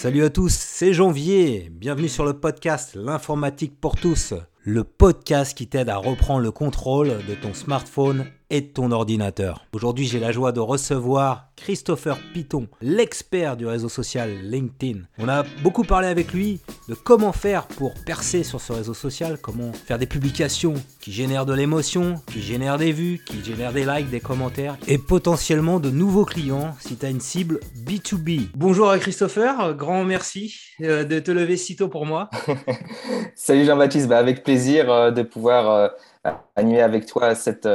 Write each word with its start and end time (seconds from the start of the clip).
Salut 0.00 0.24
à 0.24 0.30
tous, 0.30 0.54
c'est 0.54 0.94
Janvier. 0.94 1.68
Bienvenue 1.70 2.08
sur 2.08 2.24
le 2.24 2.32
podcast 2.32 2.94
L'informatique 2.94 3.78
pour 3.78 3.96
tous, 3.96 4.32
le 4.62 4.82
podcast 4.82 5.54
qui 5.54 5.66
t'aide 5.66 5.90
à 5.90 5.98
reprendre 5.98 6.40
le 6.40 6.50
contrôle 6.50 7.18
de 7.28 7.34
ton 7.34 7.52
smartphone 7.52 8.24
et 8.50 8.60
de 8.60 8.66
ton 8.66 8.90
ordinateur. 8.90 9.64
Aujourd'hui, 9.72 10.06
j'ai 10.06 10.20
la 10.20 10.32
joie 10.32 10.52
de 10.52 10.60
recevoir 10.60 11.46
Christopher 11.56 12.18
Piton, 12.34 12.66
l'expert 12.80 13.56
du 13.56 13.66
réseau 13.66 13.88
social 13.88 14.30
LinkedIn. 14.42 15.00
On 15.18 15.28
a 15.28 15.44
beaucoup 15.62 15.84
parlé 15.84 16.08
avec 16.08 16.32
lui 16.32 16.60
de 16.88 16.94
comment 16.94 17.32
faire 17.32 17.66
pour 17.66 17.94
percer 18.06 18.42
sur 18.42 18.60
ce 18.60 18.72
réseau 18.72 18.94
social, 18.94 19.38
comment 19.40 19.72
faire 19.72 19.98
des 19.98 20.06
publications 20.06 20.74
qui 21.00 21.12
génèrent 21.12 21.46
de 21.46 21.54
l'émotion, 21.54 22.14
qui 22.26 22.40
génèrent 22.40 22.78
des 22.78 22.92
vues, 22.92 23.20
qui 23.24 23.44
génèrent 23.44 23.72
des 23.72 23.84
likes, 23.84 24.10
des 24.10 24.20
commentaires 24.20 24.76
et 24.88 24.98
potentiellement 24.98 25.78
de 25.78 25.90
nouveaux 25.90 26.24
clients 26.24 26.74
si 26.80 26.96
tu 26.96 27.06
as 27.06 27.10
une 27.10 27.20
cible 27.20 27.60
B2B. 27.86 28.48
Bonjour 28.56 28.90
à 28.90 28.98
Christopher, 28.98 29.74
grand 29.74 30.04
merci 30.04 30.58
euh, 30.82 31.04
de 31.04 31.18
te 31.20 31.30
lever 31.30 31.56
si 31.56 31.76
tôt 31.76 31.88
pour 31.88 32.06
moi. 32.06 32.30
Salut 33.34 33.64
Jean-Baptiste, 33.64 34.08
bah, 34.08 34.18
avec 34.18 34.42
plaisir 34.42 34.90
euh, 34.90 35.10
de 35.10 35.22
pouvoir 35.22 35.70
euh, 35.70 36.32
animer 36.56 36.80
avec 36.80 37.06
toi 37.06 37.34
cette 37.34 37.68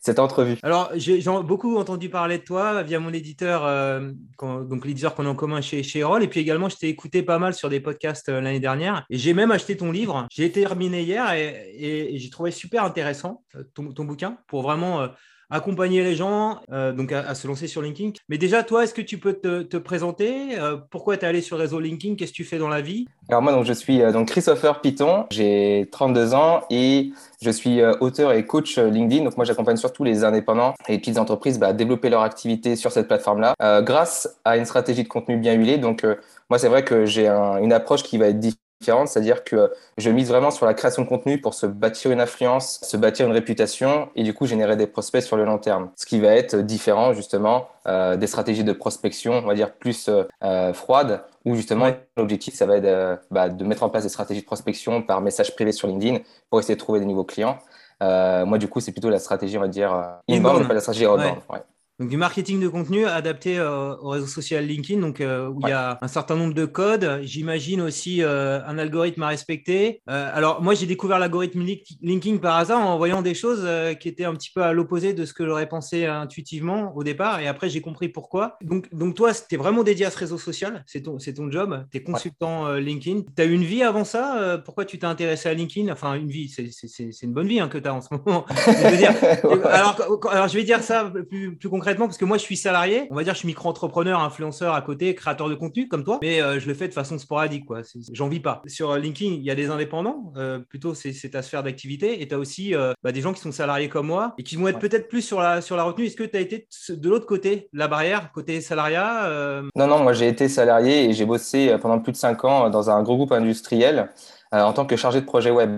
cette 0.00 0.18
entrevue 0.18 0.56
Alors, 0.62 0.90
j'ai 0.94 1.22
beaucoup 1.44 1.76
entendu 1.76 2.08
parler 2.08 2.38
de 2.38 2.42
toi 2.42 2.82
via 2.82 2.98
mon 2.98 3.12
éditeur, 3.12 3.66
euh, 3.66 4.12
donc 4.40 4.86
l'éditeur 4.86 5.14
qu'on 5.14 5.26
a 5.26 5.28
en 5.28 5.34
commun 5.34 5.60
chez, 5.60 5.82
chez. 5.82 6.00
Et 6.22 6.28
puis 6.28 6.40
également, 6.40 6.70
je 6.70 6.76
t'ai 6.76 6.88
écouté 6.88 7.22
pas 7.22 7.38
mal 7.38 7.52
sur 7.52 7.68
des 7.68 7.80
podcasts 7.80 8.30
euh, 8.30 8.40
l'année 8.40 8.60
dernière. 8.60 9.04
Et 9.10 9.18
j'ai 9.18 9.34
même 9.34 9.50
acheté 9.50 9.76
ton 9.76 9.92
livre. 9.92 10.26
J'ai 10.30 10.50
terminé 10.50 11.02
hier 11.02 11.30
et, 11.34 12.18
j'ai 12.18 12.30
trouvé 12.30 12.50
super 12.50 12.84
intéressant 12.84 13.42
euh, 13.56 13.62
ton, 13.74 13.92
ton, 13.92 14.06
bouquin 14.06 14.38
pour 14.46 14.62
vraiment 14.62 15.06
accompagner 15.50 16.02
les 16.02 16.14
gens 16.14 16.60
euh, 16.72 16.92
donc 16.92 17.12
à, 17.12 17.34
se 17.34 17.46
lancer 17.46 17.66
sur 17.66 17.82
LinkedIn. 17.82 18.12
Mais 18.28 18.38
déjà, 18.38 18.62
toi, 18.62 18.84
est-ce 18.84 18.94
que 18.94 19.02
tu 19.02 19.18
peux 19.18 19.34
te, 19.34 19.76
présenter 19.76 20.58
euh, 20.58 20.76
Pourquoi 20.90 21.16
tu 21.16 21.24
es 21.24 21.28
allé 21.28 21.40
sur 21.40 21.56
le 21.56 21.62
réseau 21.62 21.80
LinkedIn 21.80 22.14
Qu'est-ce 22.14 22.32
que 22.32 22.36
tu 22.36 22.44
fais 22.44 22.58
dans 22.58 22.68
la 22.68 22.80
vie? 22.80 23.06
Alors 23.28 23.42
moi, 23.42 23.52
donc, 23.52 23.64
je 23.64 23.72
suis 23.72 24.02
euh, 24.02 24.12
donc 24.12 24.28
Christopher 24.28 24.80
Piton, 24.80 25.26
j'ai 25.30 25.88
32 25.90 26.34
ans 26.34 26.62
et 26.70 27.10
je 27.42 27.50
suis 27.50 27.82
auteur 28.00 28.32
et 28.32 28.46
coach 28.46 28.78
LinkedIn. 28.78 29.24
Donc 29.24 29.36
moi, 29.36 29.44
j'accompagne 29.44 29.76
surtout 29.76 30.04
les 30.04 30.24
indépendants 30.24 30.74
et 30.88 30.92
les 30.92 30.98
petites 30.98 31.18
entreprises 31.18 31.58
bah, 31.58 31.68
à 31.68 31.72
développer 31.72 32.10
leur 32.10 32.22
activité 32.22 32.76
sur 32.76 32.92
cette 32.92 33.08
plateforme-là 33.08 33.54
grâce 33.82 34.38
à 34.44 34.56
une 34.56 34.64
stratégie 34.64 35.02
de 35.02 35.08
contenu 35.08 35.36
bien 35.36 35.54
huilée. 35.54 35.78
Donc 35.78 36.06
moi, 36.48 36.58
c'est 36.58 36.68
vrai 36.68 36.84
que 36.84 37.06
j'ai 37.06 37.28
une 37.28 37.72
approche 37.72 38.02
qui 38.02 38.18
va 38.18 38.26
être 38.26 38.38
différente 38.38 38.69
c'est-à-dire 38.82 39.44
que 39.44 39.72
je 39.98 40.10
mise 40.10 40.28
vraiment 40.28 40.50
sur 40.50 40.64
la 40.64 40.74
création 40.74 41.02
de 41.02 41.08
contenu 41.08 41.40
pour 41.40 41.54
se 41.54 41.66
bâtir 41.66 42.10
une 42.10 42.20
influence, 42.20 42.80
se 42.82 42.96
bâtir 42.96 43.26
une 43.26 43.32
réputation 43.32 44.08
et 44.16 44.22
du 44.22 44.32
coup 44.32 44.46
générer 44.46 44.76
des 44.76 44.86
prospects 44.86 45.22
sur 45.22 45.36
le 45.36 45.44
long 45.44 45.58
terme. 45.58 45.90
Ce 45.96 46.06
qui 46.06 46.18
va 46.18 46.28
être 46.28 46.56
différent 46.56 47.12
justement 47.12 47.68
euh, 47.86 48.16
des 48.16 48.26
stratégies 48.26 48.64
de 48.64 48.72
prospection, 48.72 49.34
on 49.34 49.46
va 49.46 49.54
dire 49.54 49.72
plus 49.72 50.08
euh, 50.08 50.24
euh 50.42 50.72
froides, 50.72 51.22
où 51.44 51.54
justement 51.54 51.90
l'objectif 52.16 52.54
ça 52.54 52.64
va 52.66 52.76
être 52.76 52.84
euh, 52.86 53.16
bah, 53.30 53.48
de 53.50 53.64
mettre 53.64 53.82
en 53.82 53.90
place 53.90 54.04
des 54.04 54.08
stratégies 54.08 54.40
de 54.40 54.46
prospection 54.46 55.02
par 55.02 55.20
message 55.20 55.54
privé 55.54 55.72
sur 55.72 55.86
LinkedIn 55.86 56.18
pour 56.48 56.60
essayer 56.60 56.74
de 56.74 56.80
trouver 56.80 57.00
des 57.00 57.06
nouveaux 57.06 57.24
clients. 57.24 57.58
moi 58.00 58.56
du 58.58 58.68
coup 58.68 58.80
c'est 58.80 58.92
plutôt 58.92 59.10
la 59.10 59.18
stratégie 59.18 59.58
on 59.58 59.62
va 59.62 59.68
dire 59.68 59.92
inbound, 60.28 60.66
pas 60.66 60.74
la 60.74 60.80
stratégie 60.80 61.06
outbound. 61.06 61.38
Ouais. 61.50 61.60
Donc 62.00 62.08
du 62.08 62.16
marketing 62.16 62.60
de 62.60 62.68
contenu 62.68 63.04
adapté 63.04 63.58
euh, 63.58 63.94
au 63.96 64.08
réseau 64.08 64.26
social 64.26 64.64
LinkedIn, 64.64 65.02
donc 65.02 65.20
euh, 65.20 65.48
où 65.48 65.60
il 65.64 65.68
y 65.68 65.72
a 65.72 65.98
un 66.00 66.08
certain 66.08 66.34
nombre 66.34 66.54
de 66.54 66.64
codes. 66.64 67.20
J'imagine 67.24 67.82
aussi 67.82 68.22
euh, 68.22 68.64
un 68.66 68.78
algorithme 68.78 69.22
à 69.22 69.28
respecter. 69.28 70.00
alors 70.06 70.62
moi 70.62 70.72
j'ai 70.72 70.86
découvert 70.86 71.18
l'algorithme 71.18 71.62
LinkedIn 72.00 72.38
par 72.38 72.56
hasard 72.56 72.80
en 72.80 72.96
voyant 72.96 73.20
des 73.20 73.34
choses 73.34 73.68
qui 74.00 74.08
étaient 74.08 74.24
un 74.24 74.32
petit 74.32 74.50
peu 74.50 74.62
à 74.62 74.72
l'opposé 74.72 75.12
de 75.12 75.26
ce 75.26 75.34
que 75.34 75.44
j'aurais 75.44 75.68
pensé 75.68 76.06
intuitivement 76.06 76.96
au 76.96 77.04
départ, 77.04 77.40
et 77.40 77.46
après 77.46 77.68
j'ai 77.68 77.82
compris 77.82 78.08
pourquoi. 78.08 78.56
Donc, 78.62 78.88
donc 78.94 79.14
toi, 79.14 79.32
tu 79.34 79.54
es 79.54 79.58
vraiment 79.58 79.82
dédié 79.82 80.06
à 80.06 80.10
ce 80.10 80.16
réseau 80.16 80.38
social, 80.38 80.82
c'est 80.86 81.02
ton, 81.02 81.18
c'est 81.18 81.34
ton 81.34 81.50
job, 81.50 81.84
tu 81.92 81.98
es 81.98 82.02
consultant 82.02 82.72
LinkedIn. 82.72 83.24
Tu 83.36 83.42
as 83.42 83.44
eu 83.44 83.52
une 83.52 83.64
vie 83.64 83.82
avant 83.82 84.04
ça 84.04 84.62
Pourquoi 84.64 84.86
tu 84.86 84.98
t'es 84.98 85.06
intéressé 85.06 85.50
à 85.50 85.54
LinkedIn? 85.54 85.92
Enfin 85.92 86.14
une 86.14 86.28
vie, 86.30 86.48
c'est, 86.48 87.22
une 87.22 87.32
bonne 87.34 87.46
vie 87.46 87.60
hein, 87.60 87.68
que 87.68 87.76
tu 87.76 87.88
as 87.88 87.94
en 87.94 88.00
ce 88.00 88.08
moment. 88.10 88.46
alors, 89.64 90.20
alors, 90.30 90.48
je 90.48 90.54
vais 90.54 90.64
dire 90.64 90.82
ça 90.82 91.12
plus, 91.28 91.56
plus 91.56 91.68
concrètement 91.68 91.89
parce 91.98 92.18
que 92.18 92.24
moi, 92.24 92.38
je 92.38 92.42
suis 92.42 92.56
salarié. 92.56 93.06
On 93.10 93.14
va 93.14 93.24
dire, 93.24 93.34
je 93.34 93.38
suis 93.38 93.46
micro-entrepreneur, 93.46 94.20
influenceur 94.20 94.74
à 94.74 94.82
côté, 94.82 95.14
créateur 95.14 95.48
de 95.48 95.54
contenu 95.54 95.88
comme 95.88 96.04
toi, 96.04 96.18
mais 96.22 96.40
euh, 96.40 96.58
je 96.58 96.68
le 96.68 96.74
fais 96.74 96.88
de 96.88 96.92
façon 96.92 97.18
sporadique. 97.18 97.64
quoi. 97.66 97.80
J'en 98.12 98.28
vis 98.28 98.40
pas. 98.40 98.62
Sur 98.66 98.90
euh, 98.90 98.98
LinkedIn, 98.98 99.32
il 99.32 99.42
y 99.42 99.50
a 99.50 99.54
des 99.54 99.70
indépendants, 99.70 100.32
euh, 100.36 100.58
plutôt 100.58 100.94
c'est 100.94 101.12
ta 101.30 101.42
sphère 101.42 101.62
d'activité, 101.62 102.22
et 102.22 102.28
tu 102.28 102.34
as 102.34 102.38
aussi 102.38 102.74
bah, 103.02 103.12
des 103.12 103.20
gens 103.20 103.32
qui 103.32 103.40
sont 103.40 103.52
salariés 103.52 103.88
comme 103.88 104.06
moi 104.06 104.34
et 104.38 104.42
qui 104.42 104.56
vont 104.56 104.68
être 104.68 104.78
peut-être 104.78 105.08
plus 105.08 105.22
sur 105.22 105.40
la, 105.40 105.60
sur 105.60 105.76
la 105.76 105.84
retenue. 105.84 106.06
Est-ce 106.06 106.16
que 106.16 106.24
tu 106.24 106.36
as 106.36 106.40
été 106.40 106.68
de 106.88 107.08
l'autre 107.08 107.26
côté, 107.26 107.68
la 107.72 107.88
barrière, 107.88 108.32
côté 108.32 108.60
salariat 108.60 109.62
Non, 109.76 109.86
non, 109.86 110.02
moi 110.02 110.12
j'ai 110.12 110.28
été 110.28 110.48
salarié 110.48 111.04
et 111.04 111.12
j'ai 111.12 111.24
bossé 111.24 111.76
pendant 111.80 111.98
plus 111.98 112.12
de 112.12 112.16
cinq 112.16 112.44
ans 112.44 112.70
dans 112.70 112.90
un 112.90 113.02
gros 113.02 113.16
groupe 113.16 113.32
industriel 113.32 114.10
en 114.52 114.72
tant 114.72 114.84
que 114.86 114.96
chargé 114.96 115.20
de 115.20 115.26
projet 115.26 115.50
web. 115.50 115.70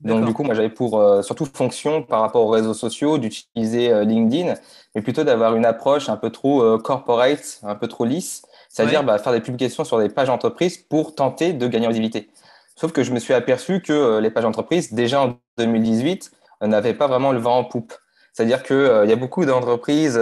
Donc, 0.00 0.24
du 0.24 0.32
coup, 0.32 0.44
moi, 0.44 0.54
j'avais 0.54 0.68
pour 0.68 1.00
euh, 1.00 1.22
surtout 1.22 1.44
fonction 1.44 2.02
par 2.02 2.20
rapport 2.20 2.44
aux 2.44 2.50
réseaux 2.50 2.74
sociaux 2.74 3.18
d'utiliser 3.18 3.92
euh, 3.92 4.04
LinkedIn, 4.04 4.54
mais 4.94 5.02
plutôt 5.02 5.24
d'avoir 5.24 5.56
une 5.56 5.64
approche 5.64 6.08
un 6.08 6.16
peu 6.16 6.30
trop 6.30 6.62
euh, 6.62 6.78
corporate, 6.78 7.60
un 7.64 7.74
peu 7.74 7.88
trop 7.88 8.04
lisse, 8.04 8.42
c'est-à-dire 8.68 9.02
bah, 9.02 9.18
faire 9.18 9.32
des 9.32 9.40
publications 9.40 9.84
sur 9.84 9.98
des 9.98 10.08
pages 10.08 10.28
d'entreprise 10.28 10.78
pour 10.78 11.16
tenter 11.16 11.52
de 11.52 11.66
gagner 11.66 11.86
en 11.86 11.90
visibilité. 11.90 12.30
Sauf 12.76 12.92
que 12.92 13.02
je 13.02 13.12
me 13.12 13.18
suis 13.18 13.34
aperçu 13.34 13.80
que 13.82 14.18
les 14.18 14.30
pages 14.30 14.44
d'entreprise, 14.44 14.92
déjà 14.92 15.20
en 15.20 15.34
2018, 15.56 16.30
n'avaient 16.62 16.94
pas 16.94 17.08
vraiment 17.08 17.32
le 17.32 17.40
vent 17.40 17.58
en 17.58 17.64
poupe. 17.64 17.92
C'est-à-dire 18.32 18.62
qu'il 18.62 19.00
il 19.02 19.10
y 19.10 19.12
a 19.12 19.16
beaucoup 19.16 19.44
d'entreprises 19.44 20.20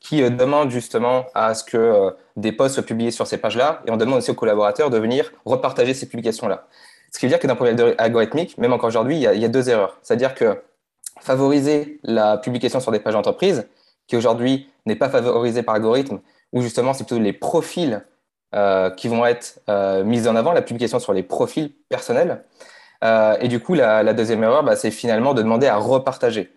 qui 0.00 0.28
demandent 0.28 0.70
justement 0.70 1.26
à 1.34 1.54
ce 1.54 1.62
que 1.62 2.12
des 2.34 2.50
posts 2.50 2.74
soient 2.74 2.84
publiés 2.84 3.12
sur 3.12 3.28
ces 3.28 3.38
pages-là, 3.38 3.80
et 3.86 3.92
on 3.92 3.96
demande 3.96 4.18
aussi 4.18 4.32
aux 4.32 4.34
collaborateurs 4.34 4.90
de 4.90 4.98
venir 4.98 5.30
repartager 5.44 5.94
ces 5.94 6.08
publications-là. 6.08 6.66
Ce 7.14 7.20
qui 7.20 7.26
veut 7.26 7.30
dire 7.30 7.38
que 7.38 7.46
d'un 7.46 7.54
point 7.54 7.72
de 7.74 7.94
algorithmique, 7.96 8.58
même 8.58 8.72
encore 8.72 8.88
aujourd'hui, 8.88 9.14
il, 9.18 9.22
y 9.22 9.44
a 9.44 9.48
deux 9.48 9.70
erreurs. 9.70 9.98
C'est-à-dire 10.02 10.34
que 10.34 10.60
favoriser 11.20 12.00
la 12.02 12.38
publication 12.38 12.80
sur 12.80 12.90
des 12.90 12.98
pages 12.98 13.14
d'entreprise, 13.14 13.68
qui 14.08 14.16
aujourd'hui 14.16 14.68
n'est 14.84 14.96
pas 14.96 15.08
favorisée 15.08 15.62
par 15.62 15.76
algorithme, 15.76 16.18
ou 16.52 16.60
justement 16.60 16.92
c'est 16.92 17.04
plutôt 17.04 17.22
les 17.22 17.32
profils 17.32 18.04
euh, 18.56 18.90
qui 18.90 19.06
vont 19.06 19.24
être 19.24 19.60
euh, 19.68 20.02
mis 20.02 20.26
en 20.26 20.34
avant, 20.34 20.52
la 20.52 20.60
publication 20.60 20.98
sur 20.98 21.12
les 21.12 21.22
profils 21.22 21.72
personnels. 21.88 22.44
Euh, 23.04 23.36
et 23.40 23.46
du 23.46 23.60
coup, 23.60 23.74
la, 23.74 24.12
deuxième 24.12 24.42
erreur, 24.42 24.64
bah, 24.64 24.74
c'est 24.74 24.90
finalement 24.90 25.34
de 25.34 25.42
demander 25.42 25.68
à 25.68 25.76
repartager. 25.76 26.52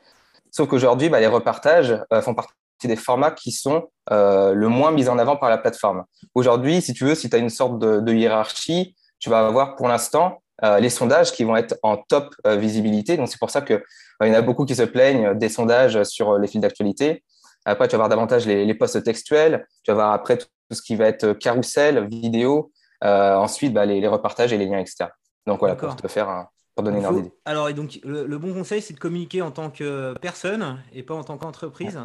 Sauf 0.50 0.68
qu'aujourd'hui, 0.68 1.10
bah, 1.10 1.20
les 1.20 1.28
repartages 1.28 2.04
font 2.24 2.34
partie 2.34 2.56
des 2.86 2.96
formats 2.96 3.30
qui 3.30 3.52
sont 3.52 3.90
le 4.10 4.68
moins 4.70 4.90
mis 4.90 5.08
en 5.08 5.20
avant 5.20 5.36
par 5.36 5.52
la 5.52 5.60
plateforme. 5.60 6.06
Aujourd'hui, 6.34 6.82
si 6.82 6.94
tu 6.94 7.06
veux, 7.06 7.14
si 7.14 7.30
tu 7.30 7.36
as 7.36 7.40
une 7.40 7.52
sorte 7.52 7.78
de 7.78 8.12
hiérarchie, 8.12 8.96
tu 9.20 9.30
vas 9.30 9.46
avoir 9.46 9.76
pour 9.76 9.88
l'instant 9.88 10.42
euh, 10.64 10.80
les 10.80 10.90
sondages 10.90 11.32
qui 11.32 11.44
vont 11.44 11.56
être 11.56 11.78
en 11.84 11.98
top 11.98 12.34
euh, 12.48 12.56
visibilité. 12.56 13.16
Donc, 13.16 13.30
c'est 13.30 13.38
pour 13.38 13.52
ça 13.52 13.62
qu'il 13.62 13.76
euh, 13.76 13.82
il 14.28 14.30
y 14.30 14.32
en 14.32 14.40
a 14.40 14.42
beaucoup 14.42 14.66
qui 14.66 14.76
se 14.76 14.84
plaignent 14.84 15.36
des 15.36 15.50
sondages 15.50 16.04
sur 16.04 16.40
les 16.40 16.48
fils 16.48 16.62
d'actualité. 16.62 17.24
Après, 17.66 17.88
tu 17.88 17.92
vas 17.92 18.06
avoir 18.06 18.10
davantage 18.10 18.48
les, 18.48 18.66
les 18.66 18.74
posts 18.74 19.04
textuels. 19.04 19.68
Tu 19.84 19.92
vas 19.92 19.94
avoir 19.94 20.14
après 20.14 20.38
tout, 20.38 20.48
ce 20.72 20.82
qui 20.82 20.96
va 20.96 21.06
être 21.06 21.34
carrousel, 21.34 22.08
vidéo. 22.08 22.72
ensuite, 23.02 23.74
bah, 23.74 23.86
les, 23.86 24.06
repartages 24.08 24.52
et 24.52 24.58
les 24.58 24.66
liens 24.66 24.80
externes. 24.80 25.12
Donc, 25.46 25.60
voilà, 25.60 25.76
pour 25.76 25.96
te 25.96 26.08
faire 26.08 26.28
un, 26.28 26.48
pour 26.74 26.84
donner 26.84 27.06
une 27.06 27.16
d'idée. 27.16 27.32
Alors, 27.46 27.70
et 27.70 27.74
donc, 27.74 28.00
le, 28.04 28.38
bon 28.38 28.54
conseil, 28.54 28.82
c'est 28.82 28.94
de 28.94 29.00
communiquer 29.00 29.44
en 29.44 29.52
tant 29.52 29.70
que 29.70 30.16
personne 30.20 30.82
et 30.92 31.04
pas 31.04 31.14
en 31.14 31.24
tant 31.24 31.38
qu'entreprise. 31.38 32.00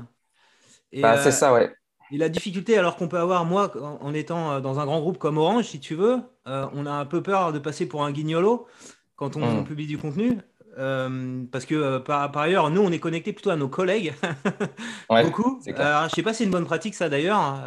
Bah, 0.95 1.17
c'est 1.17 1.33
ça, 1.33 1.55
ouais. 1.55 1.75
Et 2.11 2.19
la 2.19 2.29
difficulté, 2.29 2.77
alors 2.77 2.97
qu'on 2.97 3.09
peut 3.09 3.19
avoir, 3.19 3.47
moi, 3.47 3.73
en 3.81 4.13
étant 4.13 4.61
dans 4.61 4.79
un 4.79 4.85
grand 4.85 5.01
groupe 5.01 5.17
comme 5.17 5.39
Orange, 5.39 5.65
si 5.65 5.81
tu 5.81 5.95
veux, 5.95 6.21
euh, 6.47 6.67
on 6.75 6.87
a 6.87 6.93
un 6.93 7.05
peu 7.05 7.23
peur 7.23 7.53
de 7.53 7.59
passer 7.59 7.87
pour 7.87 8.05
un 8.05 8.13
guignolo 8.13 8.67
quand 9.17 9.37
on, 9.37 9.61
hmm. 9.61 9.65
publie 9.65 9.87
du 9.87 9.99
contenu. 9.99 10.39
Euh, 10.79 11.45
parce 11.53 11.67
que 11.67 11.99
par, 11.99 12.35
ailleurs, 12.39 12.71
nous, 12.71 12.81
on 12.81 12.91
est 12.91 12.99
connecté 12.99 13.35
plutôt 13.35 13.51
à 13.51 13.57
nos 13.57 13.69
collègues. 13.69 14.15
Beaucoup. 15.11 15.61
Alors, 15.77 16.09
je 16.09 16.15
sais 16.15 16.23
pas 16.23 16.33
si 16.33 16.39
c'est 16.39 16.45
une 16.45 16.51
bonne 16.51 16.65
pratique, 16.65 16.95
ça 16.95 17.11
d'ailleurs, 17.11 17.63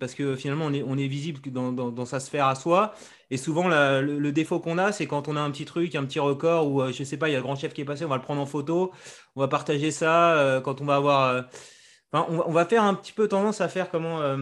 parce 0.00 0.14
que 0.14 0.34
finalement, 0.34 0.64
on 0.64 0.72
est, 0.72 0.82
on 0.82 0.96
est 0.96 1.08
visible 1.08 1.40
dans, 1.50 1.72
dans, 1.72 2.06
sa 2.06 2.20
sphère 2.20 2.46
à 2.46 2.54
soi. 2.54 2.94
Et 3.30 3.36
souvent, 3.36 3.68
le, 3.68 4.30
défaut 4.30 4.60
qu'on 4.60 4.78
a, 4.78 4.92
c'est 4.92 5.06
quand 5.06 5.28
on 5.28 5.36
a 5.36 5.42
un 5.42 5.50
petit 5.50 5.66
truc, 5.66 5.94
un 5.94 6.04
petit 6.04 6.20
record, 6.20 6.72
ou 6.72 6.90
je 6.90 7.04
sais 7.04 7.18
pas, 7.18 7.28
il 7.28 7.32
y 7.32 7.34
a 7.34 7.38
le 7.38 7.42
grand 7.42 7.54
chef 7.54 7.74
qui 7.74 7.82
est 7.82 7.84
passé, 7.84 8.06
on 8.06 8.08
va 8.08 8.16
le 8.16 8.22
prendre 8.22 8.40
en 8.40 8.46
photo, 8.46 8.92
on 9.36 9.40
va 9.40 9.48
partager 9.48 9.90
ça. 9.90 10.62
quand 10.64 10.80
on 10.80 10.86
va 10.86 10.96
avoir 10.96 11.44
on, 12.12 12.52
va 12.52 12.66
faire 12.66 12.82
un 12.84 12.94
petit 12.94 13.12
peu 13.12 13.28
tendance 13.28 13.60
à 13.60 13.68
faire 13.68 13.90
comment 13.90 14.20
euh, 14.20 14.36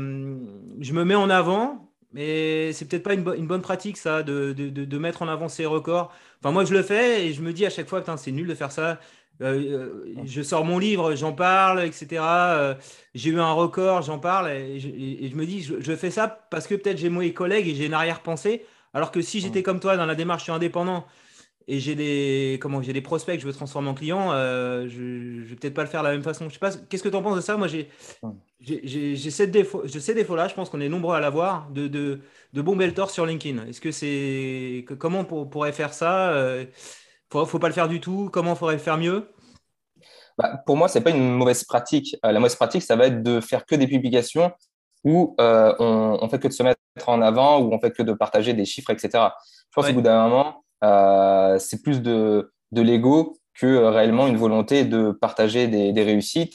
je 0.81 0.93
me 0.93 1.05
mets 1.05 1.15
en 1.15 1.31
avant, 1.31 1.90
mais 2.13 2.73
c'est 2.73 2.87
peut-être 2.87 3.03
pas 3.03 3.15
une, 3.15 3.47
bonne 3.47 3.63
pratique 3.63 3.97
ça 3.97 4.23
de, 4.23 4.99
mettre 4.99 5.23
en 5.23 5.29
avant 5.29 5.49
ses 5.49 5.67
records. 5.67 6.13
Enfin 6.41 6.53
moi 6.53 6.65
je 6.65 6.73
le 6.73 6.83
fais 6.83 7.27
et 7.27 7.33
je 7.33 7.43
me 7.43 7.53
dis 7.53 7.67
à 7.67 7.71
chaque 7.71 7.89
fois 7.89 8.01
que 8.01 8.11
c'est 8.17 8.33
nul 8.33 8.47
de 8.47 8.55
faire 8.55 8.73
ça. 8.73 8.99
Euh, 9.43 9.55
euh, 9.55 10.15
je 10.27 10.43
sors 10.43 10.65
mon 10.67 10.79
livre, 10.79 11.15
j'en 11.15 11.33
parle, 11.33 11.83
etc. 11.83 12.23
j'ai 13.15 13.31
eu 13.31 13.41
un 13.41 13.53
record, 13.53 14.03
j'en 14.03 14.19
parle 14.19 14.51
et 14.51 14.79
je, 14.79 15.35
me 15.35 15.47
dis 15.47 15.63
je, 15.63 15.97
fais 15.97 16.11
ça 16.11 16.29
parce 16.51 16.67
que 16.67 16.75
peut-être 16.75 16.99
j'ai 16.99 17.09
mes 17.09 17.33
collègues 17.33 17.69
et 17.69 17.75
j'ai 17.75 17.87
une 17.87 17.95
arrière-pensée. 17.95 18.67
Alors 18.93 19.13
que 19.13 19.23
si 19.23 19.41
j'étais 19.41 19.63
comme 19.63 19.81
toi 19.81 19.97
dans 19.97 20.07
la 20.07 20.15
démarche, 20.15 20.43
je 20.43 20.45
suis 20.45 20.53
indépendant 20.53 21.07
et 21.71 21.79
j'ai 21.79 21.95
des, 21.95 22.59
comment, 22.61 22.83
j'ai 22.83 22.93
des 22.93 23.01
prospects 23.01 23.37
que 23.37 23.41
je 23.41 23.47
veux 23.47 23.53
transformer 23.53 23.89
en 23.89 23.95
clients, 23.95 24.33
euh, 24.33 24.89
je 24.89 25.01
ne 25.03 25.45
vais 25.45 25.55
peut-être 25.55 25.75
pas 25.75 25.85
le 25.85 25.89
faire 25.89 26.03
de 26.03 26.09
la 26.09 26.13
même 26.13 26.25
façon. 26.25 26.49
Je 26.49 26.55
sais 26.55 26.59
pas, 26.59 26.73
qu'est-ce 26.73 27.05
que 27.05 27.09
tu 27.09 27.15
en 27.15 27.23
penses 27.23 27.37
de 27.37 27.41
ça? 27.41 27.57
Moi, 27.57 27.69
j'ai, 27.69 27.89
j'ai, 28.61 29.31
ces 29.31 29.47
défauts, 29.47 29.87
ces 29.87 30.13
défauts-là, 30.13 30.49
je 30.49 30.55
pense 30.55 30.69
qu'on 30.69 30.81
est 30.81 30.89
nombreux 30.89 31.15
à 31.15 31.21
l'avoir, 31.21 31.71
de, 31.71 31.87
de, 31.87 32.23
de 32.53 32.61
bons 32.63 32.75
beltors 32.75 33.13
sur 33.13 33.25
LinkedIn. 33.25 33.69
Est-ce 33.69 33.81
que 33.81 33.93
c'est, 33.93 34.85
comment 34.99 35.25
on 35.31 35.47
pourrait 35.47 35.71
faire 35.71 35.95
ça 35.95 36.35
Il 36.35 36.67
ne 37.39 37.45
faut, 37.45 37.59
pas 37.61 37.69
le 37.69 37.75
faire 37.75 37.89
du 37.89 38.01
tout 38.01 38.31
Comment 38.33 38.53
on 38.53 38.57
pourrait 38.57 38.75
le 38.75 38.81
faire 38.81 38.99
mieux? 38.99 39.31
Bah, 40.39 40.61
Pour 40.67 40.77
moi, 40.77 40.89
ce 40.89 40.99
n'est 40.99 41.05
pas 41.05 41.11
une 41.11 41.35
mauvaise 41.35 41.63
pratique. 41.63 42.17
la 42.25 42.33
mauvaise 42.41 42.57
pratique, 42.57 42.83
ça 42.83 42.97
va 42.97 43.07
être 43.07 43.23
de 43.23 43.41
faire 43.41 43.65
que 43.65 43.77
des 43.77 43.87
publications 43.87 44.51
où 45.05 45.37
on, 45.39 46.19
on 46.21 46.29
fait 46.29 46.41
que 46.41 46.49
de 46.49 46.53
se 46.53 46.65
mettre 46.65 46.81
en 47.07 47.23
avant, 47.23 47.61
où 47.61 47.73
on 47.73 47.79
fait 47.79 47.93
que 47.93 48.03
de 48.03 48.13
partager 48.13 48.55
des 48.55 48.65
chiffres, 48.65 48.91
etc. 48.91 49.09
Je 49.13 49.73
pense 49.73 49.87
qu'au 49.87 49.93
bout 49.93 50.03
d'un 50.03 50.29
moment, 50.29 50.49
euh, 50.49 50.70
c'est 50.83 51.83
plus 51.83 52.03
de, 52.03 52.53
de 52.73 52.83
l'ego 52.83 53.41
que 53.61 53.67
euh, 53.67 53.91
réellement 53.91 54.27
une 54.27 54.37
volonté 54.37 54.85
de 54.85 55.13
partager 55.13 55.69
des, 55.69 55.93
des 55.93 56.03
réussites 56.03 56.55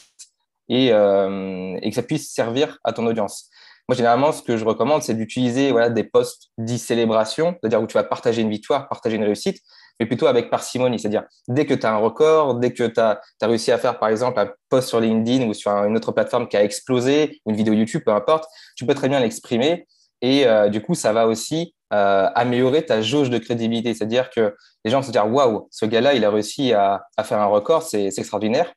et, 0.69 0.89
euh, 0.92 1.77
et, 1.81 1.89
que 1.89 1.95
ça 1.95 2.04
puisse 2.04 2.33
servir 2.33 2.80
à 2.83 2.94
ton 2.94 3.06
audience. 3.06 3.50
Moi, 3.88 3.95
généralement, 3.95 4.31
ce 4.31 4.42
que 4.42 4.57
je 4.57 4.66
recommande, 4.66 5.04
c'est 5.04 5.13
d'utiliser 5.13 5.72
voilà, 5.72 5.89
des 5.92 6.04
posts 6.04 6.50
dits 6.57 6.80
célébration, 6.80 7.56
c'est-à-dire 7.62 7.81
où 7.81 7.86
tu 7.86 7.94
vas 7.94 8.04
partager 8.04 8.42
une 8.42 8.50
victoire, 8.50 8.89
partager 8.89 9.18
une 9.18 9.24
réussite, 9.24 9.62
mais 10.00 10.07
plutôt 10.07 10.25
avec 10.25 10.50
parcimonie. 10.50 10.98
C'est-à-dire, 10.98 11.24
dès 11.48 11.68
que 11.68 11.75
tu 11.75 11.86
as 11.86 11.94
un 11.94 11.98
record, 11.98 12.56
dès 12.56 12.74
que 12.74 12.88
tu 12.88 13.00
as, 13.00 13.21
as, 13.42 13.48
réussi 13.48 13.71
à 13.71 13.78
faire, 13.78 14.00
par 14.00 14.10
exemple, 14.10 14.39
un 14.39 14.50
post 14.69 14.89
sur 14.89 15.00
LinkedIn 15.00 15.48
ou 15.48 15.54
sur 15.54 15.69
une 15.71 15.95
autre 15.95 16.12
plateforme 16.12 16.48
qui 16.48 16.57
a 16.57 16.63
explosé, 16.63 17.39
une 17.45 17.56
vidéo 17.56 17.75
YouTube, 17.75 18.01
peu 18.04 18.12
importe, 18.12 18.50
tu 18.75 18.88
peux 18.88 18.95
très 18.95 19.07
bien 19.07 19.19
l'exprimer. 19.19 19.86
Et 20.21 20.47
euh, 20.47 20.69
du 20.69 20.81
coup, 20.81 20.95
ça 20.95 21.13
va 21.13 21.27
aussi 21.27 21.75
euh, 21.94 22.29
améliorer 22.35 22.85
ta 22.85 23.01
jauge 23.01 23.29
de 23.29 23.38
crédibilité. 23.38 23.94
C'est-à-dire 23.94 24.29
que 24.29 24.56
les 24.83 24.91
gens 24.91 25.01
vont 25.01 25.07
se 25.07 25.12
dire 25.12 25.27
Waouh, 25.31 25.67
ce 25.71 25.85
gars-là, 25.85 26.13
il 26.13 26.23
a 26.25 26.31
réussi 26.31 26.73
à, 26.73 27.06
faire 27.23 27.39
un 27.39 27.45
record, 27.45 27.83
c'est 27.83 28.07
extraordinaire. 28.07 28.73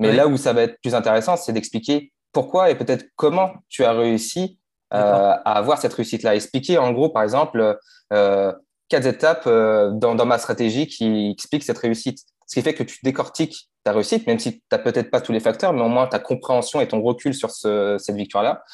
Mais 0.00 0.12
là 0.12 0.26
où 0.26 0.36
ça 0.36 0.52
va 0.52 0.62
être 0.62 0.80
plus 0.82 0.94
intéressant, 0.94 1.36
c'est 1.36 1.52
d'expliquer 1.52 2.12
pourquoi 2.32 2.70
et 2.70 2.74
peut-être 2.74 3.04
comment 3.14 3.52
tu 3.68 3.84
as 3.84 3.92
réussi 3.92 4.58
euh, 4.92 4.96
à 4.96 5.52
avoir 5.52 5.78
cette 5.78 5.94
réussite-là. 5.94 6.34
Expliquer 6.34 6.78
en 6.78 6.92
gros, 6.92 7.10
par 7.10 7.22
exemple, 7.22 7.78
quatre 8.10 9.06
étapes 9.06 9.48
dans, 9.48 10.26
ma 10.26 10.38
stratégie 10.38 10.88
qui 10.88 11.30
expliquent 11.30 11.62
cette 11.62 11.78
réussite. 11.78 12.18
Ce 12.46 12.56
qui 12.56 12.62
fait 12.62 12.74
que 12.74 12.82
tu 12.82 12.98
décortiques 13.04 13.70
ta 13.84 13.92
réussite, 13.92 14.26
même 14.26 14.38
si 14.38 14.58
tu 14.58 14.62
n'as 14.72 14.78
peut-être 14.78 15.10
pas 15.10 15.20
tous 15.20 15.32
les 15.32 15.40
facteurs, 15.40 15.72
mais 15.72 15.82
au 15.82 15.88
moins 15.88 16.08
ta 16.08 16.18
compréhension 16.18 16.80
et 16.80 16.88
ton 16.88 17.00
recul 17.00 17.32
sur 17.32 17.50
cette 17.50 18.16
victoire-là. 18.16 18.64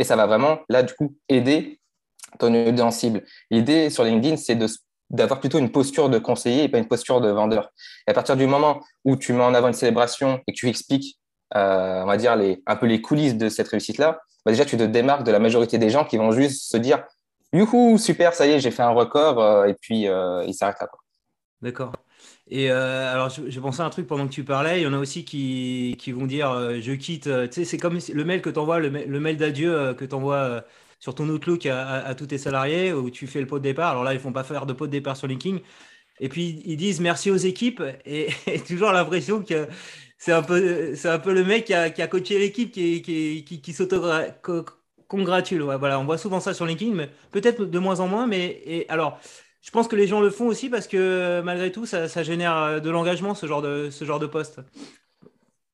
Et 0.00 0.04
ça 0.04 0.16
va 0.16 0.26
vraiment, 0.26 0.60
là, 0.70 0.82
du 0.82 0.94
coup, 0.94 1.14
aider 1.28 1.78
ton 2.38 2.54
audience 2.66 2.96
cible. 2.96 3.22
L'idée 3.50 3.90
sur 3.90 4.02
LinkedIn, 4.02 4.38
c'est 4.38 4.58
d'avoir 5.10 5.40
plutôt 5.40 5.58
une 5.58 5.70
posture 5.70 6.08
de 6.08 6.18
conseiller 6.18 6.64
et 6.64 6.68
pas 6.70 6.78
une 6.78 6.88
posture 6.88 7.20
de 7.20 7.28
vendeur. 7.28 7.70
Et 8.08 8.10
à 8.10 8.14
partir 8.14 8.34
du 8.34 8.46
moment 8.46 8.80
où 9.04 9.16
tu 9.16 9.34
mets 9.34 9.44
en 9.44 9.52
avant 9.52 9.68
une 9.68 9.74
célébration 9.74 10.40
et 10.46 10.52
que 10.52 10.56
tu 10.58 10.70
expliques, 10.70 11.20
euh, 11.54 12.02
on 12.02 12.06
va 12.06 12.16
dire, 12.16 12.34
les, 12.34 12.62
un 12.66 12.76
peu 12.76 12.86
les 12.86 13.02
coulisses 13.02 13.36
de 13.36 13.50
cette 13.50 13.68
réussite-là, 13.68 14.20
bah 14.46 14.52
déjà, 14.52 14.64
tu 14.64 14.78
te 14.78 14.84
démarques 14.84 15.24
de 15.24 15.32
la 15.32 15.38
majorité 15.38 15.76
des 15.76 15.90
gens 15.90 16.06
qui 16.06 16.16
vont 16.16 16.32
juste 16.32 16.70
se 16.70 16.78
dire 16.78 17.04
Youhou, 17.52 17.98
super, 17.98 18.32
ça 18.32 18.46
y 18.46 18.52
est, 18.52 18.60
j'ai 18.60 18.70
fait 18.70 18.82
un 18.82 18.90
record, 18.92 19.38
euh, 19.38 19.66
et 19.66 19.74
puis 19.74 20.08
euh, 20.08 20.42
ils 20.46 20.54
s'arrêtent 20.54 20.80
là. 20.80 20.88
D'accord. 21.60 21.92
Et 22.50 22.70
alors, 22.70 23.30
j'ai 23.30 23.60
pensé 23.60 23.80
à 23.80 23.84
un 23.84 23.90
truc 23.90 24.06
pendant 24.06 24.26
que 24.26 24.32
tu 24.32 24.44
parlais. 24.44 24.80
Il 24.80 24.84
y 24.84 24.86
en 24.86 24.92
a 24.92 24.98
aussi 24.98 25.24
qui, 25.24 25.96
qui 25.98 26.12
vont 26.12 26.26
dire 26.26 26.52
Je 26.80 26.92
quitte. 26.92 27.24
Tu 27.24 27.52
sais, 27.52 27.64
c'est 27.64 27.78
comme 27.78 27.98
le 28.12 28.24
mail 28.24 28.42
que 28.42 28.50
tu 28.50 28.58
le, 28.58 29.20
mail 29.20 29.36
d'adieu 29.36 29.94
que 29.94 30.04
tu 30.04 30.14
envoies 30.14 30.64
sur 30.98 31.14
ton 31.14 31.28
Outlook 31.28 31.66
à, 31.66 32.04
à, 32.04 32.14
tous 32.14 32.26
tes 32.26 32.38
salariés 32.38 32.92
où 32.92 33.10
tu 33.10 33.26
fais 33.26 33.40
le 33.40 33.46
pot 33.46 33.58
de 33.58 33.64
départ. 33.64 33.92
Alors 33.92 34.04
là, 34.04 34.14
ils 34.14 34.20
font 34.20 34.32
pas 34.32 34.44
faire 34.44 34.66
de 34.66 34.72
pot 34.72 34.86
de 34.86 34.92
départ 34.92 35.16
sur 35.16 35.26
LinkedIn. 35.28 35.58
Et 36.20 36.28
puis 36.28 36.62
ils 36.66 36.76
disent 36.76 37.00
merci 37.00 37.30
aux 37.30 37.36
équipes 37.36 37.82
et, 38.04 38.28
toujours 38.68 38.92
l'impression 38.92 39.42
que 39.42 39.68
c'est 40.18 40.32
un 40.32 40.42
peu 40.42 40.94
un 41.04 41.18
peu 41.18 41.32
le 41.32 41.44
mec 41.44 41.64
qui 41.64 41.74
a, 41.74 41.90
qui 41.90 42.02
a 42.02 42.06
coaché 42.06 42.38
l'équipe 42.38 42.70
qui, 42.72 43.02
qui, 43.02 43.44
qui, 43.44 43.60
qui 43.62 43.72
s'auto-congratule. 43.72 45.62
voilà, 45.62 45.98
on 45.98 46.04
voit 46.04 46.18
souvent 46.18 46.40
ça 46.40 46.52
sur 46.54 46.66
LinkedIn, 46.66 46.92
mais 46.94 47.10
peut-être 47.32 47.64
de 47.64 47.78
moins 47.78 48.00
en 48.00 48.08
moins. 48.08 48.26
Mais 48.26 48.60
et, 48.66 48.88
alors, 48.90 49.18
je 49.60 49.70
pense 49.70 49.88
que 49.88 49.96
les 49.96 50.06
gens 50.06 50.20
le 50.20 50.30
font 50.30 50.46
aussi 50.46 50.70
parce 50.70 50.86
que 50.86 51.40
malgré 51.42 51.70
tout, 51.72 51.86
ça, 51.86 52.06
génère 52.22 52.80
de 52.80 52.90
l'engagement 52.90 53.34
ce 53.34 53.46
genre 53.46 53.62
de 53.62 53.90
ce 53.90 54.04
genre 54.04 54.18
de 54.18 54.26
poste. 54.26 54.60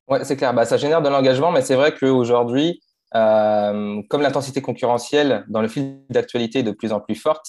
Ouais, 0.09 0.25
c'est 0.25 0.37
clair. 0.37 0.55
Bah, 0.55 0.65
ça 0.65 0.77
génère 0.77 1.03
de 1.03 1.09
l'engagement, 1.09 1.50
mais 1.50 1.62
c'est 1.62 1.75
vrai 1.75 1.94
qu'aujourd'hui, 1.94 2.81
euh, 3.15 4.03
comme 4.09 4.23
l'intensité 4.23 4.62
concurrentielle 4.62 5.44
dans 5.49 5.62
le 5.62 5.69
fil 5.69 6.00
d'actualité 6.11 6.61
est 6.61 6.65
de 6.65 6.73
plus 6.73 6.93
en 6.93 7.00
plus 7.00 7.15
forte, 7.15 7.47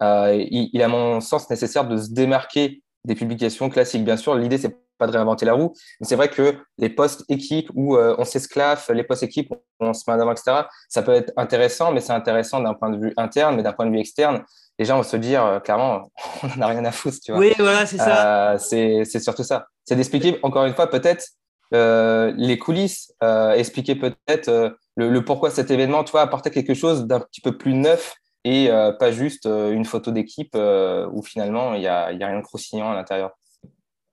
euh, 0.00 0.34
il, 0.34 0.70
il, 0.72 0.80
est 0.80 0.84
à 0.84 0.88
mon 0.88 1.20
sens 1.20 1.48
nécessaire 1.50 1.86
de 1.86 1.96
se 1.96 2.10
démarquer 2.10 2.82
des 3.04 3.14
publications 3.14 3.68
classiques. 3.68 4.04
Bien 4.04 4.16
sûr, 4.16 4.34
l'idée, 4.34 4.58
c'est 4.58 4.76
pas 4.98 5.06
de 5.06 5.12
réinventer 5.12 5.44
la 5.44 5.54
roue, 5.54 5.74
mais 6.00 6.06
c'est 6.06 6.16
vrai 6.16 6.28
que 6.28 6.56
les 6.78 6.88
postes 6.88 7.24
équipes 7.28 7.70
où 7.74 7.96
euh, 7.96 8.14
on 8.18 8.24
s'esclave, 8.24 8.84
les 8.92 9.02
postes 9.02 9.22
équipes 9.22 9.50
où 9.50 9.56
on 9.80 9.92
se 9.92 10.04
met 10.06 10.16
en 10.16 10.20
avant, 10.20 10.32
etc., 10.32 10.62
ça 10.88 11.02
peut 11.02 11.12
être 11.12 11.32
intéressant, 11.36 11.92
mais 11.92 12.00
c'est 12.00 12.12
intéressant 12.12 12.60
d'un 12.60 12.74
point 12.74 12.90
de 12.90 12.98
vue 12.98 13.12
interne, 13.16 13.56
mais 13.56 13.62
d'un 13.62 13.72
point 13.72 13.86
de 13.86 13.90
vue 13.90 13.98
externe, 13.98 14.44
les 14.82 14.86
gens 14.86 14.96
vont 14.96 15.02
se 15.02 15.16
dire, 15.16 15.60
clairement, 15.64 16.10
on 16.42 16.48
n'en 16.48 16.66
a 16.66 16.66
rien 16.66 16.84
à 16.84 16.92
foutre, 16.92 17.18
tu 17.24 17.32
vois. 17.32 17.40
Oui, 17.40 17.52
voilà, 17.58 17.86
c'est 17.86 17.98
ça. 17.98 18.58
c'est 18.58 19.20
surtout 19.20 19.44
ça. 19.44 19.66
C'est 19.84 19.96
d'expliquer, 19.96 20.38
encore 20.42 20.66
une 20.66 20.74
fois, 20.74 20.88
peut-être 20.88 21.26
les 21.72 22.58
coulisses, 22.58 23.12
expliquer 23.56 23.94
peut-être 23.94 24.76
le, 24.96 25.24
pourquoi 25.24 25.50
cet 25.50 25.70
événement, 25.70 26.04
tu 26.04 26.12
vois, 26.12 26.22
apporter 26.22 26.50
quelque 26.50 26.74
chose 26.74 27.06
d'un 27.06 27.20
petit 27.20 27.40
peu 27.40 27.56
plus 27.56 27.74
neuf 27.74 28.14
et 28.44 28.70
euh, 28.70 28.92
pas 28.92 29.12
juste 29.12 29.46
euh, 29.46 29.72
une 29.72 29.84
photo 29.84 30.10
d'équipe 30.10 30.54
euh, 30.56 31.08
où 31.12 31.22
finalement 31.22 31.74
il 31.74 31.80
n'y 31.80 31.86
a, 31.86 32.12
y 32.12 32.22
a, 32.22 32.26
rien 32.26 32.38
de 32.38 32.44
croustillant 32.44 32.90
à 32.90 32.94
l'intérieur. 32.94 33.30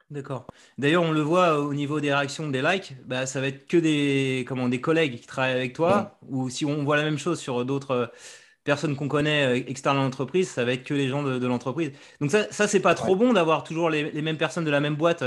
D'accord. 0.10 0.48
D'ailleurs, 0.80 1.04
on 1.04 1.12
le 1.12 1.21
voit 1.21 1.60
au 1.60 1.71
niveau 1.74 2.00
des 2.00 2.12
réactions, 2.12 2.50
des 2.50 2.63
likes, 2.63 2.95
bah, 3.06 3.27
ça 3.27 3.42
va 3.42 3.48
être 3.48 3.68
que 3.68 3.77
des, 3.77 4.44
comment, 4.48 4.68
des 4.68 4.81
collègues 4.81 5.19
qui 5.19 5.27
travaillent 5.27 5.54
avec 5.54 5.74
toi, 5.74 6.18
ou 6.27 6.50
si 6.50 6.66
on 6.66 6.83
voit 6.83 6.98
la 6.98 7.04
même 7.04 7.19
chose 7.19 7.39
sur 7.39 7.63
d'autres 7.63 8.12
personnes 8.69 8.95
qu'on 8.95 9.07
connaît 9.07 9.60
externes 9.68 9.98
à 9.98 10.01
l'entreprise, 10.01 10.50
ça 10.50 10.63
va 10.63 10.74
être 10.74 10.83
que 10.83 10.94
les 10.94 11.07
gens 11.07 11.24
de, 11.24 11.48
l'entreprise. 11.48 11.92
Donc 12.21 12.31
ça, 12.31 12.45
ça 12.51 12.68
c'est 12.68 12.80
pas 12.80 12.95
trop 12.95 13.16
bon 13.16 13.33
d'avoir 13.33 13.63
toujours 13.63 13.89
les, 13.89 14.12
les, 14.12 14.21
mêmes 14.21 14.38
personnes 14.38 14.66
de 14.66 14.71
la 14.71 14.80
même 14.80 14.95
boîte 14.95 15.24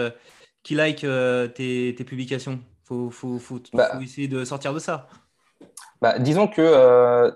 qui 0.63 0.75
like 0.75 1.01
tes, 1.01 1.95
tes, 1.97 2.05
publications. 2.05 2.61
Il 2.63 2.87
faut, 2.87 3.11
faut, 3.11 3.39
faut, 3.39 3.61
bah 3.73 3.91
faut, 3.95 4.01
essayer 4.01 4.29
de 4.29 4.45
sortir 4.45 4.73
de 4.73 4.79
ça 4.79 5.09
bah, 6.03 6.19
disons 6.19 6.49
que 6.49 6.61
euh, 6.61 7.31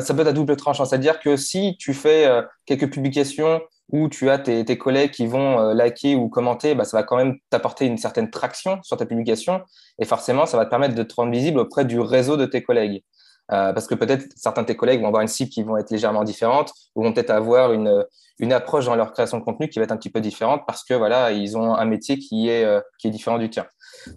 ça 0.00 0.14
peut 0.14 0.20
être 0.20 0.28
à 0.28 0.32
double 0.32 0.56
tranchant. 0.56 0.84
C'est-à-dire 0.84 1.18
que 1.18 1.36
si 1.36 1.76
tu 1.78 1.94
fais 1.94 2.24
euh, 2.24 2.42
quelques 2.64 2.88
publications 2.92 3.60
où 3.90 4.08
tu 4.08 4.30
as 4.30 4.38
tes, 4.38 4.64
tes 4.64 4.78
collègues 4.78 5.10
qui 5.10 5.26
vont 5.26 5.58
euh, 5.58 5.74
liker 5.74 6.14
ou 6.14 6.28
commenter, 6.28 6.76
bah, 6.76 6.84
ça 6.84 6.96
va 6.96 7.02
quand 7.02 7.16
même 7.16 7.36
t'apporter 7.50 7.86
une 7.86 7.98
certaine 7.98 8.30
traction 8.30 8.80
sur 8.84 8.96
ta 8.96 9.04
publication. 9.04 9.62
Et 9.98 10.04
forcément, 10.04 10.46
ça 10.46 10.56
va 10.56 10.64
te 10.64 10.70
permettre 10.70 10.94
de 10.94 11.02
te 11.02 11.14
rendre 11.16 11.32
visible 11.32 11.58
auprès 11.58 11.84
du 11.84 11.98
réseau 11.98 12.36
de 12.36 12.46
tes 12.46 12.62
collègues. 12.62 13.02
Parce 13.48 13.86
que 13.86 13.94
peut-être 13.94 14.26
certains 14.36 14.62
de 14.62 14.66
tes 14.66 14.76
collègues 14.76 15.00
vont 15.00 15.08
avoir 15.08 15.22
une 15.22 15.28
cible 15.28 15.50
qui 15.50 15.62
vont 15.62 15.76
être 15.76 15.90
légèrement 15.90 16.24
différente 16.24 16.72
ou 16.94 17.02
vont 17.04 17.12
peut-être 17.12 17.30
avoir 17.30 17.72
une, 17.72 18.04
une 18.38 18.52
approche 18.52 18.86
dans 18.86 18.96
leur 18.96 19.12
création 19.12 19.38
de 19.38 19.44
contenu 19.44 19.68
qui 19.68 19.78
va 19.78 19.84
être 19.84 19.92
un 19.92 19.96
petit 19.96 20.10
peu 20.10 20.20
différente 20.20 20.62
parce 20.66 20.84
que 20.84 20.94
voilà, 20.94 21.30
ils 21.32 21.56
ont 21.56 21.74
un 21.74 21.84
métier 21.84 22.18
qui 22.18 22.48
est, 22.48 22.66
qui 22.98 23.08
est 23.08 23.10
différent 23.10 23.38
du 23.38 23.48
tien. 23.48 23.66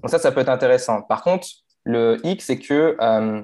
Donc 0.02 0.10
ça, 0.10 0.20
ça 0.20 0.32
peut 0.32 0.42
être 0.42 0.50
intéressant. 0.50 1.02
Par 1.04 1.24
contre, 1.24 1.48
le 1.84 2.18
X, 2.24 2.46
c'est 2.46 2.60
que 2.60 2.96
euh, 3.02 3.42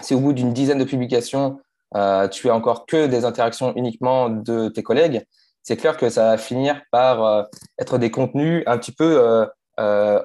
si 0.00 0.14
au 0.14 0.20
bout 0.20 0.32
d'une 0.32 0.52
dizaine 0.52 0.78
de 0.78 0.84
publications, 0.84 1.60
euh, 1.94 2.28
tu 2.28 2.48
as 2.48 2.54
encore 2.54 2.86
que 2.86 3.06
des 3.06 3.24
interactions 3.24 3.74
uniquement 3.76 4.30
de 4.30 4.68
tes 4.68 4.82
collègues, 4.82 5.24
c'est 5.62 5.76
clair 5.76 5.96
que 5.96 6.08
ça 6.08 6.30
va 6.30 6.38
finir 6.38 6.80
par 6.90 7.24
euh, 7.24 7.42
être 7.78 7.98
des 7.98 8.10
contenus 8.10 8.64
un 8.66 8.78
petit 8.78 8.92
peu 8.92 9.46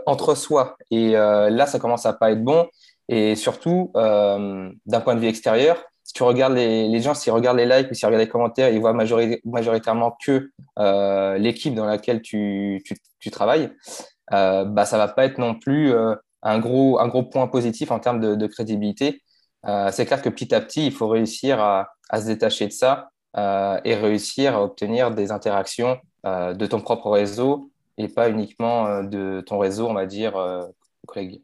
entre 0.06 0.36
soi. 0.36 0.78
Et 0.92 1.12
là, 1.12 1.66
ça 1.66 1.80
commence 1.80 2.06
à 2.06 2.14
pas 2.14 2.32
être 2.32 2.44
bon. 2.44 2.68
Et 3.10 3.36
surtout, 3.36 3.92
d'un 3.96 5.02
point 5.04 5.16
de 5.16 5.20
vue 5.20 5.28
extérieur, 5.28 5.84
si 6.04 6.14
tu 6.14 6.24
regardes 6.24 6.54
les, 6.54 7.02
gens, 7.02 7.14
s'ils 7.14 7.34
regardent 7.34 7.58
les 7.58 7.66
likes 7.66 7.92
ou 7.92 7.94
s'ils 7.94 8.06
regardent 8.06 8.24
les 8.24 8.30
commentaires, 8.30 8.70
ils 8.70 8.80
voient 8.80 8.94
majoritairement 8.94 10.18
que 10.24 10.52
l'équipe 11.38 11.74
dans 11.74 11.86
laquelle 11.86 12.22
tu, 12.22 12.84
travailles, 13.32 13.72
bah, 14.30 14.86
ça 14.86 14.98
va 14.98 15.08
pas 15.08 15.26
être 15.26 15.38
non 15.38 15.56
plus 15.56 15.94
un 16.44 16.60
gros, 16.60 17.00
un 17.00 17.08
gros 17.08 17.24
point 17.24 17.48
positif 17.48 17.92
en 17.92 18.00
termes 18.00 18.20
de, 18.38 18.48
crédibilité. 18.48 19.22
Euh, 19.66 19.92
c'est 19.92 20.06
clair 20.06 20.22
que 20.22 20.30
petit 20.30 20.54
à 20.54 20.62
petit, 20.62 20.86
il 20.86 20.94
faut 20.94 21.08
réussir 21.08 21.60
à, 21.60 21.90
se 22.14 22.26
détacher 22.26 22.68
de 22.68 22.72
ça 22.72 23.10
euh, 23.36 23.80
et 23.84 23.96
réussir 23.96 24.56
à 24.56 24.64
obtenir 24.64 25.12
des 25.12 25.32
interactions 25.32 26.00
euh, 26.26 26.54
de 26.54 26.66
ton 26.66 26.80
propre 26.80 27.10
réseau 27.10 27.70
et 27.98 28.08
pas 28.08 28.30
uniquement 28.30 29.04
de 29.04 29.42
ton 29.42 29.58
réseau, 29.58 29.88
on 29.88 29.94
va 29.94 30.06
dire, 30.06 30.34
collègue. 31.08 31.42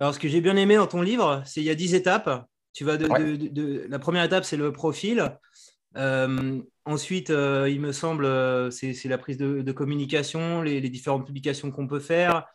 Alors, 0.00 0.14
ce 0.14 0.18
que 0.18 0.28
j'ai 0.28 0.40
bien 0.40 0.56
aimé 0.56 0.76
dans 0.76 0.86
ton 0.86 1.02
livre, 1.02 1.42
c'est 1.44 1.54
qu'il 1.54 1.64
y 1.64 1.70
a 1.70 1.74
10 1.74 1.94
étapes. 1.94 2.46
Tu 2.72 2.84
vas 2.84 2.96
de, 2.96 3.86
la 3.88 3.98
première 3.98 4.22
étape, 4.22 4.44
c'est 4.44 4.56
le 4.56 4.72
profil. 4.72 5.36
ensuite, 6.84 7.30
il 7.30 7.80
me 7.80 7.92
semble, 7.92 8.70
c'est 8.70 9.04
la 9.06 9.18
prise 9.18 9.36
de, 9.38 9.72
communication, 9.72 10.62
les, 10.62 10.80
les, 10.80 10.88
différentes 10.88 11.26
publications 11.26 11.70
qu'on 11.70 11.88
peut 11.88 12.00
faire. 12.00 12.46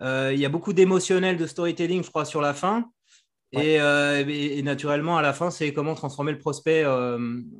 Euh, 0.00 0.30
il 0.32 0.40
y 0.40 0.44
a 0.44 0.48
beaucoup 0.48 0.72
d'émotionnel, 0.72 1.36
de 1.36 1.46
storytelling, 1.46 2.02
je 2.02 2.10
crois, 2.10 2.24
sur 2.24 2.40
la 2.40 2.54
fin. 2.54 2.90
Euh, 3.56 4.24
et, 4.26 4.62
naturellement, 4.62 5.16
à 5.16 5.22
la 5.22 5.32
fin, 5.32 5.50
c'est 5.50 5.72
comment 5.72 5.94
transformer 5.94 6.32
le 6.32 6.38
prospect 6.38 6.84
euh, 6.84 7.18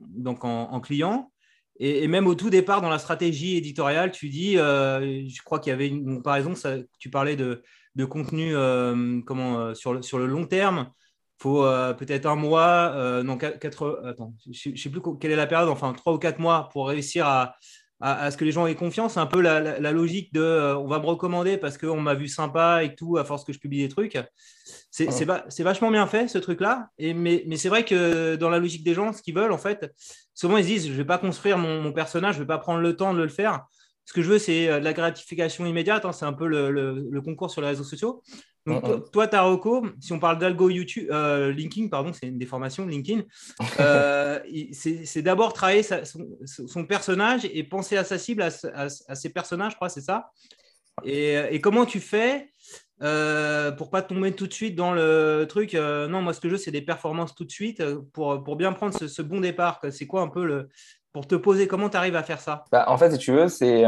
donc 0.08 0.44
en, 0.44 0.80
client. 0.80 1.32
Et, 1.80 2.06
même 2.08 2.26
au 2.26 2.34
tout 2.34 2.50
départ, 2.50 2.82
dans 2.82 2.90
la 2.90 2.98
stratégie 2.98 3.56
éditoriale, 3.56 4.12
tu 4.12 4.28
dis, 4.28 4.54
je 4.54 5.42
crois 5.42 5.58
qu'il 5.58 5.70
y 5.70 5.74
avait 5.74 5.88
une 5.88 6.16
comparaison, 6.16 6.54
ça, 6.54 6.76
tu 6.98 7.10
parlais 7.10 7.36
de, 7.36 7.62
de 7.98 8.04
contenu 8.06 8.54
comment, 9.26 9.74
sur, 9.74 9.92
le, 9.92 10.02
sur 10.02 10.18
le 10.18 10.26
long 10.26 10.46
terme 10.46 10.90
faut 11.40 11.62
peut-être 11.98 12.26
un 12.26 12.34
mois, 12.34 13.22
non, 13.22 13.36
quatre, 13.36 14.02
attends, 14.04 14.34
je 14.50 14.70
ne 14.70 14.76
sais 14.76 14.88
plus 14.88 15.00
quelle 15.20 15.30
est 15.30 15.36
la 15.36 15.46
période, 15.46 15.68
enfin 15.68 15.92
trois 15.92 16.14
ou 16.14 16.18
quatre 16.18 16.40
mois 16.40 16.68
pour 16.72 16.88
réussir 16.88 17.26
à, 17.26 17.54
à, 18.00 18.30
ce 18.30 18.36
que 18.36 18.44
les 18.44 18.52
gens 18.52 18.66
aient 18.66 18.74
confiance. 18.74 19.14
C'est 19.14 19.20
un 19.20 19.26
peu 19.26 19.40
la, 19.40 19.92
logique 19.92 20.32
de 20.32 20.40
euh, 20.40 20.76
on 20.76 20.86
va 20.86 20.98
me 20.98 21.06
recommander 21.06 21.58
parce 21.58 21.78
qu'on 21.78 22.00
m'a 22.00 22.14
vu 22.14 22.28
sympa 22.28 22.84
et 22.84 22.94
tout, 22.94 23.16
à 23.16 23.24
force 23.24 23.44
que 23.44 23.52
je 23.52 23.58
publie 23.58 23.80
des 23.80 23.88
trucs. 23.88 24.18
C'est 24.90 25.62
vachement 25.62 25.90
bien 25.90 26.06
fait, 26.06 26.28
ce 26.28 26.38
truc-là. 26.38 26.88
Mais, 26.98 27.44
mais 27.46 27.56
c'est 27.56 27.68
vrai 27.68 27.84
que 27.84 28.36
dans 28.36 28.50
la 28.50 28.58
logique 28.58 28.84
des 28.84 28.94
gens, 28.94 29.12
ce 29.12 29.22
qu'ils 29.22 29.34
veulent, 29.34 29.52
en 29.52 29.58
fait, 29.58 29.92
souvent 30.34 30.56
ils 30.56 30.64
se 30.64 30.68
disent 30.68 30.86
je 30.86 30.92
ne 30.92 30.96
vais 30.96 31.04
pas 31.04 31.18
construire 31.18 31.58
mon, 31.58 31.92
personnage, 31.92 32.34
je 32.34 32.40
ne 32.40 32.44
vais 32.44 32.48
pas 32.48 32.58
prendre 32.58 32.80
le 32.80 32.96
temps 32.96 33.14
de 33.14 33.22
le 33.22 33.28
faire. 33.28 33.66
Ce 34.08 34.14
que 34.14 34.22
je 34.22 34.30
veux, 34.30 34.38
c'est 34.38 34.70
euh, 34.70 34.78
de 34.80 34.84
la 34.84 34.94
gratification 34.94 35.66
immédiate. 35.66 36.06
Hein. 36.06 36.12
c'est 36.12 36.24
un 36.24 36.32
peu 36.32 36.46
le, 36.46 36.70
le, 36.70 37.20
concours 37.20 37.50
sur 37.50 37.60
les 37.60 37.68
réseaux 37.68 37.84
sociaux. 37.84 38.22
Donc, 38.64 39.10
toi, 39.10 39.28
Taroko, 39.28 39.86
si 40.00 40.14
on 40.14 40.18
parle 40.18 40.38
d'algo 40.38 40.70
YouTube, 40.70 41.08
euh, 41.10 41.52
LinkedIn, 41.52 41.88
pardon, 41.88 42.14
c'est 42.14 42.26
une 42.26 42.38
déformation, 42.38 42.86
LinkedIn, 42.86 43.22
euh, 43.80 44.38
c'est 44.72 45.20
d'abord 45.20 45.52
travailler 45.52 45.82
son, 45.82 46.86
personnage 46.86 47.46
et 47.52 47.64
penser 47.64 47.98
à 47.98 48.04
sa 48.04 48.16
cible, 48.16 48.42
à, 48.42 48.88
ses 48.88 49.28
personnages, 49.28 49.72
je 49.72 49.76
crois, 49.76 49.90
c'est 49.90 50.00
ça. 50.00 50.30
Et, 51.04 51.60
comment 51.60 51.84
tu 51.84 52.00
fais 52.00 52.50
euh, 53.02 53.72
pour 53.72 53.90
pas 53.90 54.00
tomber 54.00 54.32
tout 54.32 54.46
de 54.46 54.54
suite 54.54 54.74
dans 54.74 54.94
le 54.94 55.44
truc 55.46 55.74
Non, 55.74 56.22
moi, 56.22 56.32
ce 56.32 56.40
que 56.40 56.48
je 56.48 56.54
veux, 56.54 56.58
c'est 56.58 56.70
des 56.70 56.80
performances 56.80 57.34
tout 57.34 57.44
de 57.44 57.52
suite 57.52 57.84
pour, 58.14 58.42
pour 58.42 58.56
bien 58.56 58.72
prendre 58.72 58.98
ce, 58.98 59.22
bon 59.22 59.40
départ. 59.40 59.80
C'est 59.90 60.06
quoi 60.06 60.22
un 60.22 60.28
peu 60.28 60.46
le. 60.46 60.70
Pour 61.18 61.26
te 61.26 61.34
poser, 61.34 61.66
comment 61.66 61.88
tu 61.88 61.96
arrives 61.96 62.14
à 62.14 62.22
faire 62.22 62.40
ça? 62.40 62.64
Bah, 62.70 62.84
En 62.86 62.96
fait, 62.96 63.10
si 63.10 63.18
tu 63.18 63.32
veux, 63.32 63.48
c'est 63.48 63.82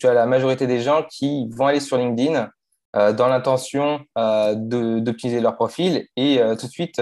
tu 0.00 0.08
as 0.08 0.14
la 0.14 0.26
majorité 0.26 0.66
des 0.66 0.80
gens 0.80 1.04
qui 1.08 1.48
vont 1.52 1.68
aller 1.68 1.78
sur 1.78 1.96
LinkedIn 1.96 2.50
euh, 2.96 3.12
dans 3.12 3.28
l'intention 3.28 4.00
euh, 4.18 4.56
d'optimiser 4.56 5.38
leur 5.38 5.54
profil 5.54 6.08
et 6.16 6.42
euh, 6.42 6.56
tout 6.56 6.66
de 6.66 6.72
suite 6.72 7.00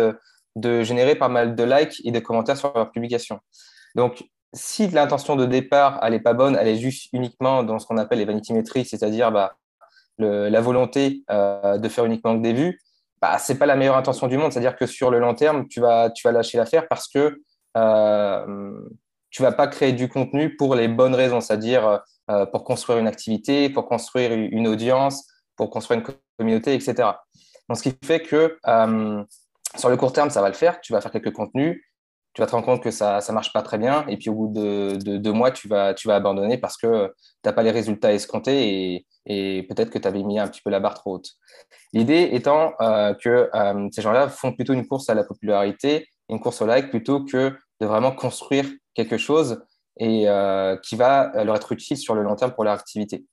de 0.54 0.82
générer 0.82 1.14
pas 1.14 1.28
mal 1.28 1.54
de 1.54 1.64
likes 1.64 2.02
et 2.04 2.10
de 2.10 2.18
commentaires 2.18 2.58
sur 2.58 2.74
leur 2.74 2.90
publication. 2.90 3.40
Donc, 3.94 4.22
si 4.52 4.86
l'intention 4.88 5.34
de 5.34 5.46
départ, 5.46 5.98
elle 6.02 6.12
n'est 6.12 6.20
pas 6.20 6.34
bonne, 6.34 6.58
elle 6.60 6.68
est 6.68 6.76
juste 6.76 7.08
uniquement 7.14 7.62
dans 7.62 7.78
ce 7.78 7.86
qu'on 7.86 7.96
appelle 7.96 8.18
les 8.18 8.26
vanity 8.26 8.52
metrics, 8.52 8.86
c'est-à-dire 8.86 9.32
bah, 9.32 9.54
la 10.18 10.60
volonté 10.60 11.24
de 11.30 11.88
faire 11.88 12.04
uniquement 12.04 12.36
que 12.36 12.42
des 12.42 12.52
vues, 12.52 12.82
bah, 13.22 13.38
ce 13.38 13.50
n'est 13.50 13.58
pas 13.58 13.64
la 13.64 13.76
meilleure 13.76 13.96
intention 13.96 14.26
du 14.26 14.36
monde. 14.36 14.52
C'est-à-dire 14.52 14.76
que 14.76 14.84
sur 14.84 15.10
le 15.10 15.20
long 15.20 15.34
terme, 15.34 15.68
tu 15.68 15.80
vas, 15.80 16.10
tu 16.10 16.28
vas 16.28 16.32
lâcher 16.32 16.58
l'affaire 16.58 16.86
parce 16.86 17.08
que 17.08 17.40
euh, 17.76 18.72
tu 19.30 19.42
vas 19.42 19.52
pas 19.52 19.68
créer 19.68 19.92
du 19.92 20.08
contenu 20.08 20.56
pour 20.56 20.74
les 20.74 20.88
bonnes 20.88 21.14
raisons, 21.14 21.40
c'est-à-dire 21.40 22.00
pour 22.52 22.64
construire 22.64 22.98
une 22.98 23.08
activité, 23.08 23.70
pour 23.70 23.86
construire 23.86 24.32
une 24.32 24.68
audience, 24.68 25.26
pour 25.56 25.70
construire 25.70 26.00
une 26.00 26.14
communauté, 26.38 26.74
etc. 26.74 27.10
Donc, 27.68 27.78
ce 27.78 27.82
qui 27.84 27.94
fait 28.04 28.20
que 28.20 28.58
euh, 28.66 29.24
sur 29.76 29.90
le 29.90 29.96
court 29.96 30.12
terme, 30.12 30.30
ça 30.30 30.40
va 30.40 30.48
le 30.48 30.54
faire. 30.54 30.80
Tu 30.80 30.92
vas 30.92 31.00
faire 31.00 31.12
quelques 31.12 31.32
contenus, 31.32 31.80
tu 32.32 32.40
vas 32.40 32.46
te 32.46 32.52
rendre 32.52 32.64
compte 32.64 32.82
que 32.82 32.90
ça 32.90 33.20
ne 33.28 33.32
marche 33.32 33.52
pas 33.52 33.62
très 33.62 33.78
bien, 33.78 34.04
et 34.08 34.16
puis 34.16 34.28
au 34.30 34.34
bout 34.34 34.48
de, 34.48 34.96
deux 35.18 35.32
mois, 35.32 35.52
tu 35.52 35.68
vas, 35.68 35.94
abandonner 36.08 36.58
parce 36.58 36.76
que 36.76 37.06
tu 37.06 37.12
n'as 37.44 37.52
pas 37.52 37.62
les 37.62 37.70
résultats 37.70 38.12
escomptés 38.12 39.04
et, 39.26 39.62
peut-être 39.68 39.90
que 39.90 39.98
tu 39.98 40.08
avais 40.08 40.22
mis 40.24 40.40
un 40.40 40.48
petit 40.48 40.62
peu 40.62 40.70
la 40.70 40.80
barre 40.80 40.94
trop 40.94 41.14
haute. 41.14 41.28
L'idée 41.92 42.30
étant 42.32 42.72
euh, 42.80 43.14
que 43.14 43.50
euh, 43.54 43.88
ces 43.92 44.02
gens-là 44.02 44.28
font 44.28 44.52
plutôt 44.52 44.72
une 44.72 44.86
course 44.86 45.08
à 45.08 45.14
la 45.14 45.22
popularité, 45.22 46.08
une 46.28 46.40
course 46.40 46.62
au 46.62 46.66
like, 46.66 46.90
plutôt 46.90 47.24
que 47.24 47.54
de 47.80 47.86
vraiment 47.86 48.12
construire 48.12 48.66
quelque 48.94 49.16
chose 49.16 49.62
et 49.98 50.26
qui 50.82 50.96
va 50.96 51.44
leur 51.44 51.56
être 51.56 51.72
utile 51.72 51.96
sur 51.96 52.14
le 52.14 52.22
long 52.22 52.36
terme 52.36 52.52
pour 52.52 52.64
leur 52.64 52.74
activité. 52.74 53.26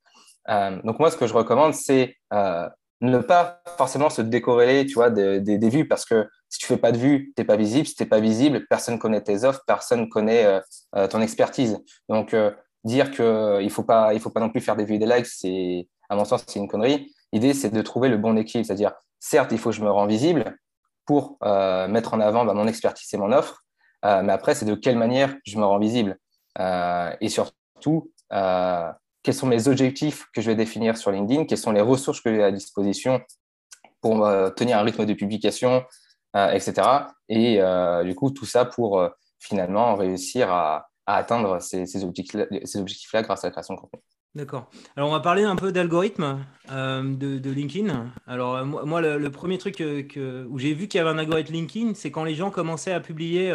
Euh, 0.49 0.79
donc 0.83 0.99
moi, 0.99 1.11
ce 1.11 1.17
que 1.17 1.27
je 1.27 1.33
recommande, 1.33 1.73
c'est 1.73 2.15
euh, 2.33 2.67
ne 3.01 3.19
pas 3.19 3.61
forcément 3.77 4.09
se 4.09 4.21
décorréler, 4.21 4.85
tu 4.85 4.95
vois, 4.95 5.09
des, 5.09 5.39
des, 5.39 5.69
vues, 5.69 5.87
parce 5.87 6.05
que 6.05 6.27
si 6.49 6.59
tu 6.59 6.65
fais 6.65 6.77
pas 6.77 6.91
de 6.91 6.97
vues, 6.97 7.33
t'es 7.35 7.43
pas 7.43 7.57
visible. 7.57 7.87
Si 7.87 7.95
t'es 7.95 8.05
pas 8.05 8.19
visible, 8.19 8.65
personne 8.69 8.97
connaît 8.97 9.21
tes 9.21 9.43
offres, 9.43 9.61
personne 9.67 10.09
connaît 10.09 10.61
euh, 10.95 11.07
ton 11.07 11.21
expertise. 11.21 11.77
Donc 12.09 12.35
dire 12.83 13.11
que 13.11 13.61
il 13.61 13.69
faut 13.69 13.83
pas, 13.83 14.17
faut 14.19 14.29
pas 14.29 14.39
non 14.39 14.49
plus 14.49 14.61
faire 14.61 14.75
des 14.75 14.85
vues 14.85 14.95
et 14.95 14.99
des 14.99 15.05
likes, 15.05 15.25
c'est 15.25 15.87
à 16.09 16.15
mon 16.15 16.25
sens 16.25 16.43
c'est 16.47 16.59
une 16.59 16.67
connerie. 16.67 17.11
L'idée 17.33 17.53
c'est 17.53 17.69
de 17.69 17.81
trouver 17.81 18.07
le 18.07 18.17
bon 18.17 18.37
équilibre, 18.37 18.65
c'est-à-dire 18.65 18.93
certes 19.19 19.51
il 19.51 19.57
faut 19.57 19.71
que 19.71 19.75
je 19.75 19.83
me 19.83 19.91
rends 19.91 20.07
visible 20.07 20.57
pour 21.05 21.37
mettre 21.41 22.13
en 22.13 22.19
avant 22.19 22.45
bah, 22.45 22.53
mon 22.53 22.67
expertise 22.67 23.13
et 23.13 23.17
mon 23.17 23.31
offre, 23.31 23.65
mais 24.03 24.31
après 24.31 24.55
c'est 24.55 24.65
de 24.65 24.75
quelle 24.75 24.97
manière 24.97 25.35
je 25.45 25.57
me 25.57 25.65
rends 25.65 25.79
visible 25.79 26.17
et 26.59 27.29
surtout 27.29 28.11
quels 29.27 29.33
sont 29.33 29.47
mes 29.47 29.67
objectifs 29.67 30.25
que 30.33 30.41
je 30.41 30.47
vais 30.47 30.55
définir 30.55 30.95
sur 30.95 31.11
LinkedIn, 31.11 31.45
quelles 31.45 31.57
sont 31.57 31.73
les 31.73 31.81
ressources 31.81 32.21
que 32.21 32.33
j'ai 32.33 32.43
à 32.43 32.51
disposition 32.51 33.21
pour 34.01 34.25
euh, 34.25 34.49
tenir 34.49 34.77
un 34.77 34.83
rythme 34.83 35.05
de 35.05 35.13
publication, 35.13 35.83
euh, 36.35 36.51
etc. 36.51 36.87
Et 37.29 37.61
euh, 37.61 38.03
du 38.03 38.15
coup, 38.15 38.31
tout 38.31 38.45
ça 38.45 38.65
pour 38.65 39.05
finalement 39.39 39.95
réussir 39.95 40.51
à, 40.51 40.87
atteindre 41.05 41.61
ces, 41.61 42.03
objectifs-là 42.03 43.21
grâce 43.21 43.43
à 43.43 43.47
la 43.47 43.51
création 43.51 43.75
de 43.75 43.79
contenu. 43.79 44.01
D'accord. 44.38 44.70
Alors, 44.96 45.10
on 45.10 45.12
va 45.12 45.20
parler 45.20 45.44
un 45.44 45.56
peu 45.56 45.72
d'algorithme 45.72 46.46
de, 46.70 47.50
LinkedIn. 47.50 48.12
Alors, 48.27 48.63
moi, 48.63 49.01
le, 49.01 49.29
premier 49.32 49.58
truc 49.58 49.75
que, 49.75 50.46
où 50.46 50.60
j'ai 50.60 50.75
vu 50.75 50.88
qu'il 50.88 51.00
y 51.00 51.01
avait 51.01 51.10
un 51.10 51.17
algorithme 51.17 51.53
LinkedIn, 51.53 51.96
c'est 51.96 52.12
quand 52.12 52.24
les 52.24 52.36
gens 52.36 52.51
commençaient 52.51 52.91
à 52.94 53.00
publier 53.00 53.51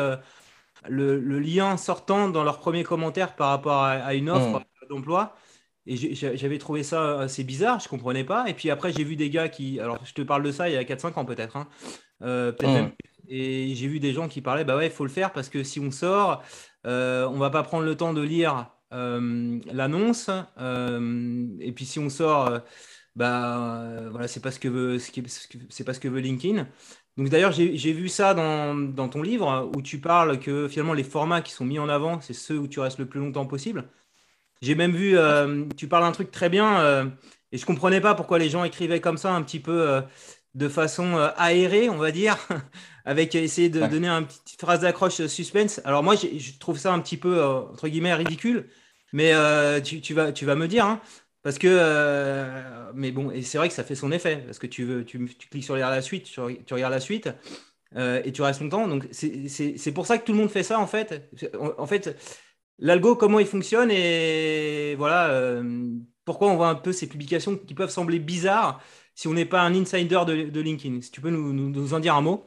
le, 0.89 1.39
lien 1.39 1.77
sortant 1.77 2.29
dans 2.29 2.43
leur 2.43 2.59
premier 2.59 2.83
commentaire 2.83 3.37
par 3.37 3.51
rapport 3.51 3.83
à, 3.85 4.15
une 4.15 4.29
offre 4.29 4.59
mmh. 4.59 4.89
d'emploi. 4.91 5.37
Et 5.87 5.97
j'avais 5.97 6.59
trouvé 6.59 6.83
ça 6.83 7.21
assez 7.21 7.45
bizarre, 7.45 7.81
je 7.81 7.89
comprenais 7.89 8.25
pas. 8.25 8.49
Et 8.49 8.55
puis 8.55 8.69
après, 8.71 8.93
j'ai 8.93 9.05
vu 9.05 9.17
des 9.17 9.31
gars 9.31 9.49
qui. 9.49 9.79
Alors, 9.81 9.99
je 10.05 10.15
te 10.15 10.23
parle 10.23 10.43
de 10.43 10.51
ça 10.53 10.69
il 10.69 10.75
y 10.75 10.77
a 10.77 10.85
4-5 10.85 11.15
ans 11.15 11.25
peut-être. 11.25 11.57
Hein. 11.57 11.69
Euh, 12.23 12.53
mmh. 12.53 12.91
Et 13.29 13.75
j'ai 13.75 13.87
vu 13.89 14.01
des 14.01 14.12
gens 14.12 14.29
qui 14.29 14.41
parlaient 14.41 14.65
bah 14.65 14.77
ouais, 14.77 14.87
il 14.87 14.93
faut 14.93 15.05
le 15.05 15.11
faire 15.11 15.33
parce 15.33 15.49
que 15.49 15.62
si 15.62 15.81
on 15.81 15.91
sort, 15.91 16.43
euh, 16.87 17.27
on 17.29 17.39
va 17.39 17.51
pas 17.51 17.62
prendre 17.62 17.85
le 17.85 17.97
temps 17.97 18.12
de 18.12 18.21
lire 18.21 18.53
euh, 18.57 18.65
l'annonce. 18.92 20.30
Euh, 20.58 21.46
et 21.61 21.72
puis 21.72 21.84
si 21.84 21.99
on 21.99 22.08
sort, 22.08 22.61
bah 23.16 24.08
voilà, 24.11 24.28
c'est 24.28 24.40
pas 24.40 24.50
ce 24.50 24.61
que 24.61 24.68
veut, 24.68 24.99
c'est 24.99 25.84
pas 25.84 25.94
ce 25.94 26.00
que 26.00 26.08
veut 26.08 26.20
LinkedIn. 26.20 26.66
Donc 27.16 27.28
d'ailleurs, 27.28 27.52
j'ai 27.52 27.92
vu 27.92 28.08
ça 28.08 28.34
dans, 28.34 28.75
dans, 28.75 29.08
ton 29.08 29.22
livre 29.22 29.70
où 29.76 29.82
tu 29.82 30.00
parles 30.00 30.40
que 30.40 30.68
finalement 30.68 30.94
les 30.94 31.04
formats 31.04 31.42
qui 31.42 31.52
sont 31.52 31.64
mis 31.64 31.78
en 31.78 31.88
avant, 31.88 32.20
c'est 32.20 32.32
ceux 32.32 32.58
où 32.58 32.68
tu 32.68 32.80
restes 32.80 32.99
le 32.99 33.06
plus 33.06 33.20
longtemps 33.20 33.46
possible. 33.46 33.88
J'ai 34.62 34.76
même 34.76 34.92
vu, 34.92 35.18
euh, 35.18 35.64
tu 35.76 35.88
parles 35.88 36.04
un 36.04 36.12
truc 36.12 36.30
très 36.30 36.49
bien, 36.49 36.80
euh, 36.80 37.06
et 37.50 37.58
je 37.58 37.66
comprenais 37.66 38.00
pas 38.00 38.14
pourquoi 38.14 38.38
les 38.38 38.49
gens 38.49 38.62
écrivaient 38.62 39.00
comme 39.00 39.18
ça, 39.18 39.34
un 39.34 39.42
petit 39.42 39.58
peu 39.58 39.88
euh, 39.90 40.02
de 40.54 40.68
façon 40.68 41.16
aérée, 41.37 41.90
on 41.90 41.96
va 41.96 42.12
dire, 42.12 42.38
avec 43.04 43.34
essayer 43.34 43.70
de 43.70 43.84
donner 43.87 44.08
une 44.08 44.26
petite 44.26 44.61
phrase 44.61 44.80
d'accroche 44.80 45.26
suspense. 45.26 45.80
Alors 45.84 46.04
moi, 46.04 46.14
je 46.14 46.58
trouve 46.61 46.78
ça 46.78 46.92
un 46.94 47.00
petit 47.00 47.16
peu, 47.16 47.42
entre 47.44 47.88
guillemets, 47.88 48.14
ridicule, 48.14 48.68
mais 49.12 49.33
tu, 49.83 50.14
vas, 50.14 50.33
tu 50.33 50.45
vas 50.47 50.54
me 50.54 50.69
dire, 50.69 50.87
hein, 50.87 51.00
parce 51.42 51.59
que, 51.59 52.92
mais 52.95 53.11
bon, 53.11 53.31
et 53.31 53.42
c'est 53.42 53.59
vrai 53.59 53.69
que 53.69 53.75
ça 53.75 53.85
fait 53.85 53.95
son 53.95 54.12
effet, 54.12 54.42
parce 54.47 54.59
que 54.59 54.66
tu, 54.66 54.85
veux, 54.85 55.04
tu, 55.04 55.25
cliques 55.50 55.64
sur 55.64 55.76
la 55.76 56.02
suite, 56.02 56.25
tu, 56.25 56.40
regardes 56.40 56.92
la 56.92 57.00
suite, 57.00 57.28
et 57.97 58.33
tu 58.33 58.42
restes 58.42 58.61
longtemps. 58.61 58.88
Donc 58.88 59.09
c'est 59.12 59.92
pour 59.92 60.07
ça 60.07 60.19
que 60.19 60.25
tout 60.25 60.33
le 60.33 60.38
monde 60.38 60.50
fait 60.50 60.62
ça, 60.62 60.78
en 60.78 60.87
fait. 60.87 61.31
en 61.78 61.87
fait, 61.87 62.16
l'algo, 62.83 63.16
comment 63.16 63.38
il 63.38 63.47
fonctionne 63.47 63.90
et 63.90 64.95
voilà 64.97 65.31
euh, 65.31 65.88
pourquoi 66.25 66.49
on 66.49 66.57
voit 66.57 66.69
un 66.69 66.75
peu 66.75 66.92
ces 66.92 67.09
publications 67.09 67.57
qui 67.57 67.75
peuvent 67.75 67.90
sembler 67.90 68.19
bizarres 68.19 68.81
si 69.14 69.28
on 69.28 69.35
n'est 69.35 69.47
pas 69.47 69.61
un 69.61 69.75
insider 69.75 70.21
de, 70.26 70.61
LinkedIn. 70.61 71.00
Si 71.00 71.11
tu 71.11 71.21
peux 71.21 71.31
nous, 71.31 71.95
en 71.95 72.00
dire 72.00 72.14
un 72.14 72.23
mot. 72.23 72.47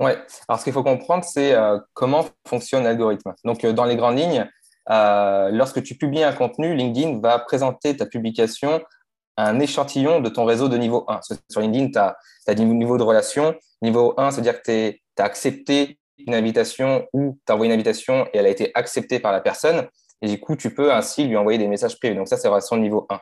Ouais, 0.00 0.18
alors 0.48 0.58
ce 0.58 0.64
qu'il 0.64 0.72
faut 0.72 0.82
comprendre, 0.82 1.24
c'est 1.24 1.54
euh, 1.54 1.78
comment 1.92 2.26
fonctionne 2.46 2.84
l'algorithme. 2.84 3.32
Donc, 3.44 3.64
euh, 3.64 3.72
dans 3.72 3.84
les 3.84 3.96
grandes 3.96 4.18
lignes, 4.18 4.48
lorsque 4.88 5.82
tu 5.82 5.96
publies 5.96 6.22
un 6.22 6.32
contenu, 6.32 6.74
LinkedIn 6.74 7.20
va 7.20 7.38
présenter 7.38 7.96
ta 7.96 8.06
publication 8.06 8.82
à 9.36 9.48
un 9.48 9.58
échantillon 9.60 10.20
de 10.20 10.28
ton 10.28 10.44
réseau 10.44 10.68
de 10.68 10.76
niveau 10.76 11.04
1. 11.08 11.20
Sur 11.50 11.60
LinkedIn, 11.60 11.90
tu 11.90 11.98
as, 11.98 12.16
as 12.46 12.54
des 12.54 12.64
niveaux 12.64 12.98
de 12.98 13.02
relation. 13.02 13.54
Niveau 13.82 14.14
1, 14.16 14.30
c'est-à-dire 14.30 14.62
que 14.62 14.90
tu 14.90 15.00
as 15.18 15.24
accepté 15.24 15.98
une 16.18 16.34
invitation 16.34 17.06
ou 17.12 17.38
tu 17.46 17.52
envoyé 17.52 17.72
une 17.72 17.74
invitation 17.74 18.26
et 18.32 18.38
elle 18.38 18.46
a 18.46 18.50
été 18.50 18.70
acceptée 18.74 19.18
par 19.18 19.32
la 19.32 19.40
personne. 19.40 19.88
Et 20.22 20.28
du 20.28 20.40
coup, 20.40 20.56
tu 20.56 20.72
peux 20.72 20.92
ainsi 20.92 21.26
lui 21.26 21.36
envoyer 21.36 21.58
des 21.58 21.68
messages 21.68 21.98
privés. 21.98 22.14
Donc 22.14 22.28
ça, 22.28 22.36
c'est 22.36 22.48
relation 22.48 22.76
niveau 22.76 23.06
1. 23.10 23.20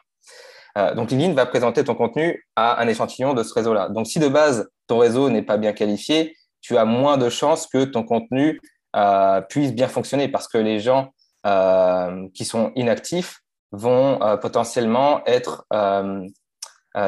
Euh, 0.78 0.94
donc 0.94 1.10
LinkedIn 1.10 1.34
va 1.34 1.46
présenter 1.46 1.84
ton 1.84 1.94
contenu 1.94 2.46
à 2.56 2.80
un 2.80 2.88
échantillon 2.88 3.34
de 3.34 3.42
ce 3.42 3.52
réseau-là. 3.54 3.88
Donc 3.88 4.06
si 4.06 4.18
de 4.18 4.28
base, 4.28 4.70
ton 4.86 4.98
réseau 4.98 5.28
n'est 5.28 5.42
pas 5.42 5.58
bien 5.58 5.72
qualifié, 5.72 6.36
tu 6.60 6.76
as 6.76 6.84
moins 6.84 7.18
de 7.18 7.28
chances 7.28 7.66
que 7.66 7.84
ton 7.84 8.04
contenu 8.04 8.60
euh, 8.96 9.40
puisse 9.42 9.72
bien 9.74 9.88
fonctionner 9.88 10.28
parce 10.28 10.48
que 10.48 10.58
les 10.58 10.80
gens 10.80 11.08
euh, 11.08 11.10
qui 11.44 12.44
sont 12.44 12.72
inactifs 12.76 13.40
vont 13.72 14.18
potentiellement 14.40 15.24
être 15.26 15.66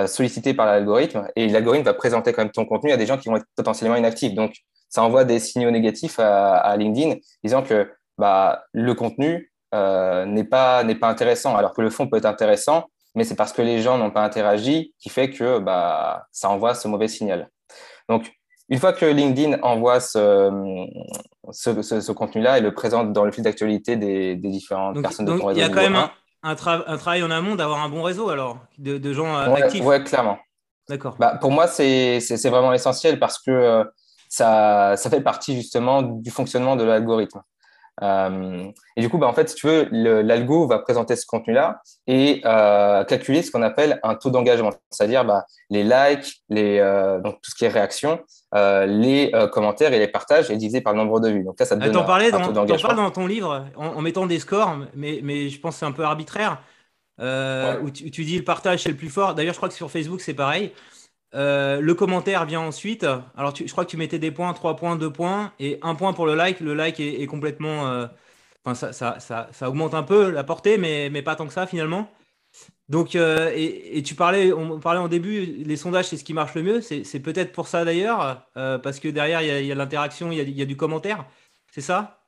sollicités 0.07 0.55
par 0.55 0.67
l'algorithme 0.67 1.29
et 1.37 1.49
l'algorithme 1.49 1.85
va 1.85 1.95
présenter 1.95 2.33
quand 2.33 2.43
même 2.43 2.53
ton 2.53 2.65
contenu 2.65 2.91
à 2.93 2.97
des 2.97 3.07
gens 3.07 3.19
qui 3.19 3.29
vont 3.29 3.37
être 3.37 3.47
potentiellement 3.57 3.97
inactifs. 3.97 4.35
Donc 4.35 4.55
ça 4.89 5.03
envoie 5.03 5.25
des 5.25 5.39
signaux 5.39 5.71
négatifs 5.71 6.19
à, 6.19 6.77
LinkedIn 6.77 7.17
disant 7.43 7.63
que 7.63 7.93
bah, 8.19 8.65
le 8.73 8.95
contenu 8.95 9.53
n'est 9.73 10.45
pas, 10.45 10.85
pas 10.85 11.09
intéressant, 11.09 11.57
alors 11.57 11.75
que 11.75 11.83
le 11.83 11.91
fond 11.91 12.09
peut 12.09 12.17
être 12.17 12.27
intéressant, 12.27 12.87
mais 13.15 13.25
c'est 13.25 13.37
parce 13.37 13.53
que 13.53 13.63
les 13.63 13.81
gens 13.81 13.99
n'ont 13.99 14.11
pas 14.11 14.25
interagi 14.25 14.95
qui 14.99 15.09
fait 15.09 15.31
que 15.31 15.59
bah, 15.59 16.27
ça 16.33 16.51
envoie 16.51 16.75
ce 16.75 16.89
mauvais 16.89 17.09
signal. 17.09 17.49
Donc, 18.09 18.31
une 18.69 18.79
fois 18.79 18.93
que 18.93 19.07
LinkedIn 19.07 19.61
envoie 19.63 20.01
ce, 20.01 20.51
ce, 21.53 22.13
contenu-là 22.13 22.59
et 22.59 22.61
le 22.61 22.73
présente 22.73 23.13
dans 23.13 23.25
le 23.25 23.33
fil 23.33 23.45
d'actualité 23.45 23.97
des, 23.97 24.37
différentes 24.37 25.01
personnes 25.01 25.27
de 25.27 25.37
ton 25.37 25.47
réseau. 25.47 25.59
Il 25.59 25.63
y 25.63 25.65
a 25.65 25.69
quand 25.69 25.83
même 25.83 26.09
un, 26.43 26.55
travail 26.55 27.23
en 27.23 27.31
amont 27.31 27.55
d'avoir 27.55 27.83
un 27.83 27.89
bon 27.89 28.03
réseau 28.03 28.29
alors, 28.29 28.59
de, 28.79 29.13
gens 29.13 29.37
euh, 29.37 29.55
actifs. 29.55 29.85
Oui, 29.85 30.03
clairement. 30.05 30.39
D'accord. 30.89 31.17
Bah, 31.19 31.39
pour 31.41 31.51
moi, 31.51 31.67
c'est 31.67 32.19
vraiment 32.45 32.73
essentiel 32.73 33.19
parce 33.19 33.39
que 33.39 33.51
euh, 33.51 33.85
ça, 34.29 34.97
ça, 34.97 35.11
fait 35.11 35.21
partie 35.21 35.55
justement 35.55 36.03
du 36.03 36.31
fonctionnement 36.31 36.77
de 36.77 36.85
l'algorithme. 36.85 37.43
Euh, 38.03 38.71
et 38.97 39.01
du 39.01 39.09
coup, 39.09 39.19
bah, 39.19 39.29
en 39.29 39.33
fait, 39.33 39.49
si 39.49 39.55
tu 39.55 39.67
veux, 39.67 39.89
l'algo 40.23 40.67
va 40.67 40.79
présenter 40.79 41.15
ce 41.17 41.27
contenu-là 41.27 41.81
et 42.07 42.43
euh, 42.45 43.05
calculer 43.05 43.43
ce 43.43 43.51
qu'on 43.51 43.63
appelle 43.63 44.01
un 44.03 44.15
taux 44.15 44.31
d'engagement, 44.31 44.71
c'est-à-dire 44.91 45.25
bah, 45.25 45.45
les 45.71 45.85
likes, 45.85 46.43
les, 46.49 46.79
euh, 46.79 47.21
donc 47.21 47.41
tout 47.41 47.51
ce 47.51 47.55
qui 47.55 47.65
est 47.65 47.69
réaction, 47.69 48.21
les 48.53 49.33
commentaires 49.53 49.93
et 49.93 49.99
les 49.99 50.09
partages 50.09 50.51
et 50.51 50.57
divisé 50.57 50.81
par 50.81 50.93
le 50.93 51.01
nombre 51.01 51.21
de 51.21 51.29
vues. 51.29 51.45
Donc 51.45 51.59
là, 51.59 51.67
ça 51.67 51.77
te 51.77 51.81
donne 51.81 51.97
un, 51.97 52.47
taux 52.47 52.53
d'engagement. 52.53 52.89
parles 52.89 52.97
dans 52.97 53.11
ton 53.11 53.27
livre 53.27 53.67
en, 53.77 54.01
mettant 54.01 54.27
des 54.27 54.39
scores, 54.39 54.77
mais, 54.95 55.21
mais 55.23 55.49
je 55.49 55.61
pense 55.61 55.75
que 55.75 55.81
c'est 55.81 55.87
un 55.87 55.93
peu 55.93 56.05
arbitraire. 56.05 56.61
Où 57.21 57.91
tu, 57.91 58.11
tu, 58.11 58.25
dis 58.25 58.39
le 58.39 58.45
partage 58.45 58.83
c'est 58.83 58.89
le 58.89 58.97
plus 58.97 59.09
fort. 59.09 59.35
D'ailleurs, 59.35 59.55
je 59.55 59.59
crois 59.59 59.69
que 59.69 59.75
sur 59.75 59.91
Facebook 59.91 60.21
c'est 60.21 60.35
pareil. 60.35 60.73
Euh, 61.35 61.81
le 61.81 61.95
commentaire 61.95 62.45
vient 62.47 62.61
ensuite. 62.61 63.05
Alors, 63.37 63.55
je 63.55 63.71
crois 63.71 63.85
que 63.85 63.91
tu 63.91 63.97
mettais 63.97 64.19
des 64.19 64.31
points, 64.31 64.53
3 64.53 64.77
points, 64.77 64.97
2 64.97 65.11
points, 65.11 65.53
et 65.59 65.79
un 65.83 65.95
point 65.95 66.13
pour 66.13 66.27
le 66.27 66.35
like. 66.35 66.61
Le 66.61 66.75
like 66.75 67.01
est, 67.01 67.27
complètement. 67.27 67.89
Euh, 67.89 68.07
enfin, 68.65 68.93
ça, 68.93 69.69
augmente 69.69 69.95
un 69.95 70.03
peu 70.03 70.31
la 70.31 70.45
portée, 70.45 70.79
mais, 70.79 71.11
mais 71.11 71.23
pas 71.23 71.37
tant 71.37 71.47
que 71.47 71.53
ça 71.53 71.67
finalement. 71.67 72.09
Donc, 72.89 73.17
euh, 73.17 73.51
et, 73.55 74.03
tu 74.03 74.15
parlais, 74.15 74.53
on 74.53 74.79
parlait 74.79 75.01
en 75.01 75.09
début, 75.09 75.41
les 75.41 75.77
sondages, 75.77 76.07
c'est 76.07 76.17
ce 76.17 76.25
qui 76.25 76.35
marche 76.35 76.55
le 76.55 76.63
mieux. 76.63 76.81
C'est 76.81 77.21
peut-être 77.21 77.53
pour 77.53 77.67
ça 77.67 77.85
d'ailleurs, 77.85 78.47
parce 78.55 79.01
que 79.01 79.09
derrière, 79.09 79.43
il 79.43 79.67
y 79.67 79.73
a, 79.73 79.75
l'interaction, 79.75 80.31
il, 80.31 80.51
y 80.51 80.63
a 80.63 80.67
du 80.67 80.77
commentaire. 80.77 81.25
C'est 81.73 81.81
ça? 81.81 82.21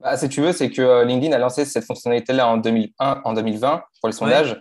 Bah, 0.00 0.16
Si 0.16 0.28
tu 0.30 0.40
veux, 0.40 0.52
c'est 0.52 0.70
que 0.70 1.04
LinkedIn 1.04 1.34
a 1.34 1.38
lancé 1.38 1.66
cette 1.66 1.84
fonctionnalité-là 1.84 2.48
en, 2.48 2.56
2001, 2.56 3.20
en 3.24 3.32
2020 3.34 3.84
pour 4.00 4.08
les 4.08 4.14
sondages. 4.14 4.58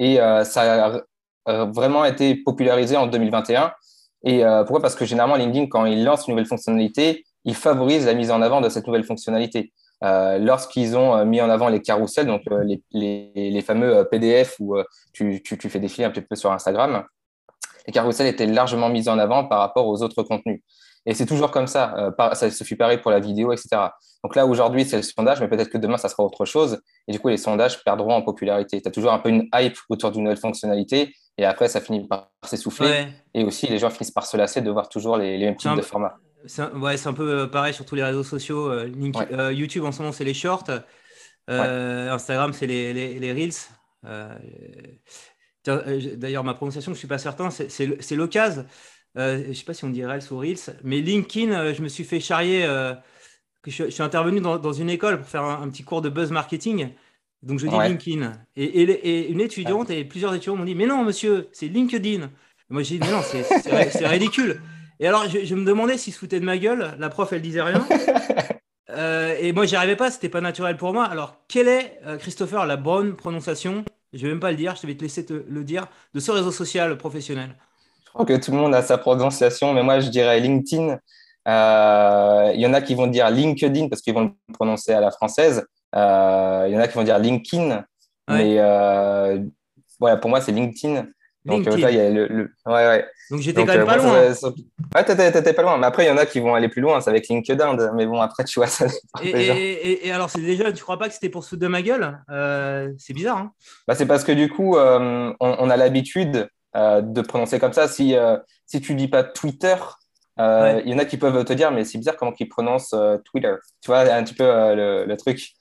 Et 0.00 0.16
ça 0.16 0.94
euh, 0.94 1.00
vraiment 1.46 2.04
été 2.04 2.36
popularisé 2.36 2.96
en 2.96 3.06
2021. 3.06 3.72
Et 4.24 4.44
euh, 4.44 4.64
pourquoi? 4.64 4.80
Parce 4.80 4.94
que 4.94 5.04
généralement, 5.04 5.36
LinkedIn, 5.36 5.66
quand 5.66 5.86
il 5.86 6.04
lance 6.04 6.26
une 6.26 6.32
nouvelle 6.32 6.46
fonctionnalité, 6.46 7.24
il 7.44 7.54
favorise 7.54 8.06
la 8.06 8.14
mise 8.14 8.30
en 8.30 8.42
avant 8.42 8.60
de 8.60 8.68
cette 8.68 8.86
nouvelle 8.86 9.04
fonctionnalité. 9.04 9.72
Euh, 10.02 10.38
lorsqu'ils 10.38 10.96
ont 10.96 11.24
mis 11.24 11.40
en 11.40 11.50
avant 11.50 11.68
les 11.68 11.80
carousels, 11.80 12.26
donc 12.26 12.42
les, 12.92 13.62
fameux 13.62 14.06
PDF 14.10 14.56
où 14.58 14.76
tu, 15.12 15.42
tu, 15.42 15.58
tu, 15.58 15.68
fais 15.68 15.78
défiler 15.78 16.04
un 16.04 16.10
petit 16.10 16.22
peu 16.22 16.36
sur 16.36 16.52
Instagram, 16.52 17.04
les 17.86 17.92
carousels 17.92 18.26
étaient 18.26 18.46
largement 18.46 18.88
mis 18.88 19.08
en 19.08 19.18
avant 19.18 19.44
par 19.44 19.60
rapport 19.60 19.86
aux 19.86 20.02
autres 20.02 20.22
contenus. 20.22 20.62
Et 21.06 21.14
c'est 21.14 21.26
toujours 21.26 21.50
comme 21.50 21.66
ça. 21.66 22.12
ça 22.34 22.50
se 22.50 22.64
fait 22.64 22.76
pareil 22.76 22.98
pour 22.98 23.10
la 23.10 23.20
vidéo, 23.20 23.52
etc. 23.52 23.68
Donc 24.22 24.36
là, 24.36 24.46
aujourd'hui, 24.46 24.84
c'est 24.84 24.96
le 24.96 25.02
sondage, 25.02 25.40
mais 25.40 25.48
peut-être 25.48 25.70
que 25.70 25.78
demain, 25.78 25.96
ça 25.96 26.08
sera 26.08 26.22
autre 26.22 26.44
chose. 26.44 26.80
Et 27.08 27.12
du 27.12 27.20
coup, 27.20 27.28
les 27.28 27.38
sondages 27.38 27.82
perdront 27.82 28.12
en 28.12 28.22
popularité. 28.22 28.80
Tu 28.82 28.88
as 28.88 28.90
toujours 28.90 29.12
un 29.12 29.18
peu 29.18 29.30
une 29.30 29.48
hype 29.54 29.78
autour 29.88 30.10
d'une 30.10 30.24
nouvelle 30.24 30.36
fonctionnalité. 30.36 31.14
Et 31.38 31.44
après, 31.46 31.68
ça 31.68 31.80
finit 31.80 32.06
par 32.06 32.30
s'essouffler. 32.44 33.06
Et 33.32 33.44
aussi, 33.44 33.66
les 33.66 33.78
gens 33.78 33.88
finissent 33.88 34.10
par 34.10 34.26
se 34.26 34.36
lasser 34.36 34.60
de 34.60 34.70
voir 34.70 34.88
toujours 34.90 35.16
les, 35.16 35.38
mêmes 35.38 35.56
types 35.56 35.74
de 35.74 35.80
formats. 35.80 36.16
C'est 36.46 36.62
ouais, 36.72 37.06
un 37.06 37.12
peu 37.12 37.30
euh, 37.30 37.46
pareil 37.46 37.74
sur 37.74 37.84
tous 37.84 37.94
les 37.94 38.02
réseaux 38.02 38.22
sociaux. 38.22 38.70
Euh, 38.70 38.90
euh, 39.32 39.52
YouTube, 39.52 39.84
en 39.84 39.92
ce 39.92 40.00
moment, 40.00 40.12
c'est 40.12 40.24
les 40.24 40.34
shorts. 40.34 40.70
Instagram, 41.48 42.52
c'est 42.52 42.66
les, 42.66 42.92
les, 42.92 43.32
Reels. 43.32 43.54
D'ailleurs, 45.64 46.44
ma 46.44 46.54
prononciation, 46.54 46.92
je 46.92 46.96
ne 46.96 46.98
suis 46.98 47.08
pas 47.08 47.18
certain, 47.18 47.50
c'est 47.50 48.14
l'occasion. 48.16 48.66
Je 49.16 49.48
ne 49.48 49.52
sais 49.52 49.64
pas 49.64 49.74
si 49.74 49.84
on 49.84 49.90
dit 49.90 50.04
Reels 50.04 50.30
ou 50.30 50.38
Reels. 50.38 50.76
Mais 50.84 51.00
LinkedIn, 51.00 51.72
je 51.72 51.82
me 51.82 51.88
suis 51.88 52.04
fait 52.04 52.20
charrier. 52.20 52.62
que 53.62 53.70
je, 53.70 53.90
suis 53.90 54.02
intervenu 54.02 54.40
dans, 54.40 54.72
une 54.72 54.90
école 54.90 55.18
pour 55.18 55.28
faire 55.28 55.44
un, 55.44 55.62
un 55.62 55.68
petit 55.68 55.82
cours 55.82 56.02
de 56.02 56.08
buzz 56.08 56.30
marketing. 56.30 56.90
Donc 57.42 57.58
je 57.58 57.66
dis 57.66 57.76
LinkedIn. 57.76 58.32
Et, 58.56 59.30
une 59.30 59.40
étudiante 59.40 59.90
et 59.90 60.04
plusieurs 60.04 60.34
étudiants 60.34 60.56
m'ont 60.56 60.64
dit 60.64 60.74
Mais 60.74 60.86
non, 60.86 61.04
monsieur, 61.04 61.48
c'est 61.52 61.68
LinkedIn. 61.68 62.30
moi 62.68 62.82
j'ai 62.82 62.98
dit 62.98 63.06
Mais 63.06 63.12
non, 63.12 63.22
c'est 63.22 64.06
ridicule. 64.06 64.60
Et 64.98 65.06
alors 65.06 65.26
je, 65.28 65.54
me 65.54 65.64
demandais 65.64 65.96
s'ils 65.96 66.12
se 66.12 66.18
foutaient 66.18 66.40
de 66.40 66.44
ma 66.44 66.58
gueule. 66.58 66.94
La 66.98 67.08
prof, 67.08 67.32
elle 67.32 67.42
disait 67.42 67.62
rien. 67.62 67.86
Euh, 68.92 69.36
et 69.38 69.52
moi, 69.52 69.66
j'y 69.66 69.76
arrivais 69.76 69.94
pas, 69.94 70.10
c'était 70.10 70.28
pas 70.28 70.40
naturel 70.40 70.76
pour 70.76 70.92
moi. 70.92 71.04
Alors, 71.04 71.36
quelle 71.46 71.68
est, 71.68 72.00
euh, 72.06 72.16
Christopher, 72.16 72.66
la 72.66 72.76
bonne 72.76 73.14
prononciation? 73.14 73.84
Je 74.12 74.22
vais 74.22 74.30
même 74.30 74.40
pas 74.40 74.50
le 74.50 74.56
dire, 74.56 74.74
je 74.74 74.84
vais 74.84 74.96
te 74.96 75.02
laisser 75.02 75.24
te 75.24 75.44
le 75.48 75.62
dire, 75.62 75.86
de 76.12 76.18
ce 76.18 76.32
réseau 76.32 76.50
social 76.50 76.98
professionnel. 76.98 77.56
Crois 78.12 78.26
que 78.26 78.36
tout 78.36 78.50
le 78.50 78.56
monde 78.56 78.74
a 78.74 78.82
sa 78.82 78.98
prononciation, 78.98 79.72
mais 79.72 79.82
moi, 79.82 80.00
je 80.00 80.08
dirais 80.08 80.40
LinkedIn. 80.40 80.98
Euh, 81.48 82.52
il 82.54 82.60
y 82.60 82.66
en 82.66 82.74
a 82.74 82.80
qui 82.80 82.94
vont 82.94 83.06
dire 83.06 83.30
LinkedIn 83.30 83.88
parce 83.88 84.02
qu'ils 84.02 84.14
vont 84.14 84.34
le 84.48 84.52
prononcer 84.52 84.92
à 84.92 85.00
la 85.00 85.10
française. 85.10 85.66
Euh, 85.94 86.64
il 86.68 86.74
y 86.74 86.76
en 86.76 86.80
a 86.80 86.88
qui 86.88 86.94
vont 86.94 87.02
dire 87.02 87.18
LinkedIn, 87.18 87.84
mais 88.28 88.56
euh, 88.58 89.40
voilà, 89.98 90.16
pour 90.16 90.30
moi, 90.30 90.40
c'est 90.40 90.52
LinkedIn. 90.52 91.06
Donc, 91.46 91.64
là, 91.64 91.90
il 91.90 91.96
y 91.96 92.00
a 92.00 92.10
le, 92.10 92.52
Ouais, 92.66 92.72
ouais. 92.72 93.06
Donc, 93.30 93.40
j'étais 93.40 93.64
quand 93.64 93.74
même 93.74 93.86
pas 93.86 93.96
loin. 93.96 94.32
Ouais, 94.94 95.04
t'étais 95.04 95.52
pas 95.54 95.62
loin. 95.62 95.78
Mais 95.78 95.86
après, 95.86 96.04
il 96.04 96.08
y 96.08 96.10
en 96.10 96.18
a 96.18 96.26
qui 96.26 96.38
vont 96.38 96.54
aller 96.54 96.68
plus 96.68 96.82
loin, 96.82 97.00
c'est 97.00 97.08
avec 97.08 97.28
LinkedIn. 97.28 97.92
Mais 97.94 98.06
bon, 98.06 98.20
après, 98.20 98.44
tu 98.44 98.58
vois, 98.58 98.66
ça 98.66 98.86
et, 99.22 99.30
et, 99.30 100.06
et, 100.08 100.12
alors, 100.12 100.28
c'est 100.28 100.42
déjà, 100.42 100.70
tu 100.72 100.82
crois 100.82 100.98
pas 100.98 101.08
que 101.08 101.14
c'était 101.14 101.30
pour 101.30 101.44
se 101.44 101.50
foutre 101.50 101.62
de 101.62 101.68
ma 101.68 101.80
gueule? 101.80 102.18
C'est 102.98 103.14
bizarre. 103.14 103.38
Hein 103.38 103.52
bah, 103.88 103.94
c'est 103.94 104.06
parce 104.06 104.24
que 104.24 104.32
du 104.32 104.50
coup, 104.50 104.76
on, 104.76 105.34
on, 105.40 105.70
a 105.70 105.76
l'habitude 105.76 106.48
de 106.74 107.20
prononcer 107.20 107.58
comme 107.58 107.72
ça. 107.72 107.88
Si, 107.88 108.14
si 108.66 108.80
tu 108.80 108.94
dis 108.94 109.08
pas 109.08 109.24
Twitter, 109.24 109.76
il 110.38 110.82
y 110.86 110.94
en 110.94 110.98
a 110.98 111.04
qui 111.04 111.16
peuvent 111.16 111.44
te 111.44 111.52
dire, 111.52 111.70
mais 111.70 111.84
c'est 111.84 111.98
bizarre 111.98 112.16
comment 112.16 112.32
ils 112.38 112.48
prononcent 112.48 112.94
Twitter. 113.24 113.54
Tu 113.80 113.90
vois, 113.90 114.00
un 114.00 114.22
petit 114.22 114.34
peu 114.34 114.44
le, 114.44 115.04
le, 115.04 115.16
truc. 115.16 115.54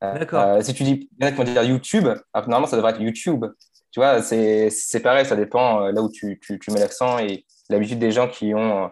D'accord. 0.00 0.42
Euh, 0.42 0.62
si 0.62 0.74
tu 0.74 0.82
dis, 0.82 1.08
il 1.18 1.24
y 1.24 1.24
en 1.24 1.28
a 1.28 1.32
qui 1.32 1.38
vont 1.38 1.44
dire 1.44 1.62
YouTube, 1.62 2.08
normalement 2.34 2.66
ça 2.66 2.76
devrait 2.76 2.92
être 2.92 3.00
YouTube. 3.00 3.44
Tu 3.90 4.00
vois, 4.00 4.22
c'est 4.22 5.00
pareil, 5.02 5.24
ça 5.24 5.36
dépend 5.36 5.82
euh, 5.82 5.92
là 5.92 6.02
où 6.02 6.10
tu, 6.10 6.38
tu, 6.40 6.58
tu 6.58 6.70
mets 6.70 6.80
l'accent 6.80 7.18
et 7.18 7.46
l'habitude 7.70 7.98
des 7.98 8.12
gens 8.12 8.28
qui 8.28 8.54
ont, 8.54 8.84
euh, 8.84 8.88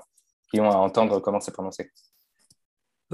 qui 0.51 0.61
ont 0.61 0.71
à 0.71 0.77
entendre 0.77 1.21
comment 1.21 1.41
c'est 1.41 1.53
prononcé. 1.53 1.91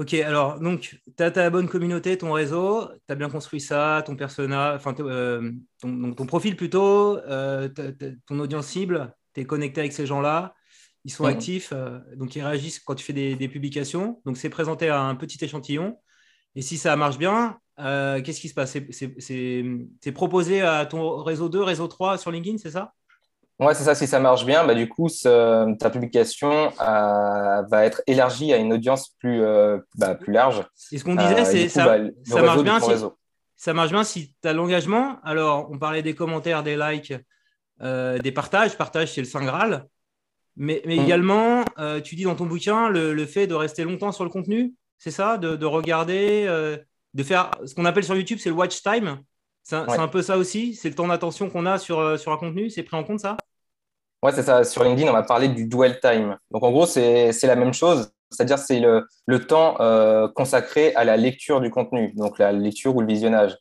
Ok, 0.01 0.15
alors, 0.15 0.59
donc, 0.59 0.99
tu 1.15 1.23
as 1.23 1.29
ta 1.29 1.47
bonne 1.51 1.67
communauté, 1.67 2.17
ton 2.17 2.33
réseau, 2.33 2.87
tu 3.07 3.13
as 3.13 3.15
bien 3.15 3.29
construit 3.29 3.61
ça, 3.61 4.01
ton 4.03 4.15
persona, 4.15 4.73
enfin, 4.73 4.95
ton, 4.95 5.53
donc, 5.83 6.15
ton 6.15 6.25
profil 6.25 6.55
plutôt, 6.55 7.19
ton 8.25 8.39
audience 8.39 8.65
cible, 8.65 9.13
tu 9.35 9.41
es 9.41 9.45
connecté 9.45 9.81
avec 9.81 9.93
ces 9.93 10.07
gens-là, 10.07 10.55
ils 11.05 11.11
sont 11.11 11.25
actifs, 11.25 11.71
donc 12.15 12.35
ils 12.35 12.41
réagissent 12.41 12.79
quand 12.79 12.95
tu 12.95 13.05
fais 13.05 13.13
des, 13.13 13.35
des 13.35 13.47
publications. 13.47 14.19
Donc, 14.25 14.37
c'est 14.37 14.49
présenté 14.49 14.89
à 14.89 15.01
un 15.01 15.13
petit 15.13 15.37
échantillon. 15.45 15.99
Et 16.55 16.63
si 16.63 16.79
ça 16.79 16.95
marche 16.95 17.19
bien, 17.19 17.59
euh, 17.77 18.23
qu'est-ce 18.23 18.41
qui 18.41 18.49
se 18.49 18.55
passe? 18.55 18.75
C'est 18.89 20.11
proposé 20.13 20.61
à 20.61 20.87
ton 20.87 21.21
réseau 21.21 21.47
2, 21.47 21.61
réseau 21.61 21.87
3 21.87 22.17
sur 22.17 22.31
LinkedIn, 22.31 22.57
c'est 22.57 22.71
ça? 22.71 22.95
Ouais, 23.61 23.75
c'est 23.75 23.83
ça. 23.83 23.95
Si 23.95 24.07
ça 24.07 24.19
marche 24.19 24.45
bien, 24.45 24.65
bah, 24.65 24.73
du 24.73 24.89
coup, 24.89 25.07
ta 25.09 25.89
publication 25.91 26.73
euh, 26.81 27.61
va 27.61 27.85
être 27.85 28.01
élargie 28.07 28.51
à 28.53 28.57
une 28.57 28.73
audience 28.73 29.15
plus, 29.19 29.41
euh, 29.41 29.77
bah, 29.95 30.15
plus 30.15 30.33
large. 30.33 30.63
Et 30.91 30.97
ce 30.97 31.03
qu'on 31.03 31.15
disait, 31.15 31.45
c'est 31.45 31.69
ça, 31.69 31.85
bah, 31.85 32.09
ça 32.23 32.41
marche 32.41 32.63
bien 32.63 32.79
si, 32.79 32.91
ça 33.55 33.73
marche 33.73 33.91
bien 33.91 34.03
si 34.03 34.33
tu 34.41 34.47
as 34.47 34.53
l'engagement. 34.53 35.19
Alors, 35.23 35.69
on 35.71 35.77
parlait 35.77 36.01
des 36.01 36.15
commentaires, 36.15 36.63
des 36.63 36.75
likes, 36.75 37.13
des 37.79 38.31
partages. 38.31 38.77
Partage, 38.77 39.13
c'est 39.13 39.21
le 39.21 39.27
Saint 39.27 39.43
Graal. 39.43 39.85
Mais, 40.57 40.81
mais 40.85 40.97
mmh. 40.97 41.01
également, 41.01 41.63
tu 42.03 42.15
dis 42.15 42.23
dans 42.23 42.35
ton 42.35 42.45
bouquin 42.45 42.89
le, 42.89 43.25
fait 43.25 43.47
de 43.47 43.53
rester 43.53 43.83
longtemps 43.83 44.11
sur 44.11 44.23
le 44.23 44.29
contenu, 44.29 44.73
c'est 44.97 45.11
ça 45.11 45.37
de, 45.37 45.55
de, 45.55 45.65
regarder 45.65 46.45
de 47.13 47.23
faire 47.23 47.51
ce 47.65 47.75
qu'on 47.75 47.85
appelle 47.85 48.03
sur 48.03 48.15
YouTube, 48.15 48.39
c'est 48.41 48.49
le 48.49 48.55
watch 48.55 48.81
time. 48.81 49.19
C'est 49.63 49.75
un, 49.75 50.07
peu 50.07 50.21
ça 50.21 50.37
aussi 50.37 50.73
C'est 50.73 50.89
le 50.89 50.95
temps 50.95 51.07
d'attention 51.07 51.49
qu'on 51.49 51.65
a 51.65 51.77
sur, 51.77 51.99
euh, 51.99 52.17
sur 52.17 52.31
un 52.31 52.37
contenu 52.37 52.69
C'est 52.69 52.83
pris 52.83 52.97
en 52.97 53.03
compte 53.03 53.19
ça? 53.19 53.37
Ouais, 54.23 54.31
c'est 54.31 54.43
ça. 54.43 54.63
Sur 54.63 54.83
LinkedIn, 54.83 55.09
on 55.09 55.13
va 55.13 55.23
parler 55.23 55.47
du 55.47 55.65
dwell 55.65 55.99
time. 55.99 56.37
Donc, 56.51 56.63
en 56.63 56.71
gros, 56.71 56.85
c'est 56.85 57.31
la 57.43 57.55
même 57.55 57.73
chose. 57.73 58.11
C'est-à-dire, 58.29 58.59
c'est 58.59 58.79
le, 58.79 59.07
le, 59.25 59.45
temps 59.45 59.77
euh, 59.81 60.27
consacré 60.29 60.93
à 60.95 61.03
la 61.03 61.17
lecture 61.17 61.59
du 61.59 61.69
contenu, 61.71 62.13
donc 62.15 62.37
la 62.37 62.51
lecture 62.51 62.95
ou 62.95 63.01
le 63.01 63.07
visionnage. 63.07 63.57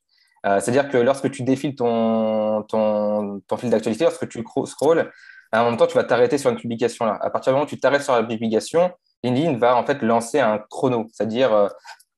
Euh, 0.47 0.61
c'est-à-dire 0.61 0.89
que 0.91 0.99
lorsque 0.99 1.31
tu 1.31 1.43
défiles 1.43 1.75
ton, 1.75 2.63
ton, 2.65 3.41
ton 3.47 3.57
fil 3.57 3.71
d'actualité, 3.71 4.05
lorsque 4.05 4.29
tu 4.29 4.45
scrolls, 4.67 5.11
à 5.53 5.61
un 5.61 5.65
moment, 5.65 5.87
tu 5.87 5.97
vas 5.97 6.05
t'arrêter 6.05 6.39
sur 6.39 6.51
une 6.51 6.57
publication. 6.57 7.07
Là. 7.07 7.19
À 7.21 7.31
partir 7.31 7.53
du 7.53 7.55
moment 7.55 7.65
où 7.65 7.69
tu 7.69 7.81
t'arrêtes 7.81 8.03
sur 8.03 8.15
la 8.15 8.23
publication, 8.23 8.93
LinkedIn 9.25 9.59
va 9.59 9.77
en 9.77 9.85
fait 9.85 10.03
lancer 10.03 10.41
un 10.41 10.59
chrono, 10.59 11.09
c'est-à-dire 11.13 11.53
euh, 11.53 11.69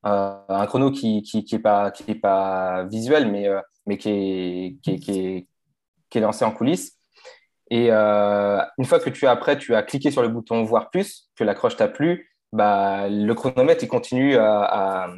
un 0.03 0.65
chrono 0.67 0.91
qui 0.91 1.23
qui, 1.23 1.43
qui 1.45 1.59
pas 1.59 1.91
qui 1.91 2.03
est 2.11 2.15
pas 2.15 2.83
visuel 2.83 3.31
mais 3.31 3.47
mais 3.85 3.97
qui 3.97 4.09
est, 4.09 4.77
qui 4.83 4.91
est, 4.91 4.99
qui 4.99 5.11
est, 5.19 5.47
qui 6.09 6.17
est 6.17 6.21
lancé 6.21 6.45
en 6.45 6.51
coulisses 6.51 6.97
et 7.69 7.87
euh, 7.91 8.59
une 8.77 8.85
fois 8.85 8.99
que 8.99 9.09
tu 9.09 9.25
as 9.25 9.31
après 9.31 9.57
tu 9.57 9.75
as 9.75 9.83
cliqué 9.83 10.11
sur 10.11 10.21
le 10.21 10.27
bouton 10.27 10.63
voir 10.63 10.89
plus 10.89 11.29
que 11.35 11.43
l'accroche 11.43 11.75
t'a 11.75 11.87
plu 11.87 12.29
bah 12.51 13.07
le 13.09 13.33
chronomètre 13.33 13.83
il 13.83 13.87
continue 13.87 14.37
à, 14.37 15.09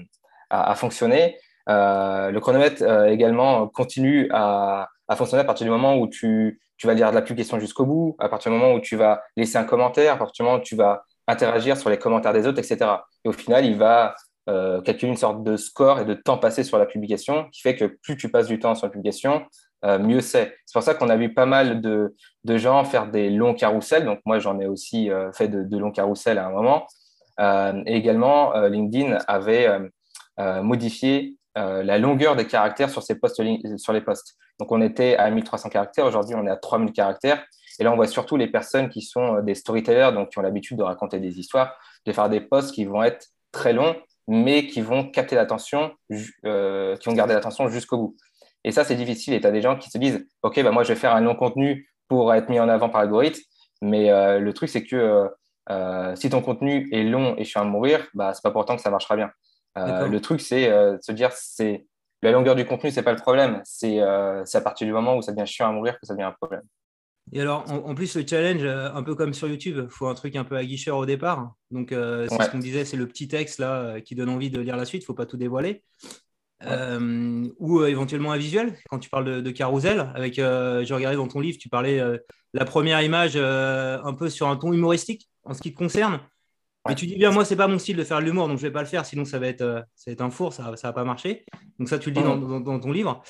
à, 0.50 0.76
fonctionner 0.76 1.38
le 1.68 2.40
chronomètre 2.40 2.84
également 3.08 3.68
continue 3.68 4.30
à, 4.32 4.88
fonctionner 5.16 5.42
à 5.42 5.46
partir 5.46 5.66
du 5.66 5.72
moment 5.72 5.98
où 5.98 6.08
tu, 6.08 6.60
vas 6.84 6.94
lire 6.94 7.12
la 7.12 7.22
publication 7.22 7.60
jusqu'au 7.60 7.86
bout, 7.86 8.16
à 8.20 8.30
partir 8.30 8.52
du 8.52 8.58
moment 8.58 8.74
où 8.74 8.80
tu 8.80 8.96
vas 8.96 9.22
laisser 9.36 9.58
un 9.58 9.64
commentaire, 9.64 10.14
à 10.14 10.18
partir 10.18 10.44
du 10.44 10.48
moment 10.48 10.62
où 10.62 10.64
tu 10.64 10.76
vas 10.76 11.04
interagir 11.28 11.78
sur 11.78 11.90
les 11.90 11.98
commentaires 11.98 12.34
des 12.34 12.48
autres, 12.48 12.60
etc. 12.60 12.92
Et 13.24 13.30
au 13.30 13.32
final, 13.32 13.66
il 13.66 13.78
va 13.78 14.16
euh, 14.48 14.82
calculer 14.82 15.12
une 15.12 15.18
sorte 15.18 15.44
de 15.44 15.58
score 15.58 16.00
et 16.00 16.06
de 16.06 16.14
temps 16.14 16.38
passé 16.38 16.64
sur 16.64 16.78
la 16.78 16.86
publication, 16.86 17.50
qui 17.52 17.62
fait 17.62 17.76
que 17.76 17.86
plus 17.86 18.16
tu 18.16 18.30
passes 18.30 18.48
du 18.48 18.60
temps 18.60 18.76
sur 18.76 18.86
la 18.86 18.92
publication, 18.92 19.44
euh, 19.86 20.00
mieux 20.00 20.22
c'est. 20.22 20.58
C'est 20.66 20.74
pour 20.74 20.84
ça 20.84 20.94
qu'on 20.94 21.10
a 21.10 21.16
vu 21.16 21.34
pas 21.34 21.46
mal 21.46 21.82
de, 21.82 22.16
gens 22.58 22.84
faire 22.84 23.08
des 23.08 23.30
longs 23.30 23.54
carousels. 23.54 24.06
Donc 24.06 24.20
moi, 24.26 24.40
j'en 24.40 24.60
ai 24.60 24.68
aussi 24.68 25.10
euh, 25.10 25.32
fait 25.32 25.48
de, 25.48 25.78
longs 25.78 25.92
carousels 25.92 26.38
à 26.38 26.48
un 26.48 26.52
moment. 26.52 26.88
et 27.86 27.96
également, 27.96 28.54
LinkedIn 28.68 29.18
avait 29.28 29.70
modifié 30.38 31.36
la 31.56 31.98
longueur 31.98 32.36
des 32.36 32.48
caractères 32.48 32.90
sur, 32.90 33.04
ses 33.04 33.16
posts, 33.16 33.42
sur 33.78 33.94
les 33.94 34.02
posts. 34.02 34.36
Donc 34.60 34.72
on 34.72 34.82
était 34.82 35.18
à 35.18 35.30
1300 35.30 35.70
caractères, 35.70 36.06
aujourd'hui 36.06 36.36
on 36.36 36.46
est 36.48 36.50
à 36.50 36.56
3000 36.56 36.94
caractères. 36.94 37.44
Et 37.78 37.84
là, 37.84 37.92
on 37.92 37.96
voit 37.98 38.08
surtout 38.08 38.38
les 38.38 38.48
personnes 38.48 38.88
qui 38.88 39.02
sont 39.02 39.42
des 39.42 39.54
storytellers, 39.54 40.12
donc 40.14 40.30
qui 40.30 40.40
ont 40.40 40.42
l'habitude 40.42 40.78
de 40.78 40.84
raconter 40.84 41.20
des 41.20 41.40
histoires, 41.40 41.78
de 42.06 42.14
faire 42.14 42.30
des 42.30 42.40
posts 42.40 42.74
qui 42.74 42.86
vont 42.86 43.04
être 43.04 43.28
très 43.52 43.74
longs 43.74 43.96
mais 44.28 44.68
qui 44.68 44.82
vont 44.82 45.10
capter 45.10 45.36
l'attention, 45.36 45.94
euh, 46.46 46.96
qui 46.98 47.10
vont 47.10 47.16
garder 47.16 47.34
l'attention 47.34 47.68
jusqu'au 47.70 47.98
bout. 47.98 48.18
Et 48.66 48.72
ça, 48.72 48.84
c'est 48.84 48.96
difficile. 48.96 49.34
Et 49.34 49.40
tu 49.40 49.48
as 49.48 49.52
des 49.52 49.62
gens 49.62 49.78
qui 49.78 49.90
se 49.90 49.98
disent, 49.98 50.28
OK, 50.44 50.62
bah, 50.62 50.72
moi, 50.72 50.84
je 50.84 50.90
vais 50.90 51.00
faire 51.00 51.16
un 51.16 51.22
long 51.22 51.36
contenu 51.36 51.90
pour 52.10 52.34
être 52.34 52.50
mis 52.50 52.60
en 52.60 52.68
avant 52.68 52.90
par 52.90 53.02
l'algorithme. 53.02 53.42
Mais 53.82 54.12
euh, 54.12 54.40
le 54.40 54.54
truc, 54.54 54.70
c'est 54.70 54.84
que 54.84 55.30
euh, 55.70 56.16
si 56.16 56.30
ton 56.30 56.42
contenu 56.42 56.90
est 56.92 57.04
long 57.04 57.36
et 57.38 57.44
je 57.44 57.50
suis 57.50 57.60
à 57.60 57.64
mourir, 57.64 58.06
bah, 58.14 58.34
ce 58.34 58.40
n'est 58.40 58.42
pas 58.42 58.52
pourtant 58.52 58.76
que 58.76 58.82
ça 58.82 58.90
marchera 58.90 59.16
bien. 59.16 59.32
le 59.76 60.18
truc, 60.20 60.42
c'est 60.42 60.70
se 61.02 61.12
dire, 61.14 61.32
c'est 61.32 61.86
la 62.22 62.32
longueur 62.32 62.56
du 62.56 62.66
contenu, 62.66 62.92
ce 62.92 62.98
n'est 62.98 63.04
pas 63.04 63.14
le 63.14 63.22
problème. 63.22 63.62
C'est 63.64 64.02
à 64.02 64.62
partir 64.62 64.86
du 64.86 64.94
moment 64.94 65.16
où 65.16 65.22
ça 65.22 65.32
devient 65.32 65.48
chiant 65.48 65.70
à 65.70 65.72
mourir 65.72 66.00
que 66.00 66.06
ça 66.06 66.14
devient 66.14 66.26
un 66.26 66.32
problème. 66.34 66.64
Et 67.32 67.42
alors, 67.42 67.70
en, 67.72 67.96
plus, 67.96 68.16
le 68.16 68.26
challenge, 68.26 68.64
euh, 68.64 68.92
un 68.94 69.02
peu 69.02 69.16
comme 69.16 69.34
sur 69.34 69.48
YouTube, 69.48 69.82
il 69.84 69.90
faut 69.90 70.08
un 70.08 70.14
truc 70.14 70.36
un 70.36 70.44
peu 70.44 70.58
aguicheur 70.58 70.98
au 70.98 71.06
départ. 71.06 71.54
Donc, 71.72 71.92
euh, 71.92 72.28
c'est 72.30 72.44
ce 72.44 72.52
qu'on 72.52 72.60
disait, 72.60 72.86
c'est 72.86 72.98
le 72.98 73.08
petit 73.08 73.28
texte 73.28 73.60
là 73.60 73.80
euh, 73.80 74.00
qui 74.00 74.14
donne 74.14 74.30
envie 74.30 74.52
de 74.52 74.62
lire 74.62 74.78
la 74.78 74.86
suite. 74.86 75.02
Il 75.02 75.06
ne 75.06 75.08
faut 75.08 75.16
pas 75.16 75.26
tout 75.26 75.38
dévoiler. 75.38 75.84
Ou 76.64 77.84
éventuellement 77.86 78.32
un 78.32 78.38
visuel. 78.38 78.76
Quand 78.90 79.00
tu 79.00 79.10
parles 79.10 79.26
de, 79.26 79.42
de 79.42 79.52
carousel, 79.52 80.12
avec, 80.16 80.36
j'ai 80.36 80.94
regardé 80.94 81.18
dans 81.18 81.28
ton 81.28 81.40
livre, 81.40 81.58
tu 81.60 81.70
parlais 81.70 82.02
la 82.54 82.66
première 82.66 83.02
image 83.02 83.36
un 83.38 84.14
peu 84.14 84.30
sur 84.30 84.48
un 84.48 84.56
ton 84.56 84.74
humoristique 84.74 85.30
en 85.44 85.54
ce 85.54 85.62
qui 85.62 85.74
te 85.74 85.78
concerne. 85.78 86.20
Mais 86.88 86.96
tu 86.96 87.08
dis 87.08 87.16
bien, 87.16 87.32
moi, 87.32 87.46
c'est 87.46 87.56
pas 87.56 87.68
mon 87.68 87.80
style 87.80 87.98
de 87.98 88.04
faire 88.04 88.22
l'humour, 88.22 88.48
donc 88.48 88.58
je 88.58 88.62
vais 88.62 88.72
pas 88.72 88.82
le 88.82 88.88
faire, 88.88 89.06
sinon 89.06 89.26
ça 89.26 89.40
va 89.40 89.48
être, 89.48 89.84
ça 89.96 90.04
va 90.08 90.12
être 90.12 90.22
un 90.22 90.30
four, 90.30 90.54
ça, 90.54 90.72
ne 90.72 90.76
va 90.78 90.94
pas 90.94 91.04
marcher. 91.04 91.44
Donc 91.80 91.90
ça, 91.90 91.98
tu 91.98 92.10
le 92.12 92.16
dis 92.16 92.22
dans 92.22 92.80
ton 92.80 92.92
livre. 92.92 93.24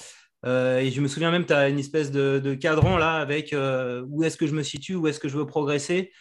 Euh, 0.45 0.79
et 0.79 0.91
je 0.91 1.01
me 1.01 1.07
souviens 1.07 1.31
même, 1.31 1.45
tu 1.45 1.53
as 1.53 1.69
une 1.69 1.79
espèce 1.79 2.11
de, 2.11 2.53
cadran 2.53 2.97
là 2.97 3.15
avec 3.15 3.53
euh, 3.53 4.05
où 4.09 4.23
est-ce 4.23 4.38
que 4.38 4.47
je 4.47 4.53
me 4.53 4.63
situe, 4.63 4.95
où 4.95 5.07
est-ce 5.07 5.19
que 5.19 5.27
je 5.27 5.38
veux 5.38 5.47
progresser 5.47 6.11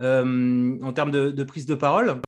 euh, 0.00 0.78
en 0.82 0.92
termes 0.92 1.10
de, 1.10 1.44
prise 1.44 1.66
de 1.66 1.74
parole. 1.74 2.20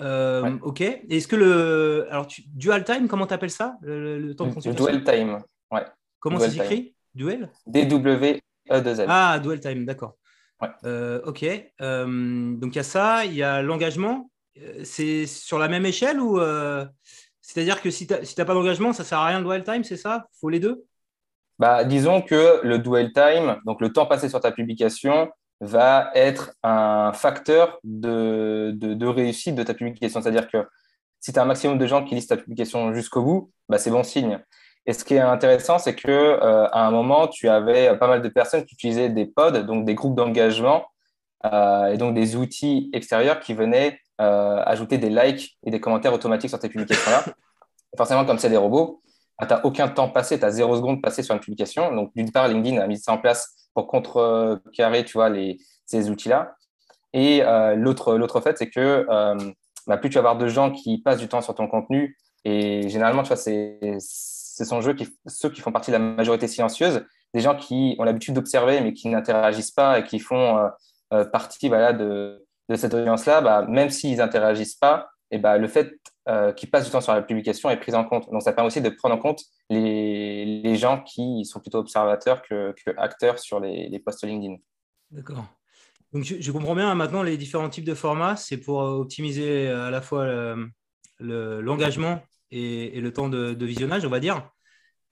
Ok. 0.00 0.80
Est-ce 0.80 1.28
que 1.28 1.36
le. 1.36 2.06
Alors, 2.10 2.26
dual 2.46 2.84
time, 2.84 3.08
comment 3.08 3.26
tu 3.26 3.34
appelles 3.34 3.50
ça 3.50 3.76
le, 3.82 4.32
temps 4.34 4.46
de 4.46 4.72
Dual 4.72 5.04
time, 5.04 5.38
ouais. 5.70 5.84
Comment 6.20 6.38
ça 6.38 6.50
s'écrit? 6.50 6.94
Duel? 7.14 7.50
D-W-E-2-L. 7.66 9.06
Ah, 9.08 9.38
dual 9.38 9.60
time, 9.60 9.84
d'accord. 9.84 10.16
ok. 10.62 11.44
donc, 11.80 12.74
il 12.74 12.76
y 12.76 12.78
a 12.78 12.82
ça, 12.82 13.24
il 13.24 13.34
y 13.34 13.42
a 13.42 13.62
l'engagement. 13.62 14.30
C'est 14.82 15.26
sur 15.26 15.58
la 15.58 15.68
même 15.68 15.86
échelle 15.86 16.20
ou. 16.20 16.40
C'est-à-dire 17.48 17.80
que 17.80 17.90
si 17.90 18.06
tu 18.06 18.14
n'as 18.14 18.44
pas 18.44 18.52
d'engagement, 18.52 18.92
ça 18.92 19.02
ne 19.04 19.06
sert 19.06 19.18
à 19.18 19.26
rien 19.28 19.38
le 19.38 19.44
dual 19.46 19.64
time, 19.64 19.82
c'est 19.82 19.96
ça? 19.96 20.26
Faut 20.38 20.50
les 20.50 20.60
deux? 20.60 20.84
Bah, 21.58 21.82
Disons 21.82 22.20
que 22.20 22.60
le 22.62 22.78
dual 22.78 23.10
time, 23.14 23.56
donc 23.64 23.80
le 23.80 23.90
temps 23.90 24.04
passé 24.04 24.28
sur 24.28 24.38
ta 24.38 24.52
publication, 24.52 25.30
va 25.60 26.10
être 26.14 26.52
un 26.62 27.12
facteur 27.12 27.78
de, 27.82 28.70
de, 28.74 29.06
réussite 29.06 29.54
de 29.54 29.62
ta 29.62 29.74
publication. 29.74 30.20
C'est-à-dire 30.22 30.48
que 30.48 30.66
si 31.20 31.32
tu 31.32 31.38
as 31.38 31.42
un 31.42 31.46
maximum 31.46 31.78
de 31.78 31.86
gens 31.86 32.04
qui 32.04 32.14
lisent 32.14 32.28
ta 32.28 32.36
publication 32.36 32.94
jusqu'au 32.94 33.22
bout, 33.22 33.50
bah, 33.68 33.78
c'est 33.78 33.90
bon 33.90 34.04
signe. 34.04 34.38
Et 34.86 34.92
ce 34.92 35.04
qui 35.04 35.14
est 35.14 35.20
intéressant, 35.20 35.78
c'est 35.78 35.94
que 35.94 36.08
euh, 36.08 36.66
à 36.68 36.86
un 36.86 36.90
moment, 36.90 37.26
tu 37.28 37.48
avais 37.48 37.96
pas 37.98 38.06
mal 38.06 38.22
de 38.22 38.28
personnes 38.28 38.64
qui 38.64 38.74
utilisaient 38.74 39.10
des 39.10 39.26
pods, 39.26 39.62
donc 39.64 39.84
des 39.84 39.94
groupes 39.94 40.14
d'engagement, 40.14 40.86
euh, 41.44 41.86
et 41.88 41.98
donc 41.98 42.14
des 42.14 42.36
outils 42.36 42.90
extérieurs 42.92 43.40
qui 43.40 43.54
venaient 43.54 44.00
euh, 44.20 44.62
ajouter 44.64 44.98
des 44.98 45.10
likes 45.10 45.58
et 45.64 45.70
des 45.70 45.80
commentaires 45.80 46.12
automatiques 46.12 46.50
sur 46.50 46.58
tes 46.58 46.68
publications-là. 46.68 47.24
Forcément, 47.96 48.24
comme 48.24 48.38
c'est 48.38 48.48
des 48.48 48.56
robots, 48.56 49.02
bah, 49.38 49.46
tu 49.46 49.54
n'as 49.54 49.60
aucun 49.64 49.88
temps 49.88 50.08
passé, 50.08 50.38
tu 50.38 50.44
as 50.44 50.50
zéro 50.50 50.76
seconde 50.76 51.02
passé 51.02 51.22
sur 51.22 51.34
une 51.34 51.40
publication. 51.40 51.94
Donc, 51.94 52.12
d'une 52.14 52.30
part, 52.32 52.48
LinkedIn 52.48 52.80
a 52.80 52.86
mis 52.86 52.98
ça 52.98 53.12
en 53.12 53.18
place 53.18 53.68
pour 53.74 53.86
contrecarrer 53.86 55.04
tu 55.04 55.12
vois, 55.14 55.28
les, 55.28 55.58
ces 55.86 56.10
outils-là. 56.10 56.54
Et 57.12 57.42
euh, 57.42 57.74
l'autre 57.74 58.40
fait, 58.40 58.58
c'est 58.58 58.68
que 58.68 59.06
euh, 59.08 59.36
bah, 59.86 59.96
plus 59.96 60.10
tu 60.10 60.14
vas 60.14 60.20
avoir 60.20 60.36
de 60.36 60.48
gens 60.48 60.70
qui 60.70 60.98
passent 60.98 61.18
du 61.18 61.28
temps 61.28 61.40
sur 61.40 61.54
ton 61.54 61.68
contenu, 61.68 62.16
et 62.44 62.88
généralement, 62.88 63.22
tu 63.22 63.28
vois, 63.28 63.36
c'est 63.36 63.78
sont 64.00 64.80
qui, 64.94 65.08
ceux 65.26 65.50
qui 65.50 65.60
font 65.60 65.72
partie 65.72 65.90
de 65.90 65.96
la 65.96 66.02
majorité 66.02 66.48
silencieuse, 66.48 67.04
des 67.32 67.40
gens 67.40 67.56
qui 67.56 67.94
ont 67.98 68.04
l'habitude 68.04 68.34
d'observer 68.34 68.80
mais 68.80 68.92
qui 68.92 69.08
n'interagissent 69.08 69.70
pas 69.70 69.98
et 69.98 70.04
qui 70.04 70.18
font 70.18 70.68
partie 71.32 71.68
voilà, 71.68 71.92
de, 71.92 72.44
de 72.68 72.76
cette 72.76 72.92
audience-là, 72.94 73.40
bah, 73.40 73.64
même 73.68 73.90
s'ils 73.90 74.18
n'interagissent 74.18 74.74
pas, 74.74 75.08
et 75.30 75.38
bah, 75.38 75.58
le 75.58 75.68
fait 75.68 75.92
euh, 76.28 76.52
qu'ils 76.52 76.70
passent 76.70 76.84
du 76.84 76.90
temps 76.90 77.00
sur 77.00 77.14
la 77.14 77.22
publication 77.22 77.70
est 77.70 77.78
pris 77.78 77.94
en 77.94 78.04
compte. 78.04 78.30
Donc, 78.30 78.42
ça 78.42 78.52
permet 78.52 78.66
aussi 78.66 78.82
de 78.82 78.90
prendre 78.90 79.14
en 79.14 79.18
compte 79.18 79.42
les, 79.70 80.60
les 80.62 80.76
gens 80.76 81.02
qui 81.02 81.44
sont 81.44 81.60
plutôt 81.60 81.78
observateurs 81.78 82.42
que, 82.42 82.74
que 82.84 82.90
acteurs 82.98 83.38
sur 83.38 83.60
les, 83.60 83.88
les 83.88 83.98
posts 83.98 84.24
LinkedIn. 84.24 84.56
D'accord. 85.10 85.44
Donc, 86.12 86.24
je, 86.24 86.52
comprends 86.52 86.74
bien 86.74 86.94
maintenant 86.94 87.22
les 87.22 87.36
différents 87.36 87.68
types 87.70 87.84
de 87.84 87.94
formats. 87.94 88.36
C'est 88.36 88.58
pour 88.58 88.82
euh, 88.82 88.98
optimiser 88.98 89.68
euh, 89.68 89.88
à 89.88 89.90
la 89.90 90.02
fois 90.02 90.26
l'engagement 91.18 92.20
et, 92.50 92.98
et, 92.98 93.00
le 93.00 93.12
temps 93.12 93.28
de, 93.28 93.54
de, 93.54 93.66
visionnage, 93.66 94.04
on 94.04 94.10
va 94.10 94.20
dire. 94.20 94.50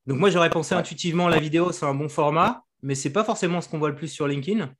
Donc, 0.07 0.18
moi, 0.18 0.31
j'aurais 0.31 0.50
pensé 0.50 0.74
intuitivement 0.74 1.29
la 1.29 1.38
vidéo, 1.38 1.72
c'est 1.72 1.87
un 1.87 1.94
bon 1.94 2.09
format, 2.09 2.62
mais 2.83 2.94
ce 2.94 3.09
n'est 3.09 3.12
pas 3.12 3.24
forcément 3.24 3.61
ce 3.61 3.68
qu'on 3.68 3.79
voit 3.79 3.88
le 3.88 3.96
plus 3.96 4.09
sur 4.09 4.29
LinkedIn. 4.29 4.70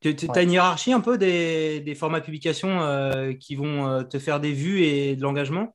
Tu 0.00 0.16
as 0.34 0.42
une 0.42 0.52
hiérarchie 0.52 0.94
un 0.94 1.00
peu 1.00 1.18
des, 1.18 1.94
formats 1.94 2.20
de 2.20 2.24
publication 2.24 2.80
euh, 2.80 3.34
qui 3.34 3.54
vont 3.54 3.86
euh, 3.86 4.02
te 4.02 4.18
faire 4.18 4.40
des 4.40 4.52
vues 4.52 4.82
et 4.82 5.14
de 5.14 5.22
l'engagement? 5.22 5.74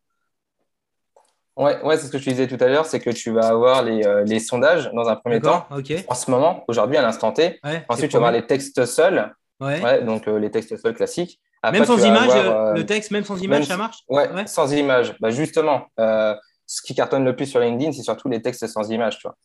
Ouais, 1.56 1.80
ouais 1.84 1.96
c'est 1.98 2.08
ce 2.08 2.12
que 2.12 2.18
je 2.18 2.30
disais 2.30 2.48
tout 2.48 2.58
à 2.60 2.68
l'heure, 2.68 2.86
c'est 2.86 3.00
que 3.00 3.12
tu 3.12 3.32
vas 3.32 3.48
avoir 3.48 3.84
les, 3.84 4.06
euh, 4.06 4.40
sondages 4.40 4.92
dans 4.94 5.08
un 5.08 5.16
premier 5.16 5.40
temps. 5.40 5.68
En 6.08 6.16
ce 6.16 6.32
moment, 6.32 6.64
aujourd'hui, 6.68 6.98
à 6.98 7.04
l'instant 7.04 7.32
T. 7.32 7.60
Ensuite, 7.88 8.10
tu 8.10 8.14
vas 8.14 8.28
avoir 8.28 8.32
les 8.32 8.46
textes 8.46 8.86
seuls. 8.86 9.34
Ouais. 9.62 10.04
donc 10.04 10.26
les 10.26 10.52
textes 10.52 10.76
seuls 10.76 10.96
classiques. 10.96 11.40
même 11.72 11.86
sans 11.86 12.04
image, 12.04 12.32
le 12.76 12.84
texte, 12.84 13.12
même 13.12 13.24
sans 13.24 13.40
image, 13.42 13.66
ça 13.66 13.78
marche? 13.78 14.00
Ouais, 14.10 14.28
sans 14.48 14.74
image. 14.74 15.16
Bah, 15.20 15.30
justement, 15.30 15.86
ce 15.98 16.82
qui 16.82 16.96
cartonne 16.96 17.24
le 17.24 17.36
plus 17.36 17.46
sur 17.46 17.60
LinkedIn, 17.60 17.92
c'est 17.92 18.02
surtout 18.02 18.28
les 18.28 18.42
textes 18.42 18.66
sans 18.66 18.90
image. 18.90 19.20
Tu 19.20 19.28
vois. 19.28 19.38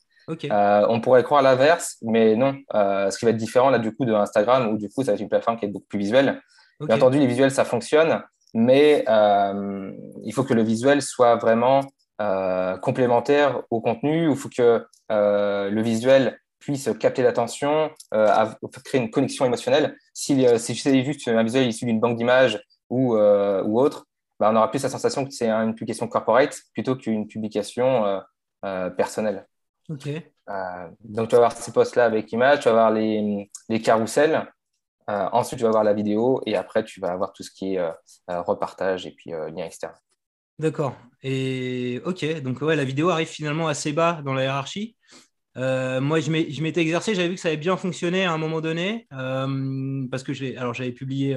Euh, 0.50 0.86
on 0.88 1.00
pourrait 1.00 1.22
croire 1.22 1.42
l'inverse, 1.42 1.96
mais 2.02 2.36
non. 2.36 2.56
Euh, 2.74 3.10
ce 3.10 3.18
qui 3.18 3.24
va 3.24 3.30
être 3.30 3.36
différent 3.36 3.70
là 3.70 3.78
du 3.78 3.94
coup 3.94 4.04
de 4.04 4.12
Instagram, 4.12 4.72
où 4.72 4.78
du 4.78 4.88
coup 4.88 5.02
ça 5.02 5.12
va 5.12 5.14
être 5.14 5.20
une 5.20 5.28
plateforme 5.28 5.58
qui 5.58 5.66
est 5.66 5.68
beaucoup 5.68 5.86
plus 5.86 5.98
visuelle. 5.98 6.40
Bien 6.80 6.96
entendu, 6.96 7.18
les 7.18 7.26
visuels 7.26 7.50
ça 7.50 7.64
fonctionne, 7.64 8.22
mais 8.54 9.04
euh, 9.08 9.92
il 10.24 10.32
faut 10.32 10.44
que 10.44 10.54
le 10.54 10.62
visuel 10.62 11.02
soit 11.02 11.36
vraiment 11.36 11.80
complémentaire 12.82 13.62
au 13.70 13.80
contenu. 13.80 14.30
Il 14.30 14.36
faut 14.36 14.50
que 14.50 14.84
le 15.08 15.82
visuel 15.82 16.38
puisse 16.58 16.90
capter 16.98 17.22
l'attention, 17.22 17.90
créer 18.84 19.00
une 19.00 19.10
connexion 19.10 19.46
émotionnelle. 19.46 19.96
Si, 20.12 20.46
si 20.58 20.74
c'est 20.74 21.04
juste 21.04 21.26
un 21.28 21.42
visuel 21.42 21.66
issu 21.68 21.86
d'une 21.86 22.00
banque 22.00 22.18
d'images 22.18 22.62
ou, 22.90 23.14
ou 23.16 23.80
autre, 23.80 24.06
bah, 24.38 24.50
on 24.52 24.56
aura 24.56 24.70
plus 24.70 24.82
la 24.82 24.90
sensation 24.90 25.24
que 25.24 25.32
c'est 25.32 25.48
une 25.48 25.74
publication 25.74 26.08
corporate 26.08 26.58
plutôt 26.74 26.96
qu'une 26.96 27.26
publication 27.26 28.20
personnelle. 28.96 29.46
Euh, 29.90 30.88
donc, 31.04 31.28
tu 31.28 31.34
vas 31.34 31.40
voir 31.40 31.52
ces 31.52 31.72
posts-là 31.72 32.04
avec 32.04 32.30
image, 32.32 32.60
tu 32.60 32.64
vas 32.66 32.72
voir 32.72 32.90
les, 32.90 33.50
les 33.68 33.80
carousels. 33.80 34.46
Euh, 35.08 35.28
ensuite, 35.32 35.58
tu 35.58 35.64
vas 35.64 35.70
voir 35.70 35.84
la 35.84 35.94
vidéo 35.94 36.40
et 36.46 36.56
après, 36.56 36.84
tu 36.84 37.00
vas 37.00 37.12
avoir 37.12 37.32
tout 37.32 37.42
ce 37.42 37.50
qui 37.50 37.74
est 37.74 37.78
euh, 37.78 37.92
repartage 38.28 39.06
et 39.06 39.12
puis 39.12 39.30
lien 39.30 39.64
externe. 39.64 39.94
D'accord. 40.58 40.94
Et 41.22 42.00
ok, 42.04 42.42
donc 42.42 42.60
ouais, 42.60 42.76
la 42.76 42.84
vidéo 42.84 43.08
arrive 43.08 43.28
finalement 43.28 43.66
assez 43.66 43.92
bas 43.92 44.20
dans 44.24 44.34
la 44.34 44.42
hiérarchie. 44.42 44.96
moi, 45.56 46.20
je 46.20 46.60
m'étais 46.62 46.82
exercé, 46.82 47.14
j'avais 47.14 47.28
vu 47.28 47.34
que 47.34 47.40
ça 47.40 47.48
avait 47.48 47.56
bien 47.56 47.76
fonctionné 47.76 48.24
à 48.24 48.32
un 48.32 48.38
moment 48.38 48.60
donné, 48.60 49.08
parce 49.10 50.22
que 50.22 50.32
j'avais 50.32 50.92
publié 50.92 51.36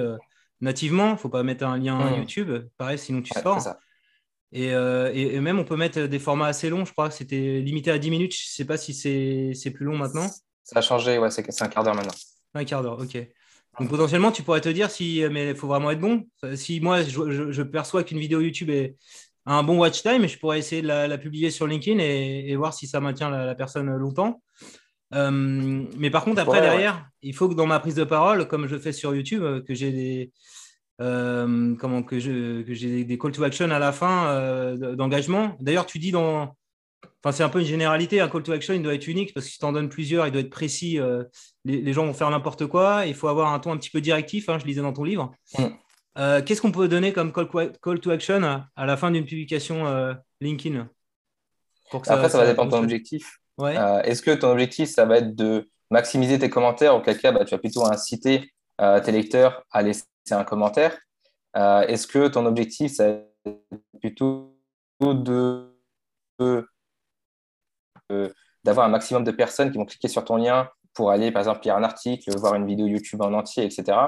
nativement, 0.60 1.08
il 1.08 1.12
ne 1.12 1.16
faut 1.16 1.30
pas 1.30 1.42
mettre 1.42 1.64
un 1.64 1.78
lien 1.78 1.98
mmh. 1.98 2.18
YouTube, 2.18 2.68
pareil, 2.76 2.98
sinon 2.98 3.22
tu 3.22 3.32
sors. 3.40 3.76
Euh, 4.54 5.10
et, 5.12 5.40
même, 5.40 5.58
on 5.58 5.64
peut 5.64 5.76
mettre 5.76 6.00
des 6.00 6.18
formats 6.18 6.46
assez 6.46 6.70
longs. 6.70 6.84
Je 6.84 6.92
crois 6.92 7.08
que 7.08 7.14
c'était 7.14 7.60
limité 7.60 7.90
à 7.90 7.98
10 7.98 8.10
minutes. 8.10 8.34
Je 8.34 8.44
ne 8.44 8.54
sais 8.54 8.64
pas 8.64 8.76
si 8.76 8.94
c'est 8.94 9.70
plus 9.70 9.84
long 9.84 9.96
maintenant. 9.96 10.28
Ça 10.62 10.78
a 10.78 10.82
changé, 10.82 11.18
ouais, 11.18 11.30
c'est 11.30 11.62
un 11.62 11.68
quart 11.68 11.84
d'heure 11.84 11.94
maintenant. 11.94 12.14
Un 12.54 12.64
quart 12.64 12.82
d'heure, 12.82 12.98
ok. 13.00 13.18
Donc 13.80 13.90
potentiellement, 13.90 14.30
tu 14.30 14.44
pourrais 14.44 14.60
te 14.60 14.68
dire 14.68 14.90
si, 14.90 15.24
mais 15.30 15.50
il 15.50 15.56
faut 15.56 15.66
vraiment 15.66 15.90
être 15.90 16.00
bon. 16.00 16.28
Si 16.54 16.80
moi, 16.80 17.02
je, 17.02 17.62
perçois 17.62 18.04
qu'une 18.04 18.20
vidéo 18.20 18.40
YouTube 18.40 18.70
est, 18.70 18.96
un 19.46 19.62
bon 19.62 19.78
watch 19.78 20.02
time, 20.02 20.26
je 20.26 20.38
pourrais 20.38 20.58
essayer 20.58 20.80
de 20.80 20.86
la, 20.86 21.18
publier 21.18 21.50
sur 21.50 21.66
LinkedIn 21.66 21.98
et, 21.98 22.54
voir 22.56 22.72
si 22.72 22.86
ça 22.86 23.00
maintient 23.00 23.30
la, 23.30 23.54
personne 23.54 23.90
longtemps. 23.96 24.42
Euh, 25.12 25.30
mais 25.96 26.10
par 26.10 26.24
contre, 26.24 26.40
après, 26.40 26.60
derrière, 26.60 27.06
il 27.22 27.34
faut 27.34 27.48
que 27.48 27.54
dans 27.54 27.66
ma 27.66 27.78
prise 27.78 27.94
de 27.94 28.04
parole, 28.04 28.48
comme 28.48 28.66
je 28.66 28.78
fais 28.78 28.92
sur 28.92 29.14
YouTube, 29.14 29.42
euh, 29.42 29.60
que 29.62 29.74
j'ai 29.74 29.92
des, 29.92 30.32
euh, 31.00 31.74
comment, 31.76 32.02
que 32.02 32.18
j'ai 32.18 33.04
des 33.04 33.18
call 33.18 33.32
to 33.32 33.42
action 33.44 33.70
à 33.70 33.78
la 33.78 33.92
fin 33.92 34.74
d'engagement. 34.76 35.56
D'ailleurs, 35.60 35.86
tu 35.86 35.98
dis 35.98 36.10
dans. 36.10 36.56
Enfin, 37.22 37.32
c'est 37.32 37.42
un 37.42 37.48
peu 37.48 37.60
une 37.60 37.66
généralité. 37.66 38.20
Un 38.20 38.28
call 38.28 38.42
to 38.42 38.52
action, 38.52 38.74
il 38.74 38.82
doit 38.82 38.94
être 38.94 39.08
unique 39.08 39.32
parce 39.32 39.46
que 39.46 39.52
si 39.52 39.58
tu 39.58 39.64
en 39.64 39.72
donnes 39.72 39.88
plusieurs, 39.88 40.26
il 40.26 40.30
doit 40.30 40.42
être 40.42 40.50
précis. 40.50 40.98
Les, 41.64 41.92
gens 41.92 42.04
vont 42.04 42.14
faire 42.14 42.30
n'importe 42.30 42.66
quoi. 42.66 43.06
Il 43.06 43.14
faut 43.14 43.28
avoir 43.28 43.52
un 43.52 43.58
ton 43.60 43.72
un 43.72 43.76
petit 43.78 43.90
peu 43.90 44.00
directif. 44.00 44.48
Hein, 44.48 44.58
je 44.58 44.66
lisais 44.66 44.82
dans 44.82 44.92
ton 44.92 45.04
livre. 45.04 45.32
Mm. 45.58 45.64
Euh, 46.16 46.42
qu'est-ce 46.42 46.62
qu'on 46.62 46.72
peut 46.72 46.88
donner 46.88 47.12
comme 47.12 47.32
call, 47.32 48.00
to 48.00 48.10
action 48.10 48.64
à 48.76 48.86
la 48.86 48.96
fin 48.96 49.10
d'une 49.10 49.24
publication 49.24 49.86
euh, 49.86 50.14
LinkedIn? 50.40 50.88
Après, 51.92 52.28
ça, 52.28 52.38
va 52.38 52.46
dépendre 52.46 52.70
de 52.70 52.76
ton 52.76 52.82
objectif. 52.82 53.38
Euh, 53.60 54.02
est-ce 54.02 54.22
que 54.22 54.32
ton 54.32 54.50
objectif, 54.50 54.88
ça 54.88 55.04
va 55.04 55.18
être 55.18 55.34
de 55.34 55.68
maximiser 55.90 56.38
tes 56.38 56.50
commentaires, 56.50 56.94
auquel 56.94 57.18
cas 57.18 57.32
bah, 57.32 57.44
tu 57.44 57.54
vas 57.54 57.58
plutôt 57.58 57.84
inciter 57.84 58.52
tes 58.78 59.12
lecteurs 59.12 59.64
à 59.70 59.82
laisser 59.82 60.04
un 60.32 60.44
commentaire 60.44 60.98
Est-ce 61.54 62.06
que 62.06 62.28
ton 62.28 62.46
objectif, 62.46 62.98
être 63.00 63.30
plutôt 64.00 64.56
d'avoir 68.64 68.86
un 68.86 68.90
maximum 68.90 69.24
de 69.24 69.30
personnes 69.30 69.70
qui 69.70 69.78
vont 69.78 69.84
cliquer 69.84 70.08
sur 70.08 70.24
ton 70.24 70.36
lien 70.36 70.68
pour 70.94 71.10
aller, 71.10 71.30
par 71.32 71.40
exemple, 71.40 71.60
lire 71.64 71.76
un 71.76 71.82
article, 71.82 72.36
voir 72.38 72.54
une 72.54 72.66
vidéo 72.66 72.86
YouTube 72.86 73.20
en 73.20 73.32
entier, 73.34 73.64
etc. 73.64 73.98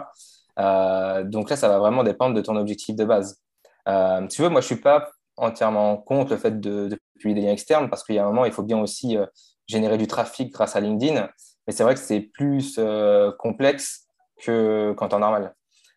Euh, 0.58 1.24
donc 1.24 1.50
là, 1.50 1.56
ça 1.56 1.68
va 1.68 1.78
vraiment 1.78 2.04
dépendre 2.04 2.34
de 2.34 2.40
ton 2.40 2.56
objectif 2.56 2.96
de 2.96 3.04
base. 3.04 3.42
Euh, 3.88 4.26
tu 4.28 4.42
veux, 4.42 4.48
moi, 4.48 4.60
je 4.60 4.66
suis 4.66 4.76
pas 4.76 5.10
entièrement 5.36 5.96
contre 5.98 6.30
le 6.30 6.38
fait 6.38 6.60
de, 6.60 6.98
publier 7.18 7.34
des 7.34 7.46
liens 7.46 7.52
externes 7.52 7.90
parce 7.90 8.04
qu'il 8.04 8.14
y 8.14 8.18
a 8.18 8.24
un 8.24 8.26
moment, 8.26 8.44
il 8.44 8.52
faut 8.52 8.62
bien 8.62 8.78
aussi 8.78 9.16
euh, 9.16 9.26
générer 9.66 9.98
du 9.98 10.06
trafic 10.06 10.52
grâce 10.52 10.76
à 10.76 10.80
LinkedIn. 10.80 11.28
Mais 11.66 11.72
c'est 11.72 11.82
vrai 11.82 11.94
que 11.94 12.00
c'est 12.00 12.20
plus 12.20 12.78
complexe 13.38 14.06
que 14.38 14.94
qu'en 14.96 15.08
temps 15.08 15.18
normal. 15.18 15.52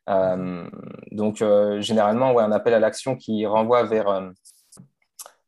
Donc, 0.08 1.44
généralement, 1.80 2.34
ouais, 2.34 2.44
un 2.44 2.52
appel 2.52 2.74
à 2.74 2.80
l'action 2.80 3.16
qui 3.16 3.46
renvoie 3.46 3.84
vers, 3.84 4.32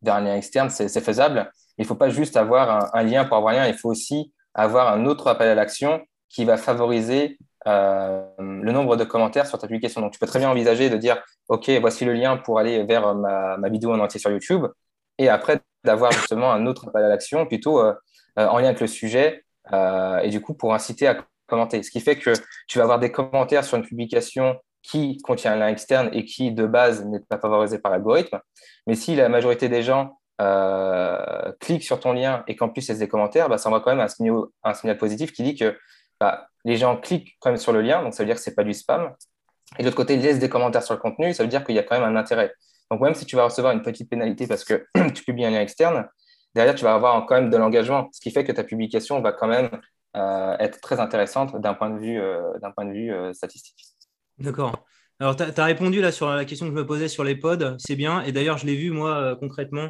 vers 0.02 0.16
un 0.16 0.22
lien 0.22 0.36
externe, 0.36 0.70
c'est 0.70 1.02
faisable. 1.02 1.52
Il 1.78 1.84
ne 1.84 1.88
faut 1.88 1.96
pas 1.96 2.10
juste 2.10 2.38
avoir 2.38 2.96
un, 2.96 3.04
lien 3.04 3.26
pour 3.26 3.38
avoir 3.38 3.54
un 3.54 3.58
lien, 3.58 3.68
il 3.68 3.74
faut 3.74 3.90
aussi 3.90 4.34
avoir 4.54 4.94
un 4.94 5.06
autre 5.06 5.28
appel 5.28 5.48
à 5.48 5.56
l'action 5.56 6.02
qui 6.30 6.46
va 6.46 6.58
favoriser 6.58 7.38
euh, 7.68 8.24
le 8.38 8.72
nombre 8.72 8.98
de 8.98 9.04
commentaires 9.04 9.48
sur 9.48 9.58
ta 9.58 9.68
publication. 9.68 10.02
Donc, 10.02 10.12
tu 10.12 10.20
peux 10.20 10.28
très 10.28 10.40
bien 10.40 10.50
envisager 10.50 10.90
de 10.90 10.98
dire, 10.98 11.22
OK, 11.48 11.70
voici 11.80 12.06
le 12.06 12.14
lien 12.14 12.38
pour 12.38 12.60
aller 12.60 12.84
vers 12.84 13.16
ma, 13.16 13.70
vidéo 13.70 13.94
en 13.94 14.00
entier 14.00 14.20
sur 14.20 14.32
YouTube. 14.32 14.68
Et 15.18 15.30
après, 15.30 15.62
d'avoir 15.84 16.12
justement 16.12 16.52
un 16.52 16.66
autre 16.66 16.90
appel 16.90 17.04
à 17.04 17.10
l'action, 17.10 17.46
plutôt 17.46 17.80
euh, 17.80 17.94
euh, 18.40 18.48
en 18.48 18.60
lien 18.60 18.68
avec 18.68 18.82
le 18.82 18.88
sujet, 18.88 19.44
et 19.74 20.30
du 20.30 20.42
coup, 20.42 20.54
pour 20.54 20.74
inciter 20.74 21.08
à 21.08 21.16
Ce 21.52 21.92
qui 21.92 22.00
fait 22.00 22.18
que 22.18 22.34
tu 22.68 22.78
vas 22.78 22.84
avoir 22.84 23.00
des 23.00 23.12
commentaires 23.12 23.64
sur 23.64 23.78
une 23.78 23.84
publication 23.84 24.58
qui 24.82 25.18
contient 25.20 25.54
un 25.54 25.58
lien 25.58 25.68
externe 25.68 26.10
et 26.14 26.26
qui, 26.26 26.52
de 26.52 26.66
base, 26.66 27.06
n'est 27.06 27.20
pas 27.20 27.38
favorisé 27.38 27.80
par 27.80 27.92
l'algorithme. 27.92 28.40
Mais 28.88 28.96
si 28.96 29.16
la 29.16 29.30
majorité 29.30 29.70
des 29.70 29.84
gens 29.84 30.18
cliquent 31.60 31.84
sur 31.84 32.00
ton 32.00 32.14
lien 32.14 32.44
et 32.48 32.56
qu'en 32.56 32.70
plus, 32.70 32.88
il 32.88 32.94
y 32.94 32.96
a 32.96 32.98
des 32.98 33.08
commentaires, 33.08 33.50
bah, 33.50 33.58
ça 33.58 33.70
envoie 33.70 33.82
quand 33.82 33.92
même 33.92 34.00
un 34.00 34.08
signal, 34.08 34.36
un 34.64 34.74
signal 34.74 34.98
positif 34.98 35.34
qui 35.34 35.44
dit 35.44 35.56
que 35.56 35.78
bah, 36.20 36.48
les 36.66 36.78
gens 36.78 36.98
cliquent 36.98 37.36
quand 37.40 37.50
même 37.50 37.58
sur 37.58 37.74
le 37.74 37.82
lien, 37.82 38.04
donc 38.04 38.14
ça 38.14 38.24
veut 38.24 38.28
dire 38.28 38.36
que 38.36 38.42
ce 38.42 38.50
n'est 38.50 38.56
pas 38.56 38.64
du 38.64 38.74
spam. 38.74 39.14
Et 39.78 39.84
de 39.84 39.88
l'autre 39.88 39.98
côté, 39.98 40.16
ils 40.16 40.22
laissent 40.22 40.40
des 40.40 40.50
commentaires 40.50 40.84
sur 40.84 40.94
le 40.94 41.00
contenu, 41.00 41.34
ça 41.34 41.44
veut 41.44 41.50
dire 41.50 41.64
qu'il 41.64 41.76
y 41.76 41.80
a 41.80 41.84
quand 41.84 42.00
même 42.00 42.08
un 42.08 42.20
intérêt. 42.20 42.54
Donc 42.90 43.02
même 43.02 43.16
si 43.16 43.26
tu 43.26 43.36
vas 43.36 43.46
recevoir 43.46 43.74
une 43.74 43.82
petite 43.82 44.10
pénalité 44.10 44.48
parce 44.48 44.64
que 44.64 44.86
tu 45.14 45.24
publies 45.24 45.46
un 45.46 45.52
lien 45.52 45.62
externe, 45.62 46.08
derrière, 46.54 46.76
tu 46.76 46.84
vas 46.84 46.94
avoir 46.94 47.26
quand 47.26 47.36
même 47.36 47.50
de 47.50 47.58
l'engagement, 47.58 48.10
ce 48.12 48.20
qui 48.20 48.32
fait 48.32 48.44
que 48.44 48.52
ta 48.52 48.64
publication 48.64 49.22
va 49.22 49.32
quand 49.32 49.48
même 49.48 49.70
euh, 49.74 49.78
être 50.16 50.82
très 50.82 51.00
intéressante 51.00 51.60
d'un 51.60 51.74
point 51.74 51.90
de 51.90 52.00
vue, 52.00 52.20
euh, 52.20 52.52
point 52.76 52.86
de 52.86 52.94
vue 52.94 53.14
euh, 53.14 53.34
statistique. 53.34 53.86
D'accord. 54.40 54.86
Alors, 55.20 55.36
tu 55.36 55.44
as, 55.44 55.66
répondu 55.66 56.02
là 56.02 56.12
sur 56.12 56.30
la 56.30 56.46
question 56.46 56.66
que 56.66 56.72
je 56.72 56.78
me 56.78 56.86
posais 56.86 57.08
sur 57.08 57.24
les 57.24 57.36
pods, 57.36 57.76
c'est 57.78 57.96
bien. 57.96 58.24
Et 58.24 58.32
d'ailleurs, 58.32 58.58
je 58.58 58.66
l'ai 58.66 58.76
vu, 58.76 58.90
moi, 58.92 59.38
concrètement, 59.40 59.90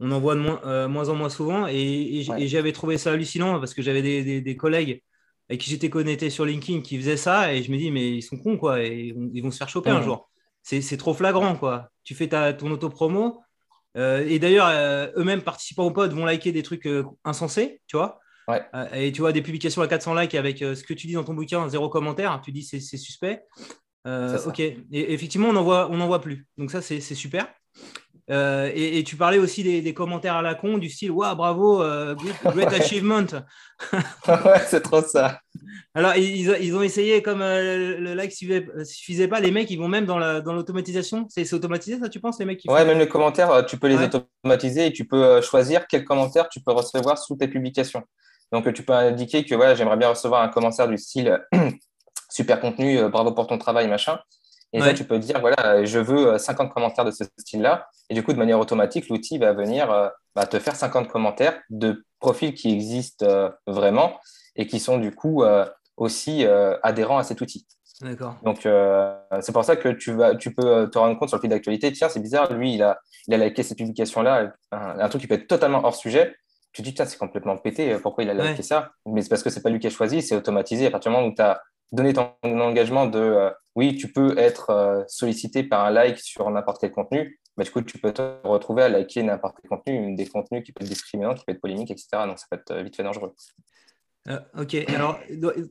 on 0.00 0.10
en 0.12 0.20
voit 0.20 0.34
de 0.34 0.40
moins, 0.40 0.88
moins 0.88 1.08
en 1.08 1.14
moins 1.14 1.30
souvent. 1.30 1.66
Et, 1.66 2.22
j'avais 2.46 2.72
trouvé 2.72 2.98
ça 2.98 3.12
hallucinant 3.12 3.58
parce 3.58 3.72
que 3.72 3.80
j'avais 3.80 4.02
des, 4.42 4.56
collègues 4.56 5.02
avec 5.48 5.62
qui 5.62 5.70
j'étais 5.70 5.90
connecté 5.90 6.30
sur 6.30 6.44
LinkedIn 6.44 6.82
qui 6.82 6.96
faisaient 6.98 7.16
ça 7.16 7.52
et 7.52 7.64
je 7.64 7.72
me 7.72 7.76
dis 7.76 7.90
mais 7.90 8.08
ils 8.08 8.22
sont 8.22 8.38
cons 8.38 8.56
quoi 8.56 8.84
et 8.84 9.12
ils 9.32 9.42
vont 9.42 9.50
se 9.50 9.56
faire 9.56 9.68
choper 9.68 9.90
un 9.90 10.02
jour. 10.02 10.30
C'est 10.62 10.96
trop 10.96 11.14
flagrant 11.14 11.56
quoi. 11.56 11.88
Tu 12.04 12.14
fais 12.14 12.28
ta, 12.28 12.52
ton 12.52 12.70
auto-promo 12.70 13.40
euh, 13.96 14.24
et 14.26 14.38
d'ailleurs 14.38 14.68
euh, 14.68 15.08
eux-mêmes 15.16 15.42
participants 15.42 15.84
au 15.84 15.90
pod 15.90 16.12
vont 16.12 16.24
liker 16.24 16.52
des 16.52 16.62
trucs 16.62 16.86
euh, 16.86 17.04
insensés, 17.24 17.80
tu 17.86 17.96
vois. 17.96 18.20
Et 18.94 19.12
tu 19.12 19.20
vois 19.20 19.32
des 19.32 19.42
publications 19.42 19.82
à 19.82 19.88
400 19.88 20.14
likes 20.14 20.34
avec 20.34 20.58
ce 20.58 20.82
que 20.82 20.94
tu 20.94 21.06
dis 21.06 21.14
dans 21.14 21.24
ton 21.24 21.34
bouquin, 21.34 21.68
zéro 21.68 21.88
commentaire, 21.88 22.40
tu 22.44 22.52
dis 22.52 22.62
c'est 22.62 22.80
suspect. 22.80 23.42
ok, 24.06 24.60
et 24.60 25.12
effectivement 25.12 25.48
on 25.48 25.52
n'en 25.52 25.64
voit, 25.64 25.88
on 25.90 26.00
en 26.00 26.06
voit 26.06 26.20
plus. 26.20 26.46
Donc 26.58 26.70
ça 26.70 26.80
c'est 26.82 27.00
super. 27.00 27.46
Euh, 28.30 28.70
et, 28.74 29.02
tu 29.02 29.16
parlais 29.16 29.38
aussi 29.38 29.64
des, 29.82 29.94
commentaires 29.94 30.36
à 30.36 30.42
la 30.42 30.54
con 30.54 30.78
du 30.78 30.88
style 30.88 31.10
Waouh, 31.10 31.34
bravo, 31.34 31.82
euh, 31.82 32.14
great 32.14 32.72
achievement. 32.72 33.26
ouais, 33.92 34.60
c'est 34.68 34.82
trop 34.82 35.02
ça. 35.02 35.40
Alors, 35.94 36.14
ils, 36.14 36.76
ont 36.76 36.82
essayé, 36.82 37.22
comme 37.22 37.42
euh, 37.42 37.98
le 37.98 38.14
like 38.14 38.32
ne 38.42 38.84
suffisait 38.84 39.26
pas, 39.26 39.40
les 39.40 39.50
mecs, 39.50 39.68
ils 39.70 39.78
vont 39.78 39.88
même 39.88 40.06
dans 40.06 40.18
l'automatisation. 40.18 41.26
c'est 41.28 41.52
automatisé, 41.52 41.98
ça, 41.98 42.08
tu 42.08 42.20
penses, 42.20 42.38
les 42.38 42.44
mecs 42.44 42.62
Ouais, 42.68 42.84
même 42.84 42.98
les 42.98 43.08
commentaires, 43.08 43.66
tu 43.66 43.76
peux 43.76 43.88
les 43.88 43.98
automatiser 43.98 44.86
et 44.86 44.92
tu 44.92 45.06
peux 45.06 45.40
choisir 45.40 45.86
quel 45.88 46.04
commentaire 46.04 46.48
tu 46.48 46.60
peux 46.60 46.72
recevoir 46.72 47.18
sous 47.18 47.34
tes 47.34 47.48
publications. 47.48 48.02
Donc, 48.52 48.72
tu 48.72 48.82
peux 48.82 48.92
indiquer 48.92 49.44
que 49.44 49.54
voilà, 49.54 49.74
j'aimerais 49.74 49.96
bien 49.96 50.08
recevoir 50.08 50.42
un 50.42 50.48
commentaire 50.48 50.88
du 50.88 50.98
style 50.98 51.40
Super 52.30 52.60
contenu, 52.60 53.08
bravo 53.08 53.32
pour 53.32 53.48
ton 53.48 53.58
travail, 53.58 53.88
machin. 53.88 54.20
Et 54.72 54.78
là, 54.78 54.94
tu 54.94 55.04
peux 55.04 55.18
dire, 55.18 55.40
voilà, 55.40 55.84
je 55.84 55.98
veux 55.98 56.38
50 56.38 56.72
commentaires 56.72 57.04
de 57.04 57.10
ce 57.10 57.24
style-là. 57.38 57.88
Et 58.08 58.14
du 58.14 58.22
coup, 58.22 58.32
de 58.32 58.38
manière 58.38 58.58
automatique, 58.58 59.08
l'outil 59.08 59.38
va 59.38 59.52
venir 59.52 59.90
euh, 59.90 60.08
bah, 60.34 60.46
te 60.46 60.58
faire 60.58 60.76
50 60.76 61.08
commentaires 61.08 61.60
de 61.70 62.04
profils 62.20 62.54
qui 62.54 62.72
existent 62.72 63.26
euh, 63.26 63.50
vraiment 63.66 64.18
et 64.54 64.66
qui 64.66 64.78
sont 64.78 64.98
du 64.98 65.12
coup 65.14 65.42
euh, 65.42 65.64
aussi 65.96 66.46
adhérents 66.82 67.18
à 67.18 67.24
cet 67.24 67.40
outil. 67.40 67.66
D'accord. 68.00 68.36
Donc, 68.42 68.60
c'est 68.62 69.52
pour 69.52 69.64
ça 69.64 69.76
que 69.76 69.90
tu, 69.90 70.12
vas, 70.12 70.34
tu 70.34 70.54
peux 70.54 70.88
te 70.90 70.98
rendre 70.98 71.18
compte 71.18 71.28
sur 71.28 71.36
le 71.36 71.42
fil 71.42 71.50
d'actualité, 71.50 71.92
tiens, 71.92 72.08
c'est 72.08 72.20
bizarre, 72.20 72.50
lui, 72.54 72.74
il 72.74 72.82
a, 72.82 72.98
il 73.28 73.34
a 73.34 73.36
liké 73.36 73.62
cette 73.62 73.76
publication-là, 73.76 74.54
un, 74.72 75.08
truc 75.10 75.20
qui 75.20 75.28
peut 75.28 75.34
être 75.34 75.46
totalement 75.46 75.84
hors 75.84 75.94
sujet. 75.94 76.34
Tu 76.72 76.82
te 76.82 76.88
dis, 76.88 76.94
tiens, 76.94 77.04
c'est 77.04 77.18
complètement 77.18 77.56
pété, 77.56 77.96
pourquoi 78.02 78.24
il 78.24 78.30
a 78.30 78.34
liké 78.34 78.62
ça? 78.62 78.92
Mais 79.06 79.22
c'est 79.22 79.28
parce 79.28 79.42
que 79.42 79.50
c'est 79.50 79.62
pas 79.62 79.70
lui 79.70 79.80
qui 79.80 79.86
a 79.88 79.90
choisi, 79.90 80.22
c'est 80.22 80.36
automatisé. 80.36 80.86
À 80.86 80.90
partir 80.90 81.10
du 81.10 81.16
moment 81.16 81.28
où 81.28 81.34
tu 81.34 81.42
as 81.42 81.60
donné 81.92 82.12
ton 82.12 82.30
engagement 82.42 83.06
de, 83.06 83.50
oui, 83.74 83.96
tu 83.96 84.12
peux 84.12 84.38
être 84.38 85.04
sollicité 85.08 85.64
par 85.64 85.84
un 85.84 85.90
like 85.90 86.18
sur 86.18 86.48
n'importe 86.50 86.80
quel 86.80 86.92
contenu, 86.92 87.40
mais 87.60 87.64
du 87.64 87.70
coup, 87.72 87.82
tu 87.82 87.98
peux 87.98 88.12
te 88.12 88.22
retrouver 88.44 88.84
à 88.84 88.88
liker 88.88 89.22
n'importe 89.22 89.58
quel 89.60 89.68
contenu, 89.68 90.14
des 90.14 90.26
contenus 90.26 90.64
qui 90.64 90.72
peuvent 90.72 90.86
être 90.86 90.90
discriminants, 90.90 91.34
qui 91.34 91.44
peuvent 91.44 91.54
être 91.54 91.60
polémiques, 91.60 91.90
etc. 91.90 92.08
Donc, 92.26 92.38
ça 92.38 92.46
peut 92.50 92.56
être 92.56 92.70
euh, 92.70 92.82
vite 92.82 92.96
fait 92.96 93.02
dangereux. 93.02 93.34
Euh, 94.28 94.38
ok, 94.58 94.74
alors 94.88 95.18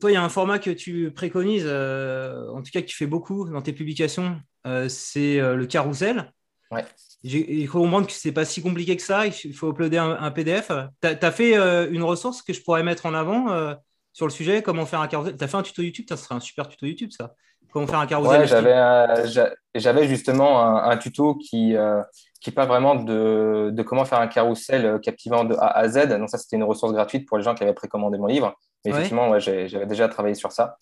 toi, 0.00 0.10
il 0.10 0.14
y 0.14 0.16
a 0.16 0.22
un 0.22 0.28
format 0.28 0.60
que 0.60 0.70
tu 0.70 1.10
préconises, 1.10 1.66
euh, 1.66 2.48
en 2.50 2.62
tout 2.62 2.70
cas 2.72 2.80
que 2.80 2.86
tu 2.86 2.96
fais 2.96 3.06
beaucoup 3.06 3.48
dans 3.48 3.62
tes 3.62 3.72
publications, 3.72 4.40
c'est 4.88 5.40
le 5.40 5.66
carrousel. 5.66 6.32
Ouais. 6.70 6.84
Il 7.22 7.66
faut 7.68 7.80
comprendre 7.80 8.06
que 8.06 8.12
ce 8.12 8.28
n'est 8.28 8.32
pas 8.34 8.44
si 8.44 8.62
compliqué 8.62 8.96
que 8.96 9.02
ça, 9.02 9.26
il 9.26 9.54
faut 9.54 9.70
uploader 9.70 9.98
un, 9.98 10.30
PDF. 10.30 10.72
Tu 11.02 11.08
as, 11.08 11.32
fait 11.32 11.54
une 11.90 12.02
ressource 12.02 12.42
que 12.42 12.52
je 12.52 12.62
pourrais 12.62 12.82
mettre 12.82 13.06
en 13.06 13.14
avant 13.14 13.76
sur 14.12 14.26
le 14.26 14.32
sujet, 14.32 14.62
comment 14.62 14.86
faire 14.86 15.00
un 15.00 15.08
carrousel. 15.08 15.36
Tu 15.36 15.44
as 15.44 15.48
fait 15.48 15.56
un 15.56 15.62
tuto 15.62 15.82
YouTube, 15.82 16.06
ça 16.08 16.16
serait 16.16 16.34
un 16.34 16.40
super 16.40 16.68
tuto 16.68 16.86
YouTube 16.86 17.10
ça. 17.16 17.34
Comment 17.72 17.86
faire 17.86 18.00
un 18.00 18.06
carrousel 18.06 18.40
Ouais, 18.40 19.48
j'avais 19.74 20.08
justement 20.08 20.82
un, 20.82 20.96
tuto 20.96 21.36
qui, 21.36 21.76
euh, 21.76 22.02
qui 22.40 22.50
parle 22.50 22.68
vraiment 22.68 22.96
de, 22.96 23.70
de, 23.72 23.82
comment 23.82 24.04
faire 24.04 24.18
un 24.18 24.26
carrousel 24.26 24.98
captivant 25.00 25.44
de 25.44 25.54
A 25.54 25.68
à 25.68 25.88
Z. 25.88 26.08
Donc, 26.08 26.30
ça, 26.30 26.38
c'était 26.38 26.56
une 26.56 26.64
ressource 26.64 26.92
gratuite 26.92 27.28
pour 27.28 27.36
les 27.36 27.44
gens 27.44 27.54
qui 27.54 27.62
avaient 27.62 27.74
précommandé 27.74 28.18
mon 28.18 28.26
livre. 28.26 28.56
Mais 28.84 28.90
effectivement, 28.90 29.30
ouais, 29.30 29.40
j'avais 29.40 29.86
déjà 29.86 30.08
travaillé 30.08 30.34
sur 30.34 30.50
ça. 30.50 30.76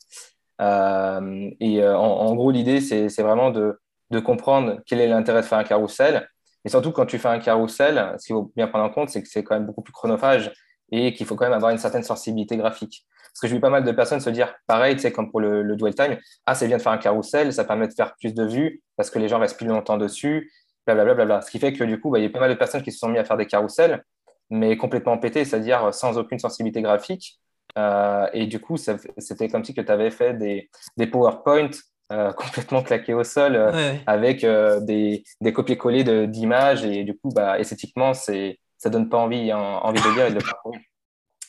Euh, 0.61 1.51
et 1.61 1.83
euh, 1.83 1.97
en, 1.97 2.35
gros, 2.35 2.51
l'idée, 2.51 2.81
c'est 2.81 3.23
vraiment 3.23 3.51
de, 3.51 3.79
de, 4.11 4.21
comprendre 4.21 4.81
quel 4.87 5.01
est 5.01 5.09
l'intérêt 5.09 5.43
de 5.43 5.47
faire 5.47 5.59
un 5.59 5.65
carrousel. 5.65 6.29
Et 6.65 6.69
surtout, 6.69 6.93
quand 6.93 7.07
tu 7.07 7.19
fais 7.19 7.29
un 7.29 7.39
carrousel, 7.39 8.15
ce 8.19 8.27
qu'il 8.27 8.35
faut 8.35 8.53
bien 8.57 8.67
prendre 8.69 8.85
en 8.85 8.91
compte, 8.91 9.11
c'est 9.11 9.23
que 9.23 9.29
c'est 9.29 9.45
quand 9.45 9.55
même 9.55 9.67
beaucoup 9.67 9.83
plus 9.83 9.93
chronophage 9.93 10.53
et 10.91 11.13
qu'il 11.15 11.27
faut 11.27 11.37
quand 11.37 11.45
même 11.45 11.55
avoir 11.55 11.71
une 11.71 11.79
certaine 11.79 12.03
sensibilité 12.03 12.57
graphique. 12.57 13.05
Parce 13.39 13.41
que 13.41 13.49
j'ai 13.49 13.55
vu 13.55 13.61
pas 13.61 13.71
mal 13.71 13.85
de 13.85 13.93
personnes 13.93 14.21
se 14.21 14.31
dire, 14.31 14.55
pareil, 14.67 14.97
tu 14.97 15.03
sais, 15.03 15.13
comme 15.13 15.31
pour 15.31 15.41
le, 15.41 15.77
dwell 15.77 15.95
time, 15.95 16.19
ah, 16.47 16.55
c'est 16.55 16.67
bien 16.67 16.79
de 16.79 16.83
faire 16.83 16.93
un 16.93 16.99
carrousel, 16.99 17.53
ça 17.53 17.65
permet 17.65 17.87
de 17.87 17.95
faire 17.95 18.17
plus 18.17 18.35
de 18.35 18.45
vues 18.45 18.83
parce 18.97 19.11
que 19.11 19.19
les 19.19 19.29
gens 19.29 19.39
restent 19.39 19.57
plus 19.57 19.67
longtemps 19.67 19.97
dessus, 19.97 20.51
blablabla. 20.87 21.15
Bla, 21.15 21.25
bla, 21.25 21.37
bla. 21.37 21.43
Ce 21.43 21.51
qui 21.51 21.59
fait 21.59 21.73
que 21.73 21.85
du 21.85 22.01
coup, 22.01 22.11
bah, 22.11 22.19
il 22.19 22.25
y 22.25 22.27
a 22.27 22.31
pas 22.31 22.41
mal 22.41 22.51
de 22.51 22.57
personnes 22.57 22.83
qui 22.83 22.91
se 22.91 22.99
sont 22.99 23.09
mis 23.09 23.19
à 23.19 23.25
faire 23.25 23.37
des 23.37 23.47
carousels, 23.47 24.05
mais 24.51 24.77
complètement 24.77 25.19
pétés, 25.19 25.45
c'est-à-dire 25.45 25.93
sans 25.95 26.19
aucune 26.19 26.39
sensibilité 26.39 26.83
graphique. 26.83 27.39
Euh, 27.77 28.27
et 28.33 28.47
du 28.47 28.61
coup, 28.61 28.77
c'était 28.77 29.49
comme 29.49 29.65
si 29.65 29.75
tu 29.75 29.85
avais 29.87 30.11
fait 30.11 30.35
des, 30.35 30.71
des 30.97 31.07
PowerPoint 31.07 31.71
complètement 32.37 32.83
claqué 32.83 33.15
au 33.15 33.25
sol 33.25 33.73
avec 34.07 34.41
des, 34.43 35.25
des 35.41 35.53
copier-coller 35.53 36.27
d'images 36.27 36.85
et 36.85 37.05
du 37.05 37.17
coup, 37.17 37.31
bah, 37.35 37.59
esthétiquement, 37.59 38.15
c'est 38.15 38.59
ça 38.79 38.91
donne 38.91 39.09
pas 39.09 39.19
envie, 39.19 39.53
envie 39.53 40.01
de 40.01 40.15
lire 40.15 40.27
et 40.27 40.33
de 40.33 40.41
parcourir. 40.41 40.81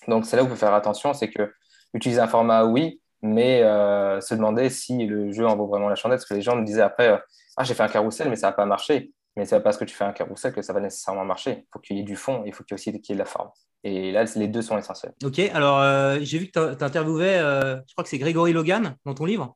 Donc, 0.08 0.26
c'est 0.26 0.36
là 0.36 0.44
où 0.44 0.48
il 0.48 0.50
faut 0.50 0.56
faire 0.56 0.74
attention, 0.74 1.14
c'est 1.14 1.30
que 1.30 1.54
utiliser 1.94 2.20
un 2.20 2.28
format, 2.28 2.66
oui, 2.66 3.02
mais 3.22 3.62
se 3.62 4.34
demander 4.36 4.70
si 4.70 5.06
le 5.06 5.32
jeu 5.32 5.46
en 5.46 5.56
vaut 5.56 5.68
vraiment 5.68 5.90
la 5.90 5.96
chandelle, 5.96 6.18
parce 6.18 6.28
que 6.28 6.34
les 6.34 6.42
gens 6.42 6.56
me 6.56 6.66
disaient 6.66 6.82
après, 6.82 7.22
ah, 7.58 7.64
j'ai 7.64 7.74
fait 7.74 7.84
un 7.84 7.90
carrousel, 7.90 8.30
mais 8.30 8.38
ça 8.38 8.48
n'a 8.48 8.54
pas 8.54 8.66
marché. 8.66 9.12
Mais 9.36 9.46
c'est 9.46 9.56
pas 9.58 9.62
parce 9.62 9.78
que 9.78 9.86
tu 9.86 9.96
fais 9.96 10.06
un 10.06 10.14
carrousel 10.14 10.54
que 10.54 10.62
ça 10.62 10.74
va 10.74 10.80
nécessairement 10.80 11.26
marcher. 11.26 11.52
Il 11.52 11.68
faut 11.72 11.80
qu'il 11.80 11.98
y 11.98 12.00
ait 12.00 12.04
du 12.04 12.16
fond, 12.16 12.44
il 12.46 12.54
faut 12.54 12.64
qu'il 12.64 12.74
y 12.74 12.76
ait 12.76 12.80
aussi 12.80 13.02
qu'il 13.02 13.10
y 13.10 13.12
ait 13.12 13.16
de 13.16 13.20
la 13.20 13.26
forme. 13.26 13.50
Et 13.84 14.12
là, 14.12 14.26
les 14.36 14.48
deux 14.48 14.62
sont 14.62 14.78
essentiels. 14.78 15.14
Ok, 15.24 15.40
alors 15.40 15.80
euh, 15.80 16.18
j'ai 16.22 16.40
vu 16.40 16.50
que 16.50 16.76
tu 16.76 16.84
interviewais, 16.84 17.38
euh, 17.38 17.78
je 17.88 17.94
crois 17.94 18.04
que 18.04 18.10
c'est 18.10 18.18
Grégory 18.18 18.54
Logan 18.54 18.96
dans 19.06 19.14
ton 19.14 19.26
livre. 19.26 19.56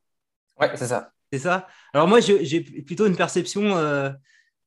Ouais, 0.60 0.70
c'est 0.74 0.86
ça. 0.86 1.10
C'est 1.32 1.38
ça. 1.38 1.66
Alors 1.92 2.06
moi, 2.06 2.20
j'ai 2.20 2.60
plutôt 2.60 3.06
une 3.06 3.16
perception, 3.16 3.76
euh, 3.76 4.10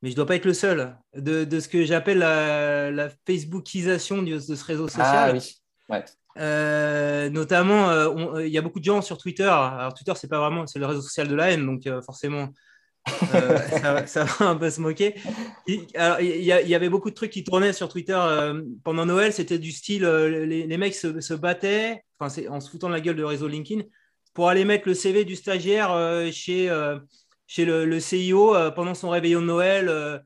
mais 0.02 0.10
je 0.10 0.14
ne 0.14 0.18
dois 0.18 0.26
pas 0.26 0.36
être 0.36 0.46
le 0.46 0.54
seul, 0.54 0.98
de, 1.16 1.60
ce 1.60 1.68
que 1.68 1.86
j'appelle 1.86 2.20
la, 2.20 3.10
Facebookisation 3.26 4.22
de, 4.22 4.40
ce 4.40 4.64
réseau 4.66 4.88
social. 4.88 5.30
Ah 5.30 5.34
oui, 5.34 5.56
ouais. 5.90 7.30
notamment, 7.30 8.38
il 8.40 8.50
y 8.50 8.58
a 8.58 8.62
beaucoup 8.62 8.80
de 8.80 8.86
gens 8.86 9.02
sur 9.02 9.18
Twitter. 9.18 9.44
Alors 9.44 9.94
Twitter, 9.94 10.14
c'est 10.16 10.28
pas 10.28 10.40
vraiment, 10.40 10.68
c'est 10.68 10.80
le 10.80 10.86
réseau 10.86 11.02
social 11.02 11.28
de 11.28 11.36
la 11.36 11.52
haine, 11.52 11.66
donc 11.66 11.88
forcément, 12.04 12.50
euh, 13.34 13.58
ça, 14.06 14.24
va 14.24 14.46
un 14.46 14.56
peu 14.56 14.70
se 14.70 14.82
moquer. 14.82 15.16
Il, 15.68 15.86
y, 15.94 16.76
avait 16.76 16.90
beaucoup 16.90 17.10
de 17.10 17.16
trucs 17.16 17.32
qui 17.32 17.44
tournaient 17.44 17.74
sur 17.74 17.90
Twitter 17.90 18.18
euh, 18.18 18.62
pendant 18.84 19.06
Noël. 19.06 19.34
C'était 19.34 19.60
du 19.60 19.72
style 19.72 20.06
euh, 20.06 20.46
les, 20.46 20.78
mecs 20.78 20.96
se, 20.96 21.34
battaient 21.34 22.04
en 22.20 22.30
se 22.30 22.70
foutant 22.70 22.88
de 22.88 22.94
la 22.94 23.02
gueule 23.02 23.16
de 23.16 23.24
réseau 23.24 23.48
LinkedIn 23.48 23.84
pour 24.38 24.50
aller 24.50 24.66
mettre 24.66 24.88
le 24.88 24.94
CV 24.94 25.26
du 25.26 25.36
stagiaire 25.36 25.90
chez, 26.32 26.72
chez 27.48 27.66
le, 27.66 28.00
CIO 28.00 28.54
pendant 28.76 28.94
son 28.94 29.10
réveillon 29.10 29.42
de 29.42 29.48
Noël. 29.48 30.22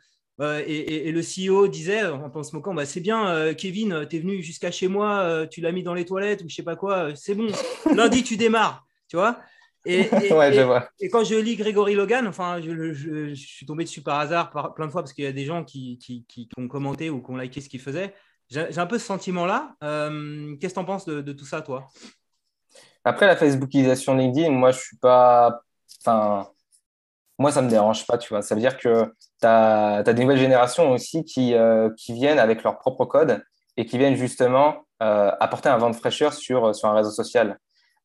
Et, 0.68 1.10
le 1.14 1.22
CEO 1.22 1.70
disait, 1.70 2.06
en 2.06 2.44
se 2.44 2.54
moquant, 2.54 2.74
bah, 2.74 2.86
c'est 2.86 3.00
bien, 3.00 3.54
Kevin, 3.54 4.06
tu 4.10 4.18
es 4.18 4.20
venu 4.20 4.44
jusqu'à 4.44 4.70
chez 4.70 4.90
moi, 4.90 5.48
tu 5.50 5.62
l'as 5.62 5.72
mis 5.72 5.82
dans 5.82 5.94
les 5.94 6.04
toilettes 6.04 6.44
ou 6.44 6.50
je 6.50 6.56
sais 6.56 6.62
pas 6.62 6.76
quoi, 6.76 7.16
c'est 7.16 7.36
bon. 7.36 7.48
Lundi, 7.96 8.22
tu 8.22 8.36
démarres, 8.36 8.86
tu 9.08 9.16
vois. 9.16 9.40
Et, 9.86 10.02
et, 11.00 11.10
quand 11.10 11.24
je 11.24 11.40
lis 11.40 11.56
Grégory 11.56 11.96
Logan, 11.96 12.28
enfin, 12.28 12.60
je, 12.60 13.34
suis 13.34 13.66
tombé 13.66 13.86
dessus 13.86 14.02
par 14.02 14.20
hasard 14.20 14.52
plein 14.76 14.88
de 14.88 14.92
fois 14.92 15.04
parce 15.04 15.14
qu'il 15.14 15.24
y 15.24 15.28
a 15.28 15.32
des 15.32 15.46
gens 15.46 15.64
qui, 15.64 15.98
qui, 15.98 16.50
ont 16.58 16.68
commenté 16.68 17.10
ou 17.10 17.22
qui 17.22 17.32
ont 17.32 17.38
liké 17.38 17.62
ce 17.62 17.70
qu'il 17.70 17.80
faisait. 17.80 18.14
J'ai 18.50 18.78
un 18.78 18.88
peu 18.88 19.00
ce 19.00 19.06
sentiment-là. 19.06 19.78
Euh, 19.82 20.58
qu'est-ce 20.58 20.74
que 20.74 20.80
tu 20.80 20.84
en 20.84 20.86
penses 20.86 21.06
de, 21.06 21.32
tout 21.32 21.46
ça, 21.46 21.62
toi? 21.62 21.88
Après, 23.04 23.28
la 23.28 23.36
Facebookisation 23.36 24.16
LinkedIn, 24.16 24.52
moi, 24.52 24.72
je 24.72 24.80
suis 24.80 24.98
pas. 24.98 25.62
Enfin, 26.02 26.48
moi, 27.40 27.52
ça 27.52 27.62
me 27.62 27.70
dérange 27.70 28.06
pas, 28.06 28.18
tu 28.18 28.30
vois. 28.30 28.42
Ça 28.42 28.56
veut 28.56 28.62
dire 28.62 28.78
que 28.78 29.06
tu 29.42 29.48
as, 29.48 30.04
des 30.04 30.22
nouvelles 30.22 30.38
générations 30.38 30.92
aussi 30.92 31.24
qui, 31.24 31.56
euh, 31.56 31.90
qui 31.98 32.14
viennent 32.14 32.40
avec 32.40 32.64
leur 32.64 32.78
propre 32.78 33.06
code 33.06 33.44
et 33.78 33.86
qui 33.86 33.98
viennent 33.98 34.16
justement 34.16 34.86
euh, 35.02 35.32
apporter 35.40 35.70
un 35.70 35.78
vent 35.78 35.90
de 35.90 35.96
fraîcheur 35.96 36.34
sur, 36.34 36.76
sur 36.76 36.90
un 36.90 36.94
réseau 36.94 37.12
social. 37.12 37.58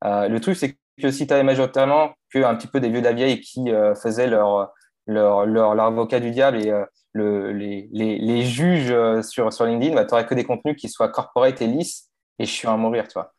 le 0.03 0.39
truc, 0.39 0.57
c'est 0.57 0.79
que 1.01 1.11
si 1.11 1.27
tu 1.27 1.33
avais 1.33 1.43
majoritairement 1.43 2.15
que 2.33 2.43
un 2.43 2.55
petit 2.57 2.67
peu 2.67 2.81
des 2.81 2.89
vieux 2.91 3.03
de 3.03 3.35
qui 3.35 3.71
euh, 3.71 3.95
faisaient 3.95 4.27
leur, 4.27 4.73
leur, 5.07 5.47
leur, 5.47 5.81
avocat 5.81 6.21
du 6.21 6.31
diable 6.31 6.59
et 6.65 6.71
euh, 6.71 6.85
le, 7.13 7.53
les, 7.53 7.89
les, 7.93 8.19
les, 8.19 8.45
juges 8.45 8.91
euh, 8.91 9.23
sur, 9.23 9.53
sur 9.53 9.67
LinkedIn, 9.67 9.95
bah, 9.95 10.05
tu 10.05 10.13
n'aurais 10.13 10.27
que 10.27 10.35
des 10.35 10.45
contenus 10.45 10.77
qui 10.77 10.89
soient 10.89 11.09
corporate 11.09 11.61
et 11.63 11.67
lisses 11.67 12.11
et 12.39 12.47
chiants 12.47 12.75
à 12.75 12.77
mourir, 12.77 13.07
tu 13.09 13.15
vois. 13.15 13.33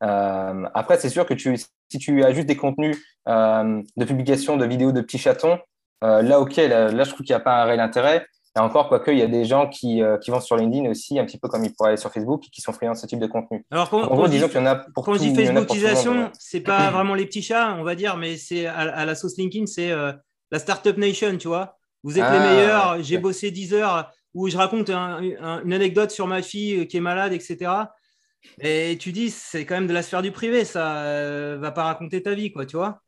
Après, 0.00 0.98
c'est 0.98 1.08
sûr 1.08 1.26
que 1.26 1.34
tu, 1.34 1.56
si 1.56 1.98
tu 1.98 2.24
as 2.24 2.32
juste 2.32 2.46
des 2.46 2.56
contenus 2.56 2.96
de 3.26 4.04
publication 4.04 4.56
de 4.56 4.64
vidéos 4.66 4.92
de 4.92 5.00
petits 5.00 5.18
chatons, 5.18 5.58
là, 6.02 6.40
ok, 6.40 6.56
là, 6.56 6.90
là 6.90 7.04
je 7.04 7.10
trouve 7.10 7.24
qu'il 7.24 7.34
n'y 7.34 7.40
a 7.40 7.44
pas 7.44 7.62
un 7.62 7.64
réel 7.64 7.80
intérêt. 7.80 8.26
Et 8.56 8.58
encore, 8.58 8.88
quoique, 8.88 9.10
il 9.10 9.18
y 9.18 9.22
a 9.22 9.26
des 9.26 9.44
gens 9.44 9.68
qui, 9.68 10.02
euh, 10.02 10.16
qui 10.16 10.30
vont 10.30 10.40
sur 10.40 10.56
LinkedIn 10.56 10.88
aussi, 10.88 11.18
un 11.18 11.26
petit 11.26 11.38
peu 11.38 11.46
comme 11.46 11.62
ils 11.64 11.74
pourraient 11.74 11.90
aller 11.90 11.98
sur 11.98 12.10
Facebook, 12.10 12.44
qui 12.50 12.62
sont 12.62 12.72
friands 12.72 12.92
de 12.92 12.96
ce 12.96 13.06
type 13.06 13.18
de 13.18 13.26
contenu. 13.26 13.66
Alors, 13.70 13.90
quand, 13.90 14.02
en 14.02 14.28
disons 14.28 14.48
qu'il 14.48 14.56
y 14.56 14.62
en 14.62 14.66
a 14.66 14.76
pour 14.76 15.04
Quand 15.04 15.12
je 15.12 15.18
dis 15.18 15.34
Facebookisation, 15.34 16.30
c'est 16.38 16.60
pas 16.60 16.90
vraiment 16.90 17.14
les 17.14 17.26
petits 17.26 17.42
chats, 17.42 17.76
on 17.78 17.84
va 17.84 17.94
dire, 17.94 18.16
mais 18.16 18.38
c'est 18.38 18.64
à, 18.64 19.04
la 19.04 19.14
sauce 19.14 19.36
LinkedIn, 19.36 19.66
c'est 19.66 19.92
euh, 19.92 20.10
la 20.50 20.58
Startup 20.58 20.96
Nation, 20.96 21.36
tu 21.36 21.48
vois. 21.48 21.76
Vous 22.02 22.18
êtes 22.18 22.24
les 22.24 22.38
ah, 22.38 22.50
meilleurs, 22.50 23.02
j'ai 23.02 23.18
bossé 23.18 23.50
10 23.50 23.74
heures, 23.74 24.10
où 24.32 24.48
je 24.48 24.56
raconte 24.56 24.88
une 24.88 25.72
anecdote 25.72 26.10
sur 26.10 26.26
ma 26.26 26.40
fille 26.40 26.80
euh, 26.80 26.84
qui 26.86 26.96
est 26.96 27.00
malade, 27.00 27.34
etc. 27.34 27.70
Et 28.60 28.96
tu 28.98 29.12
dis, 29.12 29.30
c'est 29.30 29.66
quand 29.66 29.74
même 29.74 29.86
de 29.86 29.92
la 29.92 30.02
sphère 30.02 30.22
du 30.22 30.32
privé, 30.32 30.64
ça 30.64 31.04
ne 31.04 31.56
va 31.56 31.72
pas 31.72 31.84
raconter 31.84 32.22
ta 32.22 32.34
vie, 32.34 32.52
quoi, 32.52 32.66
tu 32.66 32.76
vois. 32.76 33.00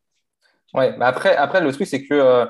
Ouais, 0.75 0.97
mais 0.99 1.05
après, 1.05 1.37
après, 1.37 1.61
le 1.61 1.73
truc, 1.73 1.87
c'est 1.87 2.05
que 2.05 2.47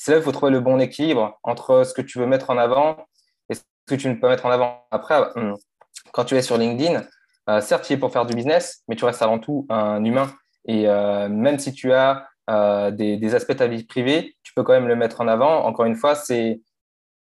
c'est 0.00 0.12
là 0.12 0.16
qu'il 0.16 0.24
faut 0.24 0.32
trouver 0.32 0.52
le 0.52 0.60
bon 0.60 0.80
équilibre 0.80 1.38
entre 1.42 1.84
ce 1.84 1.92
que 1.92 2.00
tu 2.00 2.18
veux 2.18 2.26
mettre 2.26 2.48
en 2.48 2.56
avant 2.56 3.06
et 3.50 3.54
ce 3.54 3.60
que 3.86 3.94
tu 3.94 4.08
ne 4.08 4.14
peux 4.14 4.28
mettre 4.28 4.46
en 4.46 4.50
avant. 4.50 4.86
Après, 4.90 5.20
hum, 5.36 5.56
quand 6.12 6.24
tu 6.24 6.36
es 6.36 6.42
sur 6.42 6.56
LinkedIn, 6.56 7.04
euh, 7.50 7.60
certes, 7.60 7.84
tu 7.84 7.92
es 7.92 7.96
pour 7.98 8.10
faire 8.10 8.24
du 8.24 8.34
business, 8.34 8.82
mais 8.88 8.96
tu 8.96 9.04
restes 9.04 9.20
avant 9.20 9.38
tout 9.38 9.66
un 9.68 10.02
humain. 10.02 10.32
Et 10.66 10.88
euh, 10.88 11.28
même 11.28 11.58
si 11.58 11.74
tu 11.74 11.92
as 11.92 12.26
euh, 12.48 12.90
des, 12.90 13.34
aspects 13.34 13.52
de 13.52 13.58
ta 13.58 13.66
vie 13.66 13.84
privée, 13.84 14.36
tu 14.42 14.54
peux 14.54 14.62
quand 14.62 14.72
même 14.72 14.88
le 14.88 14.96
mettre 14.96 15.20
en 15.20 15.28
avant. 15.28 15.64
Encore 15.64 15.84
une 15.84 15.96
fois, 15.96 16.14
c'est 16.14 16.60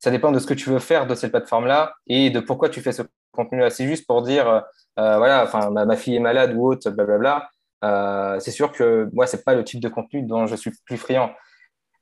ça 0.02 0.10
dépend 0.10 0.32
de 0.32 0.38
ce 0.38 0.46
que 0.46 0.54
tu 0.54 0.68
veux 0.70 0.80
faire 0.80 1.06
de 1.06 1.14
cette 1.14 1.30
plateforme-là 1.30 1.94
et 2.06 2.30
de 2.30 2.40
pourquoi 2.40 2.68
tu 2.68 2.80
fais 2.80 2.92
ce 2.92 3.02
contenu-là. 3.30 3.70
C'est 3.70 3.86
juste 3.86 4.06
pour 4.06 4.22
dire, 4.22 4.62
voilà, 4.96 5.44
enfin, 5.44 5.70
ma, 5.70 5.96
fille 5.96 6.16
est 6.16 6.20
malade 6.20 6.54
ou 6.56 6.66
autre, 6.66 6.90
blablabla. 6.90 7.48
c'est 8.40 8.50
sûr 8.50 8.72
que 8.72 9.08
moi, 9.12 9.26
c'est 9.26 9.44
pas 9.44 9.54
le 9.54 9.62
type 9.62 9.80
de 9.80 9.88
contenu 9.88 10.22
dont 10.22 10.46
je 10.46 10.56
suis 10.56 10.72
plus 10.86 10.96
friand. 10.96 11.30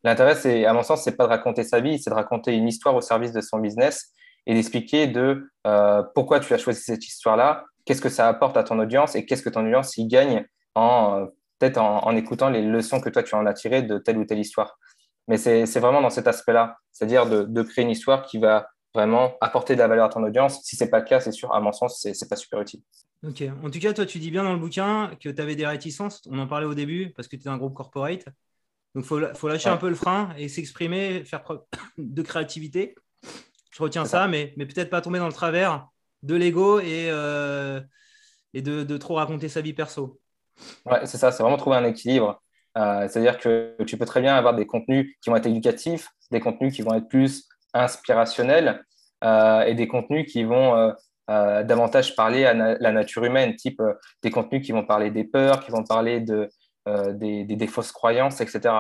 L'intérêt, 0.02 0.34
c'est, 0.34 0.64
à 0.64 0.72
mon 0.72 0.82
sens, 0.82 1.02
c'est 1.02 1.16
pas 1.16 1.24
de 1.24 1.28
raconter 1.28 1.62
sa 1.62 1.80
vie, 1.80 1.98
c'est 1.98 2.10
de 2.10 2.14
raconter 2.14 2.54
une 2.54 2.68
histoire 2.68 2.94
au 2.94 3.00
service 3.00 3.32
de 3.32 3.40
son 3.40 3.58
business 3.58 4.12
et 4.46 4.54
d'expliquer 4.54 5.06
de 5.06 5.50
euh, 5.66 6.02
pourquoi 6.14 6.40
tu 6.40 6.52
as 6.54 6.58
choisi 6.58 6.80
cette 6.80 7.06
histoire-là, 7.06 7.64
qu'est-ce 7.84 8.00
que 8.00 8.08
ça 8.08 8.26
apporte 8.28 8.56
à 8.56 8.64
ton 8.64 8.78
audience 8.78 9.14
et 9.14 9.26
qu'est-ce 9.26 9.42
que 9.42 9.50
ton 9.50 9.64
audience 9.64 9.96
y 9.98 10.06
gagne 10.06 10.46
en 10.74 11.20
euh, 11.20 11.26
peut-être 11.58 11.78
en, 11.78 12.16
écoutant 12.16 12.48
les 12.48 12.62
leçons 12.62 13.00
que 13.00 13.10
toi 13.10 13.22
tu 13.22 13.34
en 13.34 13.44
as 13.44 13.52
tirées 13.52 13.82
de 13.82 13.98
telle 13.98 14.16
ou 14.16 14.24
telle 14.24 14.38
histoire. 14.38 14.78
Mais 15.30 15.38
c'est 15.38 15.78
vraiment 15.78 16.02
dans 16.02 16.10
cet 16.10 16.26
aspect-là, 16.26 16.76
c'est-à-dire 16.90 17.24
de, 17.24 17.62
créer 17.62 17.84
une 17.84 17.90
histoire 17.92 18.24
qui 18.24 18.38
va 18.38 18.68
vraiment 18.92 19.34
apporter 19.40 19.74
de 19.74 19.78
la 19.78 19.86
valeur 19.86 20.06
à 20.06 20.08
ton 20.08 20.24
audience. 20.24 20.60
Si 20.64 20.74
ce 20.74 20.82
n'est 20.82 20.90
pas 20.90 20.98
le 20.98 21.04
cas, 21.04 21.20
c'est 21.20 21.30
sûr, 21.30 21.54
à 21.54 21.60
mon 21.60 21.70
sens, 21.70 22.00
ce 22.02 22.08
n'est 22.08 22.28
pas 22.28 22.34
super 22.34 22.60
utile. 22.60 22.80
Ok. 23.24 23.44
En 23.62 23.70
tout 23.70 23.78
cas, 23.78 23.92
toi, 23.92 24.06
tu 24.06 24.18
dis 24.18 24.32
bien 24.32 24.42
dans 24.42 24.52
le 24.52 24.58
bouquin 24.58 25.12
que 25.22 25.28
tu 25.28 25.40
avais 25.40 25.54
des 25.54 25.68
réticences. 25.68 26.20
On 26.28 26.40
en 26.40 26.48
parlait 26.48 26.66
au 26.66 26.74
début 26.74 27.12
parce 27.14 27.28
que 27.28 27.36
tu 27.36 27.44
es 27.44 27.48
un 27.48 27.58
groupe 27.58 27.74
corporate. 27.74 28.24
Donc, 28.96 29.04
il 29.04 29.34
faut, 29.36 29.48
lâcher 29.48 29.68
un 29.68 29.76
peu 29.76 29.88
le 29.88 29.94
frein 29.94 30.34
et 30.36 30.48
s'exprimer, 30.48 31.24
faire 31.24 31.44
preuve 31.44 31.60
de 31.98 32.22
créativité. 32.22 32.96
Je 33.70 33.80
retiens 33.80 34.06
ça, 34.06 34.26
mais, 34.26 34.52
mais 34.56 34.66
peut-être 34.66 34.90
pas 34.90 35.00
tomber 35.00 35.20
dans 35.20 35.28
le 35.28 35.32
travers 35.32 35.86
de 36.24 36.34
l'ego 36.34 36.80
et, 36.80 37.08
euh, 37.08 37.80
et 38.52 38.62
de, 38.62 38.96
trop 38.96 39.14
raconter 39.14 39.48
sa 39.48 39.60
vie 39.60 39.74
perso. 39.74 40.20
Ouais, 40.86 41.06
c'est 41.06 41.18
ça, 41.18 41.30
c'est 41.30 41.44
vraiment 41.44 41.56
trouver 41.56 41.76
un 41.76 41.84
équilibre. 41.84 42.42
Euh, 42.78 43.08
c'est-à-dire 43.08 43.38
que 43.38 43.74
tu 43.86 43.96
peux 43.96 44.04
très 44.04 44.20
bien 44.20 44.34
avoir 44.34 44.54
des 44.54 44.66
contenus 44.66 45.14
qui 45.22 45.30
vont 45.30 45.36
être 45.36 45.46
éducatifs, 45.46 46.08
des 46.30 46.40
contenus 46.40 46.74
qui 46.74 46.82
vont 46.82 46.94
être 46.94 47.08
plus 47.08 47.48
inspirationnels 47.74 48.84
euh, 49.24 49.62
et 49.62 49.74
des 49.74 49.88
contenus 49.88 50.30
qui 50.30 50.44
vont 50.44 50.94
davantage 51.28 52.16
parler 52.16 52.44
à 52.44 52.54
la 52.54 52.90
nature 52.90 53.24
humaine, 53.24 53.54
type 53.54 53.80
des 54.20 54.32
contenus 54.32 54.66
qui 54.66 54.72
vont 54.72 54.84
parler 54.84 55.12
des 55.12 55.22
peurs, 55.22 55.60
qui 55.60 55.70
vont 55.70 55.84
parler 55.84 56.18
de, 56.18 56.48
euh, 56.88 57.12
des, 57.12 57.66
fausses 57.66 57.92
croyances, 57.92 58.40
etc. 58.40 58.74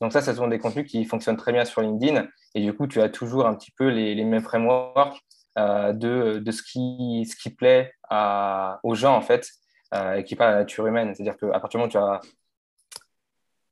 Donc 0.00 0.12
ça, 0.12 0.22
ce 0.22 0.32
sont 0.32 0.48
des 0.48 0.58
contenus 0.58 0.90
qui 0.90 1.04
fonctionnent 1.04 1.36
très 1.36 1.52
bien 1.52 1.66
sur 1.66 1.82
LinkedIn. 1.82 2.26
Et 2.54 2.62
du 2.62 2.72
coup, 2.72 2.86
tu 2.86 3.00
as 3.02 3.10
toujours 3.10 3.46
un 3.46 3.54
petit 3.54 3.70
peu 3.72 3.88
les, 3.88 4.24
mêmes 4.24 4.42
frameworks 4.42 5.20
euh, 5.58 5.92
de, 5.92 6.38
de, 6.38 6.50
ce, 6.50 6.62
qui, 6.62 7.28
ce 7.30 7.36
qui 7.36 7.50
plaît 7.50 7.92
aux 8.82 8.94
gens, 8.94 9.14
en 9.14 9.20
fait, 9.20 9.48
euh, 9.94 10.14
et 10.14 10.24
qui 10.24 10.34
parle 10.34 10.50
à 10.50 10.52
la 10.54 10.58
nature 10.60 10.86
humaine. 10.86 11.14
C'est-à-dire 11.14 11.36
qu'à 11.36 11.60
partir 11.60 11.70
du 11.70 11.76
moment 11.78 11.88
où 11.88 11.90
tu 11.90 11.98
as 11.98 12.20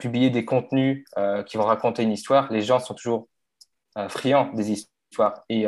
publié 0.00 0.30
des 0.30 0.44
contenus 0.44 1.04
qui 1.46 1.56
vont 1.56 1.64
raconter 1.64 2.02
une 2.02 2.12
histoire, 2.12 2.50
les 2.52 2.62
gens 2.62 2.80
sont 2.80 2.94
toujours 2.94 3.28
friands 4.08 4.50
des 4.54 4.72
histoires. 4.72 5.44
Et 5.48 5.66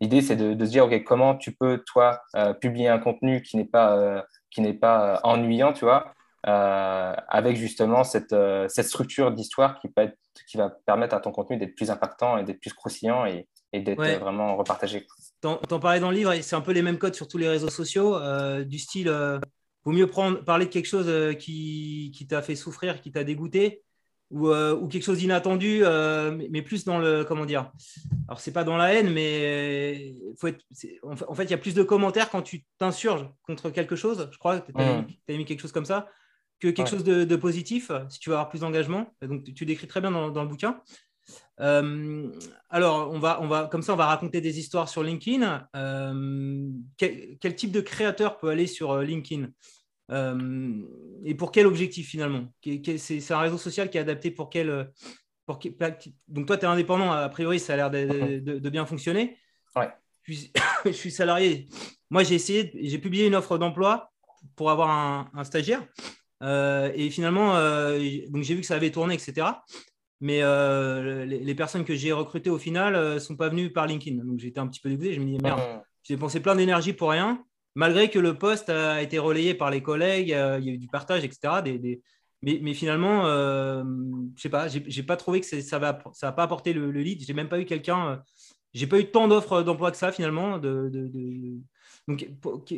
l'idée, 0.00 0.22
c'est 0.22 0.36
de, 0.36 0.54
de, 0.54 0.64
se 0.64 0.70
dire, 0.70 0.86
OK, 0.86 1.04
comment 1.04 1.36
tu 1.36 1.52
peux, 1.52 1.82
toi, 1.86 2.22
publier 2.60 2.88
un 2.88 2.98
contenu 2.98 3.42
qui 3.42 3.56
n'est 3.56 3.64
pas, 3.64 4.24
qui 4.50 4.60
n'est 4.60 4.74
pas 4.74 5.20
ennuyant, 5.22 5.72
tu 5.72 5.84
vois, 5.84 6.12
euh, 6.48 7.14
avec 7.28 7.56
justement 7.56 8.02
cette, 8.02 8.32
euh, 8.32 8.66
cette 8.68 8.86
structure 8.86 9.30
d'histoire 9.30 9.78
qui, 9.78 9.86
peut 9.86 10.02
être, 10.02 10.18
qui 10.48 10.56
va 10.56 10.70
permettre 10.70 11.14
à 11.14 11.20
ton 11.20 11.30
contenu 11.30 11.56
d'être 11.56 11.76
plus 11.76 11.88
impactant 11.88 12.36
et 12.36 12.42
d'être 12.42 12.60
plus 12.60 12.72
croustillant 12.72 13.26
et, 13.26 13.46
et 13.72 13.80
d'être 13.80 14.02
vraiment 14.18 14.56
repartagé. 14.56 15.06
T'en, 15.40 15.60
en 15.70 15.78
parlais 15.78 16.00
dans 16.00 16.10
le 16.10 16.16
livre, 16.16 16.34
c'est 16.42 16.56
un 16.56 16.60
peu 16.60 16.72
les 16.72 16.82
mêmes 16.82 16.98
codes 16.98 17.14
sur 17.14 17.28
tous 17.28 17.38
les 17.38 17.48
réseaux 17.48 17.70
sociaux, 17.70 18.16
euh, 18.16 18.64
du 18.64 18.80
style, 18.80 19.08
vaut 19.84 19.92
mieux 19.92 20.06
prendre, 20.06 20.44
parler 20.44 20.66
de 20.66 20.70
quelque 20.70 20.86
chose 20.86 21.36
qui, 21.38 22.12
qui 22.14 22.26
t'a 22.26 22.42
fait 22.42 22.54
souffrir, 22.54 23.00
qui 23.00 23.10
t'a 23.10 23.24
dégoûté, 23.24 23.82
ou, 24.30 24.48
ou, 24.50 24.88
quelque 24.88 25.02
chose 25.04 25.18
d'inattendu, 25.18 25.82
mais, 26.50 26.62
plus 26.62 26.84
dans 26.84 26.98
le, 26.98 27.24
comment 27.24 27.44
dire, 27.44 27.70
alors 28.28 28.40
c'est 28.40 28.52
pas 28.52 28.64
dans 28.64 28.76
la 28.76 28.94
haine, 28.94 29.12
mais 29.12 30.14
faut 30.38 30.46
être, 30.46 30.64
en 31.02 31.34
fait, 31.34 31.44
il 31.44 31.50
y 31.50 31.54
a 31.54 31.58
plus 31.58 31.74
de 31.74 31.82
commentaires 31.82 32.30
quand 32.30 32.42
tu 32.42 32.64
t'insurges 32.78 33.28
contre 33.42 33.70
quelque 33.70 33.96
chose, 33.96 34.28
je 34.32 34.38
crois, 34.38 34.60
tu 34.60 34.72
as, 34.76 35.36
mis 35.36 35.44
quelque 35.44 35.60
chose 35.60 35.72
comme 35.72 35.84
ça, 35.84 36.08
que 36.62 36.68
quelque 36.68 36.88
chose 36.88 37.02
de, 37.04 37.36
positif, 37.36 37.90
si 38.08 38.20
tu 38.20 38.30
veux 38.30 38.36
avoir 38.36 38.48
plus 38.48 38.60
d'engagement. 38.60 39.12
Donc, 39.20 39.52
tu, 39.52 39.66
décris 39.66 39.88
très 39.88 40.00
bien 40.00 40.12
dans, 40.12 40.42
le 40.42 40.48
bouquin. 40.48 40.80
Euh, 41.60 42.30
alors, 42.70 43.10
on 43.12 43.18
va, 43.18 43.40
on 43.40 43.46
va, 43.46 43.68
comme 43.70 43.82
ça, 43.82 43.92
on 43.92 43.96
va 43.96 44.06
raconter 44.06 44.40
des 44.40 44.58
histoires 44.58 44.88
sur 44.88 45.02
LinkedIn. 45.02 45.68
Euh, 45.76 46.68
quel, 46.96 47.56
type 47.56 47.72
de 47.72 47.80
créateur 47.80 48.38
peut 48.38 48.48
aller 48.48 48.66
sur 48.66 48.92
euh, 48.92 49.04
LinkedIn? 49.04 49.48
Et 51.24 51.34
pour 51.34 51.52
quel 51.52 51.66
objectif 51.66 52.08
finalement? 52.08 52.52
C'est 52.98 53.30
un 53.30 53.40
réseau 53.40 53.56
social 53.56 53.88
qui 53.88 53.96
est 53.96 54.00
adapté 54.00 54.30
pour 54.30 54.50
quel. 54.50 54.92
Pour, 55.46 55.58
donc, 56.28 56.46
toi, 56.46 56.58
tu 56.58 56.64
es 56.64 56.68
indépendant, 56.68 57.12
a 57.12 57.28
priori, 57.30 57.58
ça 57.58 57.72
a 57.72 57.76
l'air 57.76 57.90
de, 57.90 58.68
bien 58.68 58.84
fonctionner. 58.84 59.38
Ouais. 59.74 59.88
Je, 60.84 60.90
suis, 60.90 61.10
salarié. 61.10 61.68
Moi, 62.10 62.24
j'ai 62.24 62.34
essayé, 62.34 62.70
j'ai 62.74 62.98
publié 62.98 63.26
une 63.26 63.34
offre 63.34 63.56
d'emploi 63.56 64.12
pour 64.54 64.70
avoir 64.70 65.30
un 65.34 65.44
stagiaire. 65.44 65.82
Euh, 66.42 66.90
et 66.94 67.10
finalement, 67.10 67.54
donc 68.28 68.42
j'ai 68.42 68.54
vu 68.54 68.60
que 68.60 68.66
ça 68.66 68.74
avait 68.74 68.90
tourné, 68.90 69.14
etc. 69.14 69.46
Mais 70.22 70.40
euh, 70.40 71.24
les, 71.24 71.54
personnes 71.56 71.84
que 71.84 71.96
j'ai 71.96 72.12
recrutées 72.12 72.48
au 72.48 72.56
final 72.56 73.14
ne 73.14 73.18
sont 73.18 73.34
pas 73.34 73.48
venues 73.48 73.72
par 73.72 73.88
LinkedIn. 73.88 74.24
Donc 74.24 74.38
j'étais 74.38 74.60
un 74.60 74.68
petit 74.68 74.78
peu 74.78 74.88
dégoûté. 74.88 75.14
Je 75.14 75.20
me 75.20 75.26
dis, 75.26 75.38
merde, 75.42 75.60
j'ai 76.04 76.16
pensé 76.16 76.38
plein 76.38 76.54
d'énergie 76.54 76.92
pour 76.92 77.10
rien, 77.10 77.44
malgré 77.74 78.08
que 78.08 78.20
le 78.20 78.38
poste 78.38 78.68
a 78.68 79.02
été 79.02 79.18
relayé 79.18 79.52
par 79.52 79.68
les 79.72 79.82
collègues, 79.82 80.28
il 80.28 80.30
y 80.30 80.34
a 80.34 80.58
eu 80.72 80.78
du 80.78 80.86
partage, 80.86 81.24
etc. 81.24 81.54
Mais, 82.40 82.60
mais, 82.62 82.72
finalement, 82.72 83.24
je 83.24 84.40
sais 84.40 84.48
pas, 84.48 84.68
j'ai 84.68 85.02
pas 85.02 85.16
trouvé 85.16 85.40
que 85.40 85.60
ça 85.60 85.78
va, 85.80 85.98
ça 86.12 86.28
va 86.28 86.32
pas 86.32 86.44
apporté 86.44 86.72
le, 86.72 86.92
lead. 86.92 87.24
J'ai 87.26 87.34
même 87.34 87.48
pas 87.48 87.58
eu 87.58 87.64
quelqu'un, 87.64 88.22
j'ai 88.74 88.86
pas 88.86 89.00
eu 89.00 89.10
tant 89.10 89.26
d'offres 89.26 89.62
d'emploi 89.62 89.90
que 89.90 89.96
ça 89.96 90.12
finalement. 90.12 90.58
De, 90.58 90.88
Donc 92.06 92.28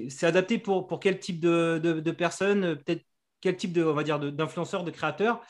c'est 0.08 0.26
adapté 0.26 0.56
pour, 0.56 0.86
pour 0.86 0.98
quel 0.98 1.18
type 1.18 1.40
de, 1.40 1.78
de 1.78 2.10
personnes 2.10 2.76
Peut-être 2.76 3.04
quel 3.44 3.58
type 3.58 3.74
de, 3.74 3.84
on 3.84 3.92
va 3.92 4.04
dire, 4.04 4.18
d'influenceur, 4.18 4.84
de, 4.84 4.90
créateur, 4.90 5.42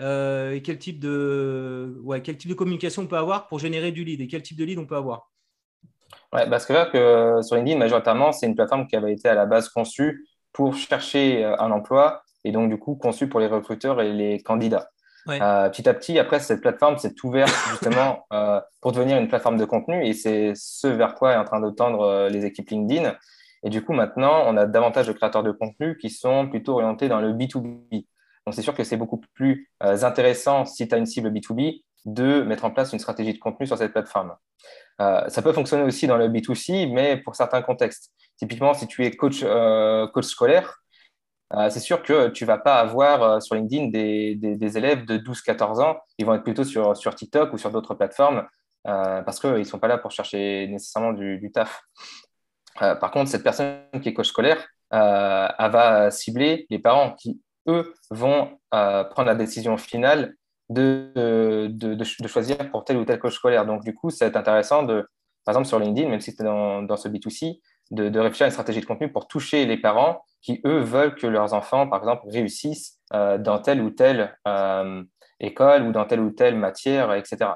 euh, 0.00 0.52
et 0.52 0.62
quel 0.62 0.78
type 0.78 0.98
de, 0.98 2.00
ouais, 2.02 2.22
quel 2.22 2.36
type 2.36 2.50
de 2.50 2.54
communication 2.54 3.02
on 3.02 3.06
peut 3.06 3.16
avoir 3.16 3.46
pour 3.48 3.58
générer 3.58 3.92
du 3.92 4.04
lead 4.04 4.20
et 4.20 4.26
quel 4.26 4.42
type 4.42 4.56
de 4.56 4.64
lead 4.64 4.78
on 4.78 4.86
peut 4.86 4.96
avoir? 4.96 5.30
Ouais, 6.32 6.48
parce 6.48 6.64
que, 6.66 6.90
que 6.90 7.42
sur 7.42 7.56
LinkedIn, 7.56 7.78
majoritairement, 7.78 8.32
c'est 8.32 8.46
une 8.46 8.54
plateforme 8.54 8.86
qui 8.86 8.96
avait 8.96 9.12
été 9.12 9.28
à 9.28 9.34
la 9.34 9.46
base 9.46 9.68
conçue 9.68 10.26
pour 10.52 10.74
chercher 10.74 11.44
euh, 11.44 11.56
un 11.58 11.70
emploi 11.70 12.22
et 12.44 12.52
donc 12.52 12.70
du 12.70 12.78
coup 12.78 12.94
conçue 12.94 13.28
pour 13.28 13.40
les 13.40 13.46
recruteurs 13.46 14.00
et 14.00 14.12
les 14.12 14.40
candidats. 14.40 14.88
Euh, 15.28 15.68
petit 15.68 15.88
à 15.88 15.94
petit, 15.94 16.18
après, 16.18 16.40
cette 16.40 16.62
plateforme 16.62 16.96
s'est 16.96 17.14
ouverte 17.22 17.52
justement 17.70 18.26
pour 18.80 18.92
devenir 18.92 19.18
une 19.18 19.28
plateforme 19.28 19.58
de 19.58 19.64
contenu 19.64 20.04
et 20.04 20.14
c'est 20.14 20.52
ce 20.54 20.88
vers 20.88 21.14
quoi 21.14 21.34
est 21.34 21.36
en 21.36 21.44
train 21.44 21.60
de 21.60 21.70
tendre 21.70 22.28
les 22.28 22.46
équipes 22.46 22.70
LinkedIn. 22.70 23.14
Et 23.62 23.68
du 23.68 23.84
coup, 23.84 23.92
maintenant, 23.92 24.44
on 24.46 24.56
a 24.56 24.66
davantage 24.66 25.06
de 25.06 25.12
créateurs 25.12 25.42
de 25.42 25.52
contenu 25.52 25.96
qui 25.98 26.08
sont 26.08 26.48
plutôt 26.48 26.74
orientés 26.74 27.08
dans 27.08 27.20
le 27.20 27.32
B2B. 27.32 28.06
Donc, 28.46 28.54
c'est 28.54 28.62
sûr 28.62 28.74
que 28.74 28.84
c'est 28.84 28.96
beaucoup 28.96 29.20
plus 29.34 29.70
euh, 29.82 30.02
intéressant, 30.02 30.64
si 30.64 30.88
tu 30.88 30.94
as 30.94 30.98
une 30.98 31.06
cible 31.06 31.30
B2B, 31.30 31.82
de 32.06 32.42
mettre 32.42 32.64
en 32.64 32.70
place 32.70 32.92
une 32.92 32.98
stratégie 32.98 33.34
de 33.34 33.38
contenu 33.38 33.66
sur 33.66 33.76
cette 33.76 33.92
plateforme. 33.92 34.34
Euh, 35.00 35.28
ça 35.28 35.42
peut 35.42 35.52
fonctionner 35.52 35.82
aussi 35.82 36.06
dans 36.06 36.16
le 36.16 36.28
B2C, 36.28 36.90
mais 36.92 37.18
pour 37.18 37.36
certains 37.36 37.62
contextes. 37.62 38.10
Typiquement, 38.38 38.72
si 38.72 38.86
tu 38.86 39.04
es 39.04 39.10
coach, 39.10 39.40
euh, 39.42 40.06
coach 40.08 40.26
scolaire, 40.26 40.76
c'est 41.68 41.80
sûr 41.80 42.04
que 42.04 42.28
tu 42.28 42.44
ne 42.44 42.46
vas 42.46 42.58
pas 42.58 42.76
avoir 42.76 43.42
sur 43.42 43.56
LinkedIn 43.56 43.88
des, 43.88 44.36
des, 44.36 44.78
élèves 44.78 45.04
de 45.04 45.18
12-14 45.18 45.82
ans. 45.82 45.98
Ils 46.16 46.24
vont 46.24 46.34
être 46.34 46.44
plutôt 46.44 46.62
sur, 46.62 46.96
sur 46.96 47.12
TikTok 47.12 47.52
ou 47.52 47.58
sur 47.58 47.72
d'autres 47.72 47.94
plateformes 47.94 48.46
parce 48.84 49.40
qu'ils 49.40 49.54
ne 49.54 49.64
sont 49.64 49.80
pas 49.80 49.88
là 49.88 49.98
pour 49.98 50.12
chercher 50.12 50.68
nécessairement 50.68 51.12
du, 51.12 51.38
du 51.38 51.50
taf. 51.50 51.82
Par 52.78 53.10
contre, 53.10 53.28
cette 53.32 53.42
personne 53.42 53.80
qui 54.00 54.10
est 54.10 54.14
coach 54.14 54.28
scolaire, 54.28 54.64
elle 54.92 55.70
va 55.72 56.12
cibler 56.12 56.68
les 56.70 56.78
parents 56.78 57.16
qui, 57.16 57.40
eux, 57.70 57.94
vont 58.10 58.58
euh, 58.74 59.04
prendre 59.04 59.28
la 59.28 59.34
décision 59.34 59.76
finale 59.76 60.34
de, 60.68 61.68
de, 61.68 62.04
choisir 62.28 62.70
pour 62.70 62.84
tel 62.84 62.96
ou 62.96 63.04
tel 63.04 63.18
coach 63.18 63.34
scolaire. 63.34 63.66
Donc, 63.66 63.82
du 63.82 63.94
coup, 63.94 64.10
c'est 64.10 64.36
intéressant 64.36 64.82
de, 64.82 65.08
par 65.44 65.54
exemple, 65.54 65.66
sur 65.66 65.78
LinkedIn, 65.78 66.08
même 66.08 66.20
si 66.20 66.34
tu 66.34 66.44
dans, 66.44 66.96
ce 66.96 67.08
B2C, 67.08 67.60
de, 67.90 68.18
réfléchir 68.18 68.44
à 68.44 68.48
une 68.48 68.52
stratégie 68.52 68.80
de 68.80 68.86
contenu 68.86 69.10
pour 69.10 69.26
toucher 69.26 69.66
les 69.66 69.76
parents 69.76 70.22
qui, 70.42 70.60
eux, 70.64 70.78
veulent 70.78 71.14
que 71.14 71.26
leurs 71.26 71.54
enfants, 71.54 71.88
par 71.88 71.98
exemple, 72.00 72.22
réussissent 72.28 73.00
dans 73.10 73.58
telle 73.58 73.80
ou 73.80 73.90
telle 73.90 74.36
école 75.40 75.82
ou 75.82 75.92
dans 75.92 76.04
telle 76.04 76.20
ou 76.20 76.30
telle 76.30 76.56
matière, 76.56 77.12
etc. 77.14 77.50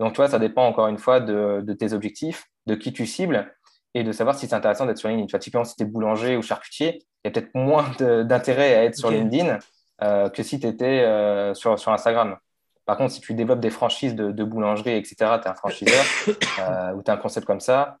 Donc, 0.00 0.12
tu 0.12 0.16
vois, 0.16 0.28
ça 0.28 0.38
dépend 0.38 0.66
encore 0.66 0.88
une 0.88 0.98
fois 0.98 1.20
de, 1.20 1.72
tes 1.78 1.92
objectifs, 1.92 2.46
de 2.66 2.74
qui 2.74 2.92
tu 2.92 3.06
cibles 3.06 3.54
et 3.96 4.04
de 4.04 4.12
savoir 4.12 4.38
si 4.38 4.46
c'est 4.46 4.54
intéressant 4.54 4.84
d'être 4.84 4.98
sur 4.98 5.08
LinkedIn. 5.08 5.26
Tu 5.26 5.30
vois, 5.30 5.40
typiquement, 5.40 5.64
si 5.64 5.74
tu 5.74 5.82
es 5.84 5.86
boulanger 5.86 6.36
ou 6.36 6.42
charcutier, 6.42 6.98
il 6.98 7.02
y 7.24 7.28
a 7.28 7.30
peut-être 7.30 7.54
moins 7.54 7.90
d'intérêt 7.98 8.74
à 8.74 8.84
être 8.84 8.94
sur 8.94 9.10
LinkedIn 9.10 9.58
euh, 10.02 10.28
que 10.28 10.42
si 10.42 10.60
tu 10.60 10.66
étais 10.66 11.00
euh, 11.00 11.54
sur, 11.54 11.78
sur 11.78 11.92
Instagram. 11.92 12.36
Par 12.84 12.98
contre, 12.98 13.14
si 13.14 13.22
tu 13.22 13.32
développes 13.32 13.60
des 13.60 13.70
franchises 13.70 14.14
de, 14.14 14.44
boulangerie, 14.44 14.96
etc., 14.96 15.16
tu 15.16 15.24
es 15.24 15.48
un 15.48 15.54
franchiseur 15.54 16.04
euh, 16.58 16.92
ou 16.92 17.02
tu 17.02 17.10
as 17.10 17.14
un 17.14 17.16
concept 17.16 17.46
comme 17.46 17.60
ça, 17.60 17.96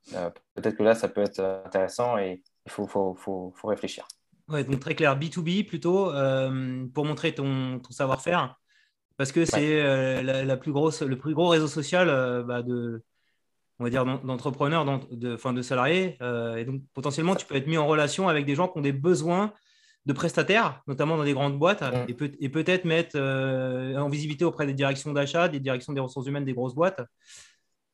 peut-être 0.54 0.76
que 0.76 0.82
là, 0.82 0.94
ça 0.94 1.08
peut 1.08 1.22
être 1.22 1.62
intéressant 1.64 2.18
et 2.18 2.42
il 2.66 2.70
faut, 2.70 2.86
faut, 2.86 3.14
faut, 3.14 3.54
faut, 3.56 3.68
réfléchir. 3.68 4.06
Ouais, 4.48 4.64
donc 4.64 4.80
très 4.80 4.94
clair, 4.94 5.18
B2B 5.18 5.66
plutôt, 5.66 6.12
pour 6.92 7.04
montrer 7.06 7.34
ton, 7.34 7.80
ton 7.80 7.90
savoir-faire, 7.90 8.60
parce 9.16 9.32
que 9.32 9.46
c'est 9.46 10.22
la, 10.22 10.56
plus 10.58 10.72
grosse, 10.72 11.00
le 11.00 11.16
plus 11.16 11.34
gros 11.34 11.48
réseau 11.48 11.68
social 11.68 12.44
bah, 12.46 12.62
de, 12.62 13.02
on 13.78 13.84
va 13.84 13.90
dire, 13.90 14.04
d'entrepreneurs, 14.04 14.84
de, 15.10 15.52
de 15.52 15.62
salariés. 15.62 16.16
Euh, 16.22 16.56
et 16.56 16.64
donc, 16.64 16.82
potentiellement, 16.94 17.34
tu 17.34 17.46
peux 17.46 17.56
être 17.56 17.66
mis 17.66 17.76
en 17.76 17.86
relation 17.86 18.28
avec 18.28 18.46
des 18.46 18.54
gens 18.54 18.68
qui 18.68 18.78
ont 18.78 18.82
des 18.82 18.92
besoins 18.92 19.52
de 20.06 20.12
prestataires, 20.12 20.82
notamment 20.86 21.16
dans 21.16 21.24
des 21.24 21.32
grandes 21.32 21.58
boîtes, 21.58 21.82
mm. 21.82 22.06
et, 22.40 22.48
peut, 22.48 22.64
être 22.66 22.84
mettre 22.84 23.16
euh, 23.16 23.96
en 23.96 24.08
visibilité 24.08 24.44
auprès 24.44 24.66
des 24.66 24.72
directions 24.72 25.12
d'achat, 25.12 25.48
des 25.48 25.60
directions 25.60 25.92
des 25.92 26.00
ressources 26.00 26.26
humaines 26.26 26.44
des 26.44 26.54
grosses 26.54 26.74
boîtes. 26.74 27.00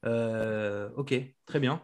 Euh, 0.04 0.88
ok, 0.96 1.14
très 1.46 1.58
bien. 1.58 1.82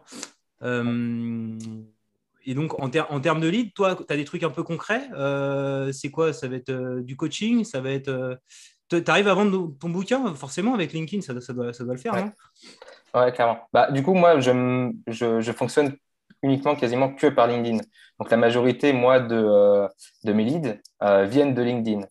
et 0.61 2.53
donc, 2.53 2.79
en, 2.79 2.85
en, 2.85 3.19
termes 3.19 3.41
de 3.41 3.47
lead, 3.47 3.73
toi, 3.73 3.95
tu 3.95 4.13
as 4.13 4.15
des 4.15 4.25
trucs 4.25 4.43
un 4.43 4.49
peu 4.49 4.63
concrets. 4.63 5.09
c'est 5.91 6.11
quoi? 6.11 6.31
Ça 6.31 6.47
va 6.47 6.55
être 6.55 6.99
du 7.01 7.17
coaching 7.17 7.65
Ça 7.65 7.81
va 7.81 7.91
être. 7.91 8.39
tu 8.89 9.03
arrives 9.07 9.27
à 9.27 9.33
vendre 9.33 9.75
ton 9.77 9.89
bouquin, 9.89 10.33
forcément, 10.35 10.73
avec 10.73 10.93
LinkedIn, 10.93 11.21
ça, 11.21 11.39
ça, 11.41 11.51
doit, 11.51 11.73
ça 11.73 11.83
doit, 11.83 11.95
le 11.95 11.99
faire, 11.99 12.15
non? 12.15 12.31
Ouais, 13.13 13.31
clairement. 13.31 13.59
Bah, 13.73 13.91
du 13.91 14.03
coup, 14.03 14.13
moi, 14.13 14.39
je, 14.39 14.91
je, 15.07 15.51
fonctionne 15.51 15.95
uniquement 16.43 16.75
quasiment 16.75 17.13
que 17.13 17.27
par 17.27 17.47
LinkedIn. 17.47 17.79
Donc, 18.19 18.29
la 18.29 18.37
majorité, 18.37 18.93
moi, 18.93 19.19
de, 19.19 19.35
euh, 19.35 19.87
de 20.23 20.33
mes 20.33 20.43
leads 20.43 20.77
euh, 21.03 21.25
viennent 21.25 21.53
de 21.53 21.61
LinkedIn, 21.61 22.01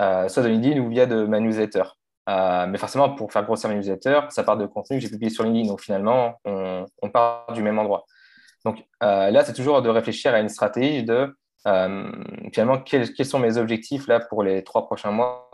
euh, 0.00 0.28
soit 0.28 0.42
de 0.42 0.48
LinkedIn 0.48 0.80
ou 0.80 0.88
via 0.88 1.06
de 1.06 1.24
ma 1.24 1.40
newsletter. 1.40 1.84
mais 2.28 2.78
forcément, 2.78 3.14
pour 3.14 3.32
faire 3.32 3.44
grossir 3.44 3.68
ma 3.68 3.74
newsletter, 3.74 4.20
ça 4.30 4.44
part 4.44 4.56
de 4.56 4.66
contenu 4.66 4.98
que 4.98 5.02
j'ai 5.02 5.10
publié 5.10 5.30
sur 5.30 5.44
LinkedIn. 5.44 5.68
Donc, 5.68 5.80
finalement, 5.80 6.40
on, 6.44 6.86
on 7.02 7.10
part 7.10 7.52
du 7.52 7.62
même 7.62 7.78
endroit. 7.78 8.04
Donc, 8.64 8.84
là, 9.00 9.44
c'est 9.44 9.54
toujours 9.54 9.82
de 9.82 9.88
réfléchir 9.88 10.34
à 10.34 10.40
une 10.40 10.48
stratégie 10.48 11.04
de 11.04 11.34
finalement, 12.52 12.78
quels, 12.78 13.12
quels, 13.14 13.26
sont 13.26 13.38
mes 13.38 13.56
objectifs 13.56 14.06
là 14.06 14.20
pour 14.20 14.42
les 14.42 14.62
trois 14.64 14.86
prochains 14.86 15.10
mois 15.10 15.50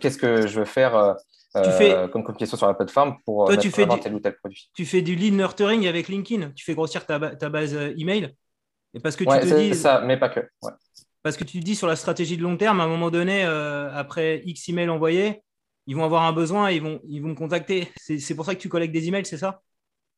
Qu'est-ce 0.00 0.18
que 0.18 0.46
je 0.46 0.60
veux 0.60 0.64
faire 0.66 1.16
tu 1.62 1.70
fais... 1.70 1.94
Euh, 1.94 2.08
comme 2.08 2.24
question 2.36 2.56
sur 2.56 2.66
la 2.66 2.74
plateforme 2.74 3.16
pour 3.24 3.46
Toi, 3.46 3.56
tu 3.56 3.70
fais 3.70 3.86
du... 3.86 4.00
tel 4.00 4.14
ou 4.14 4.20
tel 4.20 4.36
produit. 4.36 4.70
Tu 4.74 4.84
fais 4.84 5.02
du 5.02 5.14
lead 5.14 5.34
nurturing 5.34 5.86
avec 5.86 6.08
LinkedIn, 6.08 6.50
tu 6.50 6.64
fais 6.64 6.74
grossir 6.74 7.06
ta, 7.06 7.18
ta 7.36 7.48
base 7.48 7.74
euh, 7.74 7.94
email. 7.96 8.34
Et 8.92 9.00
parce 9.00 9.16
que 9.16 9.24
tu 9.24 9.48
te 9.48 9.54
dis 9.56 9.74
ça, 9.74 10.00
mais 10.00 10.16
pas 10.16 10.28
que. 10.28 10.40
Parce 11.22 11.36
que 11.36 11.44
tu 11.44 11.60
dis 11.60 11.74
sur 11.74 11.86
la 11.86 11.96
stratégie 11.96 12.36
de 12.36 12.42
long 12.42 12.56
terme, 12.56 12.80
à 12.80 12.84
un 12.84 12.88
moment 12.88 13.10
donné, 13.10 13.44
euh, 13.44 13.90
après 13.94 14.42
X 14.44 14.68
emails 14.68 14.88
envoyés, 14.88 15.42
ils 15.86 15.96
vont 15.96 16.04
avoir 16.04 16.22
un 16.24 16.32
besoin 16.32 16.70
et 16.70 16.76
ils 16.76 16.82
vont, 16.82 17.00
ils 17.04 17.20
vont 17.20 17.28
me 17.28 17.34
contacter. 17.34 17.88
C'est 17.96 18.34
pour 18.34 18.44
ça 18.44 18.54
que 18.54 18.60
tu 18.60 18.68
collectes 18.68 18.92
des 18.92 19.08
emails, 19.08 19.24
c'est 19.24 19.38
ça? 19.38 19.60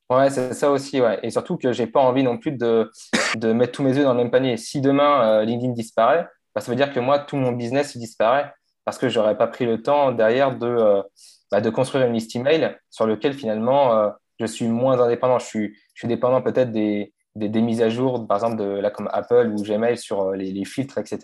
Ouais, 0.09 0.31
c'est 0.31 0.55
ça 0.55 0.71
aussi. 0.71 1.01
Ouais. 1.01 1.19
Et 1.23 1.31
surtout 1.31 1.57
que 1.57 1.73
je 1.73 1.83
n'ai 1.83 1.89
pas 1.89 2.01
envie 2.01 2.23
non 2.23 2.39
plus 2.39 2.53
de, 2.53 2.91
de, 3.37 3.53
mettre 3.53 3.73
tous 3.73 3.83
mes 3.83 3.97
œufs 3.97 4.05
dans 4.05 4.15
le 4.15 4.19
même 4.19 4.31
panier. 4.31 4.57
Si 4.57 4.81
demain 4.81 5.45
LinkedIn 5.45 5.73
disparaît, 5.73 6.29
bah, 6.55 6.61
ça 6.61 6.71
veut 6.71 6.77
dire 6.77 6.93
que 6.93 7.01
moi, 7.01 7.19
tout 7.19 7.37
mon 7.37 7.53
business 7.53 7.95
il 7.95 8.01
disparaît 8.01 8.53
parce 8.87 8.99
que 8.99 9.09
je 9.09 9.19
n'aurais 9.19 9.37
pas 9.37 9.49
pris 9.49 9.67
le 9.67 9.83
temps 9.83 10.13
derrière 10.13 10.57
de, 10.57 10.67
euh, 10.67 11.03
bah, 11.51 11.61
construire 11.73 12.07
une 12.07 12.15
liste 12.15 12.35
email 12.37 12.79
sur 12.89 13.05
lequel 13.05 13.35
finalement 13.35 13.93
euh, 13.93 14.11
je 14.39 14.47
suis 14.47 14.69
moins 14.69 15.01
indépendant. 15.01 15.39
Je 15.41 15.45
suis, 15.45 15.77
dépendant 16.05 16.41
peut-être 16.41 16.71
des, 16.71 17.13
mises 17.35 17.83
à 17.83 17.91
jour, 17.91 18.27
par 18.29 18.37
exemple, 18.39 18.57
de, 18.57 18.65
là, 18.65 18.91
comme 18.91 19.11
Apple 19.13 19.53
ou 19.53 19.63
Gmail 19.63 19.99
sur 19.99 20.23
euh, 20.23 20.37
les, 20.37 20.53
les 20.53 20.65
filtres, 20.65 20.99
etc. 20.99 21.19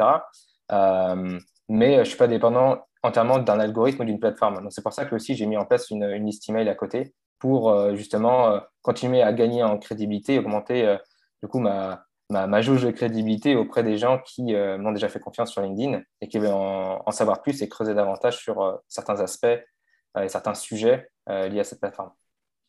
mais 1.68 1.94
je 1.94 2.00
ne 2.00 2.04
suis 2.04 2.16
pas 2.16 2.26
dépendant 2.26 2.80
entièrement 3.04 3.38
d'un 3.38 3.60
algorithme 3.60 4.02
ou 4.02 4.04
d'une 4.04 4.18
plateforme. 4.18 4.60
Donc, 4.62 4.72
c'est 4.72 4.82
pour 4.82 4.92
ça 4.92 5.04
que 5.04 5.14
aussi 5.14 5.36
j'ai 5.36 5.46
mis 5.46 5.56
en 5.56 5.64
place 5.64 5.90
une, 5.90 6.02
une 6.02 6.26
liste 6.26 6.48
email 6.48 6.68
à 6.68 6.74
côté 6.74 7.14
pour 7.38 7.94
justement 7.96 8.60
continuer 8.82 9.22
à 9.22 9.32
gagner 9.32 9.64
en 9.64 9.76
crédibilité, 9.78 10.38
augmenter 10.38 10.96
du 11.42 11.48
coup 11.48 11.58
ma, 11.58 12.04
ma, 12.30 12.62
jauge 12.62 12.82
de 12.82 12.90
crédibilité 12.90 13.56
auprès 13.56 13.82
des 13.82 13.98
gens 13.98 14.18
qui 14.18 14.54
euh, 14.54 14.78
m'ont 14.78 14.92
déjà 14.92 15.08
fait 15.08 15.20
confiance 15.20 15.50
sur 15.50 15.62
LinkedIn 15.62 16.02
et 16.20 16.28
qui 16.28 16.38
veulent 16.38 16.50
en, 16.52 17.10
savoir 17.10 17.42
plus 17.42 17.62
et 17.62 17.68
creuser 17.68 17.94
davantage 17.94 18.38
sur 18.38 18.62
euh, 18.62 18.76
certains 18.88 19.20
aspects 19.20 19.44
euh, 19.44 20.22
et 20.22 20.28
certains 20.28 20.54
sujets 20.54 21.08
liés 21.28 21.60
à 21.60 21.64
cette 21.64 21.80
plateforme. 21.80 22.10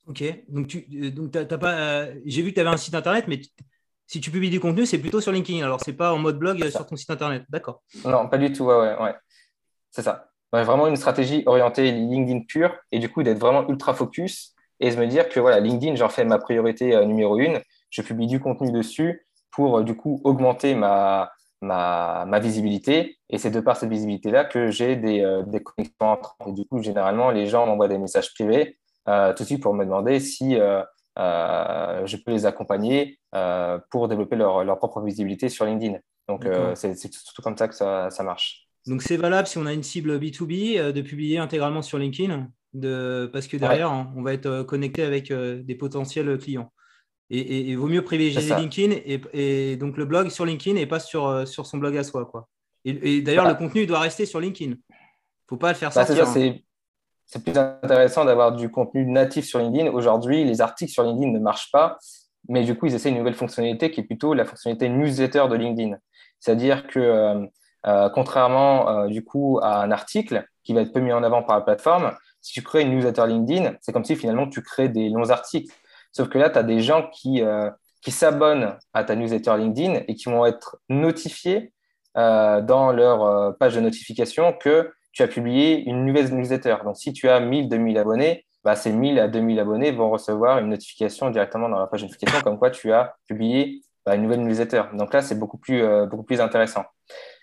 Ok, 0.06 0.24
donc, 0.48 0.68
tu, 0.68 1.12
donc 1.12 1.32
pas, 1.32 2.06
j'ai 2.26 2.42
vu 2.42 2.50
que 2.50 2.56
tu 2.56 2.60
avais 2.60 2.70
un 2.70 2.78
site 2.78 2.94
internet, 2.94 3.26
mais 3.28 3.42
Si 4.06 4.20
tu 4.20 4.30
publies 4.30 4.50
du 4.50 4.60
contenu, 4.60 4.86
c'est 4.86 5.00
plutôt 5.00 5.22
sur 5.22 5.32
LinkedIn. 5.32 5.64
Alors, 5.64 5.80
c'est 5.82 5.94
pas 5.94 6.14
en 6.14 6.20
mode 6.20 6.38
blog 6.38 6.70
sur 6.70 6.86
ton 6.86 6.96
site 6.96 7.10
internet. 7.10 7.46
D'accord. 7.50 7.82
Non, 8.06 8.28
pas 8.28 8.38
du 8.38 8.52
tout. 8.52 8.66
Ouais, 8.66 8.96
ouais, 9.00 9.16
C'est 9.90 10.04
ça. 10.04 10.30
vraiment 10.52 10.88
une 10.88 10.98
stratégie 10.98 11.42
orientée 11.48 11.92
LinkedIn 11.92 12.42
pure 12.48 12.76
et 12.92 13.00
du 13.00 13.10
coup 13.10 13.24
d'être 13.24 13.40
vraiment 13.40 13.68
ultra 13.70 13.94
focus 13.94 14.54
et 14.80 14.92
de 14.92 14.98
me 14.98 15.08
dire 15.08 15.30
que 15.30 15.40
voilà, 15.40 15.60
LinkedIn, 15.60 15.96
j'en 15.96 16.10
fais 16.10 16.26
ma 16.26 16.38
priorité 16.38 16.94
euh, 16.94 17.06
numéro 17.06 17.38
une. 17.40 17.62
Je 17.90 18.02
publie 18.02 18.28
du 18.28 18.40
contenu 18.40 18.72
dessus 18.72 19.26
pour 19.54 19.80
euh, 19.80 19.84
du 19.84 19.96
coup 19.96 20.22
augmenter 20.24 20.76
ma, 20.76 21.32
ma, 21.62 22.26
ma 22.28 22.40
visibilité. 22.40 23.18
Et 23.30 23.38
c'est 23.38 23.52
de 23.52 23.60
par 23.60 23.78
cette 23.78 23.90
visibilité-là 23.90 24.46
que 24.46 24.72
j'ai 24.72 24.96
des, 24.96 25.22
euh, 25.22 25.44
des 25.44 25.62
connexions 25.62 25.96
entrantes. 26.02 26.48
Et 26.48 26.52
du 26.52 26.66
coup, 26.66 26.82
généralement, 26.82 27.32
les 27.32 27.48
gens 27.48 27.66
m'envoient 27.66 27.88
des 27.88 27.98
messages 27.98 28.34
privés 28.34 28.78
tout 29.06 29.44
de 29.44 29.44
suite 29.44 29.62
pour 29.62 29.74
me 29.74 29.84
demander 29.84 30.22
si 30.22 30.58
euh, 31.20 32.06
je 32.08 32.18
peux 32.18 32.32
les 32.32 32.46
accompagner 32.46 33.20
euh, 33.36 33.80
pour 33.92 34.08
développer 34.08 34.36
leur, 34.36 34.64
leur, 34.64 34.78
propre 34.78 35.02
visibilité 35.02 35.50
sur 35.50 35.66
LinkedIn. 35.66 36.00
Donc, 36.28 36.46
euh, 36.46 36.74
c'est 36.76 36.96
surtout 36.96 37.42
comme 37.42 37.58
ça 37.58 37.68
que 37.68 37.76
ça, 37.76 38.10
ça 38.10 38.24
marche. 38.24 38.68
Donc, 38.88 39.02
c'est 39.02 39.18
valable 39.18 39.48
si 39.48 39.58
on 39.58 39.66
a 39.66 39.74
une 39.74 39.84
cible 39.84 40.18
B2B 40.18 40.92
de 40.92 41.02
publier 41.02 41.38
intégralement 41.38 41.82
sur 41.82 41.98
LinkedIn? 41.98 42.48
De, 42.74 43.30
parce 43.32 43.46
que 43.46 43.56
derrière, 43.56 43.92
on 44.16 44.24
va 44.24 44.34
être 44.34 44.64
connecté 44.64 45.04
avec 45.04 45.32
des 45.32 45.76
potentiels 45.76 46.38
clients. 46.40 46.72
Et 47.30 47.62
il 47.62 47.78
vaut 47.78 47.88
mieux 47.88 48.04
privilégier 48.04 48.56
LinkedIn 48.56 48.96
et, 49.06 49.22
et, 49.34 49.76
donc 49.78 49.98
le 49.98 50.06
blog 50.06 50.30
sur 50.30 50.46
LinkedIn 50.46 50.78
et 50.78 50.86
pas 50.86 51.00
sur, 51.00 51.48
sur 51.48 51.66
son 51.66 51.78
blog 51.78 51.98
à 51.98 52.04
soi. 52.04 52.26
Quoi. 52.26 52.48
Et, 52.86 53.22
d'ailleurs, 53.22 53.48
le 53.48 53.56
contenu 53.56 53.86
doit 53.86 54.00
rester 54.00 54.26
sur 54.26 54.40
LinkedIn. 54.40 54.72
Il 54.72 54.76
ne 54.76 55.50
faut 55.50 55.58
pas 55.58 55.70
le 55.70 55.76
faire 55.76 55.92
bah, 55.94 56.06
sortir. 56.06 56.28
C'est 57.26 57.44
plus 57.44 57.58
intéressant 57.58 58.26
d'avoir 58.26 58.52
du 58.52 58.70
contenu 58.70 59.06
natif 59.06 59.46
sur 59.46 59.60
LinkedIn. 59.60 59.92
Aujourd'hui, 59.92 60.44
les 60.44 60.62
articles 60.62 60.92
sur 60.92 61.04
LinkedIn 61.04 61.32
ne 61.32 61.40
marchent 61.40 61.72
pas, 61.72 61.98
mais 62.50 62.64
du 62.64 62.78
coup, 62.78 62.88
ils 62.88 62.94
essaient 62.94 63.10
une 63.10 63.18
nouvelle 63.18 63.34
fonctionnalité 63.34 63.92
qui 63.92 64.02
est 64.02 64.04
plutôt 64.04 64.34
la 64.34 64.46
fonctionnalité 64.46 64.90
newsletter 64.90 65.46
de 65.50 65.56
LinkedIn. 65.56 65.98
C'est-à-dire 66.40 66.88
que, 66.88 67.00
euh, 67.00 67.46
euh, 67.88 68.10
contrairement 68.10 68.90
euh, 68.90 69.08
du 69.08 69.24
coup 69.24 69.60
à 69.62 69.82
un 69.82 69.92
article 69.92 70.46
qui 70.64 70.74
va 70.74 70.82
être 70.82 70.94
peu 70.94 71.00
mis 71.00 71.12
en 71.12 71.24
avant 71.24 71.44
par 71.44 71.58
la 71.58 71.62
plateforme, 71.64 72.14
si 72.42 72.54
tu 72.54 72.62
crées 72.62 72.82
une 72.82 72.92
newsletter 72.92 73.26
LinkedIn, 73.28 73.76
c'est 73.82 73.94
comme 73.94 74.04
si 74.04 74.16
finalement 74.16 74.48
tu 74.48 74.62
crées 74.62 74.90
des 74.90 75.10
longs 75.10 75.30
articles. 75.30 75.74
Sauf 76.14 76.30
que 76.30 76.38
là, 76.38 76.50
tu 76.50 76.58
as 76.58 76.64
des 76.64 76.80
gens 76.80 77.10
qui, 77.12 77.44
qui 78.02 78.12
s'abonnent 78.12 78.78
à 78.94 79.04
ta 79.04 79.16
newsletter 79.16 79.58
LinkedIn 79.58 80.04
et 80.08 80.16
qui 80.16 80.30
vont 80.30 80.46
être 80.46 80.78
notifiés 80.88 81.74
dans 82.16 82.92
leur 82.92 83.58
page 83.58 83.76
de 83.76 83.82
notification 83.82 84.54
que 84.54 84.94
tu 85.12 85.24
as 85.24 85.28
publié 85.28 85.84
une 85.90 86.06
nouvelle 86.06 86.34
newsletter. 86.34 86.78
Donc, 86.86 86.98
si 86.98 87.14
tu 87.14 87.30
as 87.30 87.40
1000, 87.40 87.68
2000 87.68 87.98
abonnés, 87.98 88.46
bah, 88.64 88.76
ces 88.76 88.92
1000 88.92 89.20
à 89.20 89.28
2000 89.28 89.60
abonnés 89.60 89.92
vont 89.92 90.10
recevoir 90.10 90.58
une 90.60 90.70
notification 90.70 91.30
directement 91.30 91.68
dans 91.68 91.80
la 91.80 91.88
page 91.88 92.02
de 92.02 92.08
notification 92.08 92.42
comme 92.42 92.58
quoi 92.58 92.72
tu 92.72 92.94
as 92.94 93.16
publié 93.28 93.82
bah, 94.06 94.16
une 94.16 94.24
nouvelle 94.24 94.42
newsletter. 94.42 94.84
Donc 94.94 95.14
là, 95.14 95.22
c'est 95.22 95.38
beaucoup 95.38 95.58
plus, 95.58 95.82
euh, 95.84 96.06
beaucoup 96.06 96.24
plus 96.24 96.40
intéressant. 96.40 96.84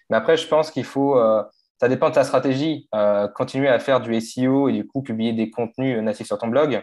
Mais 0.09 0.16
après, 0.16 0.37
je 0.37 0.47
pense 0.47 0.71
qu'il 0.71 0.85
faut, 0.85 1.18
euh, 1.18 1.43
ça 1.79 1.89
dépend 1.89 2.09
de 2.09 2.14
ta 2.14 2.25
stratégie, 2.25 2.89
euh, 2.95 3.29
continuer 3.29 3.68
à 3.68 3.79
faire 3.79 4.01
du 4.01 4.18
SEO 4.21 4.68
et 4.68 4.73
du 4.73 4.87
coup 4.87 5.03
publier 5.03 5.33
des 5.33 5.51
contenus 5.51 5.99
natifs 6.03 6.27
sur 6.27 6.39
ton 6.39 6.49
blog. 6.49 6.83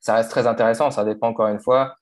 Ça 0.00 0.14
reste 0.14 0.30
très 0.30 0.46
intéressant. 0.46 0.90
Ça 0.90 1.04
dépend 1.04 1.28
encore 1.28 1.48
une 1.48 1.60
fois 1.60 1.96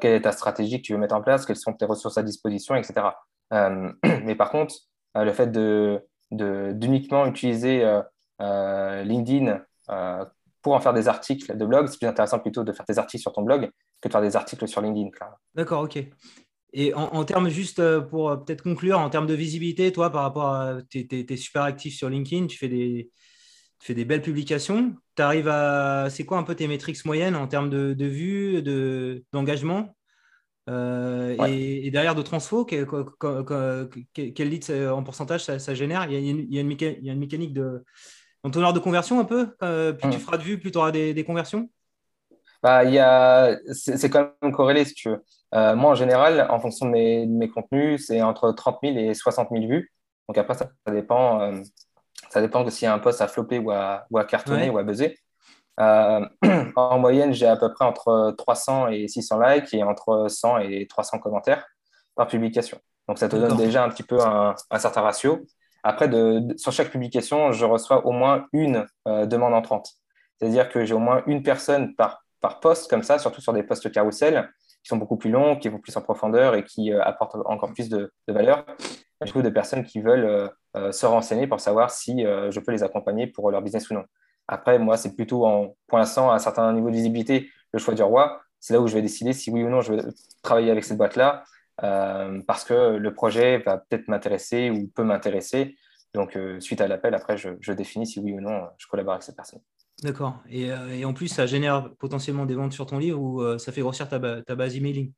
quelle 0.00 0.12
est 0.12 0.22
ta 0.22 0.32
stratégie 0.32 0.80
que 0.80 0.86
tu 0.86 0.92
veux 0.92 0.98
mettre 0.98 1.16
en 1.16 1.22
place, 1.22 1.44
quelles 1.44 1.56
sont 1.56 1.72
tes 1.72 1.86
ressources 1.86 2.18
à 2.18 2.22
disposition, 2.22 2.76
etc. 2.76 3.08
mais 3.50 4.34
par 4.36 4.50
contre, 4.50 4.74
le 5.14 5.32
fait 5.32 5.50
de, 5.50 6.02
d'uniquement 6.30 7.26
utiliser 7.26 7.84
euh, 7.84 8.02
euh, 8.40 9.02
LinkedIn 9.02 9.60
euh, 9.90 10.24
pour 10.62 10.74
en 10.74 10.80
faire 10.80 10.94
des 10.94 11.08
articles 11.08 11.56
de 11.56 11.64
blog, 11.64 11.86
c'est 11.88 11.98
plus 11.98 12.08
intéressant 12.08 12.38
plutôt 12.38 12.64
de 12.64 12.72
faire 12.72 12.86
des 12.88 12.98
articles 12.98 13.22
sur 13.22 13.32
ton 13.32 13.42
blog 13.42 13.70
que 14.00 14.08
de 14.08 14.12
faire 14.12 14.22
des 14.22 14.36
articles 14.36 14.66
sur 14.66 14.80
LinkedIn. 14.80 15.10
D'accord, 15.54 15.82
ok. 15.82 15.98
Et 16.72 16.92
en, 16.92 17.24
termes, 17.24 17.48
juste 17.48 17.80
pour 18.08 18.44
peut-être 18.44 18.62
conclure, 18.62 18.98
en 18.98 19.08
termes 19.08 19.26
de 19.26 19.34
visibilité, 19.34 19.92
toi, 19.92 20.10
par 20.10 20.22
rapport 20.22 20.48
à. 20.48 20.78
Tu 20.90 21.08
es, 21.10 21.36
super 21.36 21.62
actif 21.62 21.96
sur 21.96 22.10
LinkedIn, 22.10 22.48
tu 22.48 22.58
fais 22.58 22.68
des, 22.68 23.10
fais 23.78 23.94
des 23.94 24.04
belles 24.04 24.22
publications. 24.22 24.94
Tu 25.16 25.22
arrives 25.22 25.48
à. 25.48 26.08
C'est 26.10 26.24
quoi 26.24 26.38
un 26.38 26.42
peu 26.42 26.54
tes 26.54 26.68
métriques 26.68 27.04
moyennes 27.04 27.36
en 27.36 27.46
termes 27.46 27.70
de, 27.70 27.94
de 27.94 28.06
vues, 28.06 28.62
d'engagement 29.32 29.96
euh, 30.68 31.36
et, 31.46 31.90
derrière 31.90 32.14
de 32.14 32.22
transfo, 32.22 32.64
quel, 32.64 32.86
quel, 34.12 34.48
lead 34.48 34.70
en 34.90 35.02
pourcentage 35.04 35.44
ça, 35.44 35.74
génère? 35.74 36.06
Il 36.06 36.12
y, 36.12 36.16
a 36.16 36.30
une, 36.30 36.40
il, 36.40 36.52
y 36.52 36.58
a 36.58 37.12
une 37.12 37.18
mécanique 37.18 37.52
de 37.52 37.84
entonnoir 38.42 38.72
de 38.72 38.80
conversion 38.80 39.20
un 39.20 39.24
peu 39.24 39.54
euh, 39.62 39.92
Plus 39.92 40.10
tu 40.10 40.16
mm. 40.16 40.20
feras 40.20 40.38
de 40.38 40.42
vues, 40.42 40.58
plus 40.58 40.72
tu 40.72 40.78
auras 40.78 40.90
des, 40.90 41.24
conversions? 41.24 41.70
Bah, 42.62 42.82
a... 42.84 43.56
C'est 43.72 44.10
quand 44.10 44.32
même 44.42 44.52
corrélé 44.52 44.84
si 44.84 44.94
tu 44.94 45.10
veux. 45.10 45.24
Euh, 45.54 45.76
moi, 45.76 45.92
en 45.92 45.94
général, 45.94 46.46
en 46.50 46.58
fonction 46.58 46.86
de 46.86 46.90
mes, 46.90 47.26
mes 47.26 47.48
contenus, 47.48 48.06
c'est 48.06 48.20
entre 48.22 48.50
30 48.50 48.78
000 48.82 48.96
et 48.96 49.14
60 49.14 49.48
000 49.52 49.68
vues. 49.68 49.92
Donc 50.28 50.36
après, 50.38 50.54
ça, 50.54 50.72
dépend, 50.90 51.52
ça 52.36 52.42
dépend 52.42 52.64
de 52.64 52.68
s'il 52.68 52.84
y 52.84 52.86
a 52.86 52.92
un 52.92 52.98
post 52.98 53.22
à 53.22 53.28
flopper 53.28 53.58
ou 53.58 53.70
à, 53.70 54.04
ou 54.10 54.18
à 54.18 54.24
cartonner 54.26 54.68
ou 54.68 54.76
à 54.76 54.82
buzzer. 54.82 55.16
Euh, 55.80 56.20
en 56.76 56.98
moyenne, 56.98 57.32
j'ai 57.32 57.46
à 57.46 57.56
peu 57.56 57.72
près 57.72 57.86
entre 57.86 58.34
300 58.36 58.88
et 58.88 59.08
600 59.08 59.40
likes 59.40 59.72
et 59.72 59.82
entre 59.82 60.26
100 60.28 60.58
et 60.58 60.86
300 60.86 61.18
commentaires 61.18 61.66
par 62.14 62.26
publication. 62.26 62.78
Donc, 63.08 63.16
ça 63.16 63.30
te 63.30 63.36
donne 63.36 63.56
déjà 63.56 63.82
un 63.82 63.88
petit 63.88 64.02
peu 64.02 64.20
un, 64.20 64.54
certain 64.76 65.00
ratio. 65.00 65.46
Après, 65.82 66.08
de, 66.08 66.54
sur 66.58 66.72
chaque 66.72 66.90
publication, 66.90 67.52
je 67.52 67.64
reçois 67.64 68.04
au 68.04 68.12
moins 68.12 68.44
une 68.52 68.84
euh, 69.08 69.24
demande 69.24 69.54
entrante. 69.54 69.88
C'est-à-dire 70.38 70.68
que 70.68 70.84
j'ai 70.84 70.92
au 70.92 70.98
moins 70.98 71.22
une 71.26 71.42
personne 71.42 71.94
par, 71.94 72.22
par 72.42 72.60
poste, 72.60 72.90
comme 72.90 73.02
ça, 73.02 73.18
surtout 73.18 73.40
sur 73.40 73.54
des 73.54 73.62
postes 73.62 73.90
carousel, 73.90 74.50
qui 74.82 74.88
sont 74.90 74.98
beaucoup 74.98 75.16
plus 75.16 75.30
longs, 75.30 75.56
qui 75.56 75.70
vont 75.70 75.78
plus 75.78 75.96
en 75.96 76.02
profondeur 76.02 76.54
et 76.54 76.64
qui 76.64 76.92
euh, 76.92 77.02
apportent 77.02 77.36
encore 77.46 77.72
plus 77.72 77.88
de, 77.88 78.12
valeur. 78.28 78.66
Je 79.24 79.30
trouve 79.30 79.42
des 79.42 79.50
personnes 79.50 79.84
qui 79.84 80.02
veulent 80.02 80.50
se 80.92 81.06
renseigner 81.06 81.46
pour 81.46 81.60
savoir 81.60 81.90
si 81.90 82.22
je 82.22 82.60
peux 82.60 82.72
les 82.72 82.82
accompagner 82.82 83.26
pour 83.26 83.50
leur 83.50 83.62
business 83.62 83.90
ou 83.90 83.94
non. 83.94 84.04
Après, 84.48 84.78
moi, 84.78 84.96
c'est 84.96 85.14
plutôt 85.14 85.44
en, 85.44 85.76
pour 85.86 85.98
l'instant, 85.98 86.30
à 86.30 86.34
un 86.34 86.38
certain 86.38 86.72
niveau 86.72 86.90
de 86.90 86.94
visibilité, 86.94 87.50
le 87.72 87.78
choix 87.78 87.94
du 87.94 88.02
roi. 88.02 88.40
C'est 88.60 88.74
là 88.74 88.80
où 88.80 88.86
je 88.86 88.94
vais 88.94 89.02
décider 89.02 89.32
si 89.32 89.50
oui 89.50 89.62
ou 89.62 89.68
non 89.68 89.80
je 89.80 89.94
vais 89.94 90.02
travailler 90.42 90.70
avec 90.70 90.84
cette 90.84 90.98
boîte-là, 90.98 91.44
euh, 91.82 92.40
parce 92.46 92.64
que 92.64 92.96
le 92.96 93.14
projet 93.14 93.58
va 93.58 93.78
peut-être 93.78 94.08
m'intéresser 94.08 94.70
ou 94.70 94.88
peut 94.88 95.04
m'intéresser. 95.04 95.76
Donc, 96.14 96.36
euh, 96.36 96.58
suite 96.60 96.80
à 96.80 96.88
l'appel, 96.88 97.14
après, 97.14 97.36
je, 97.36 97.72
définis 97.72 98.06
si 98.06 98.20
oui 98.20 98.32
ou 98.32 98.40
non 98.40 98.68
je 98.78 98.86
collabore 98.86 99.14
avec 99.14 99.22
cette 99.22 99.36
personne. 99.36 99.60
D'accord. 100.02 100.42
Et, 100.48 100.70
euh, 100.70 101.04
en 101.04 101.12
plus, 101.12 101.28
ça 101.28 101.46
génère 101.46 101.90
potentiellement 101.98 102.46
des 102.46 102.54
ventes 102.54 102.72
sur 102.72 102.86
ton 102.86 102.98
livre 102.98 103.20
ou 103.20 103.58
ça 103.58 103.72
fait 103.72 103.80
grossir 103.80 104.08
ta, 104.08 104.18
base 104.18 104.76
emailing? 104.76 105.12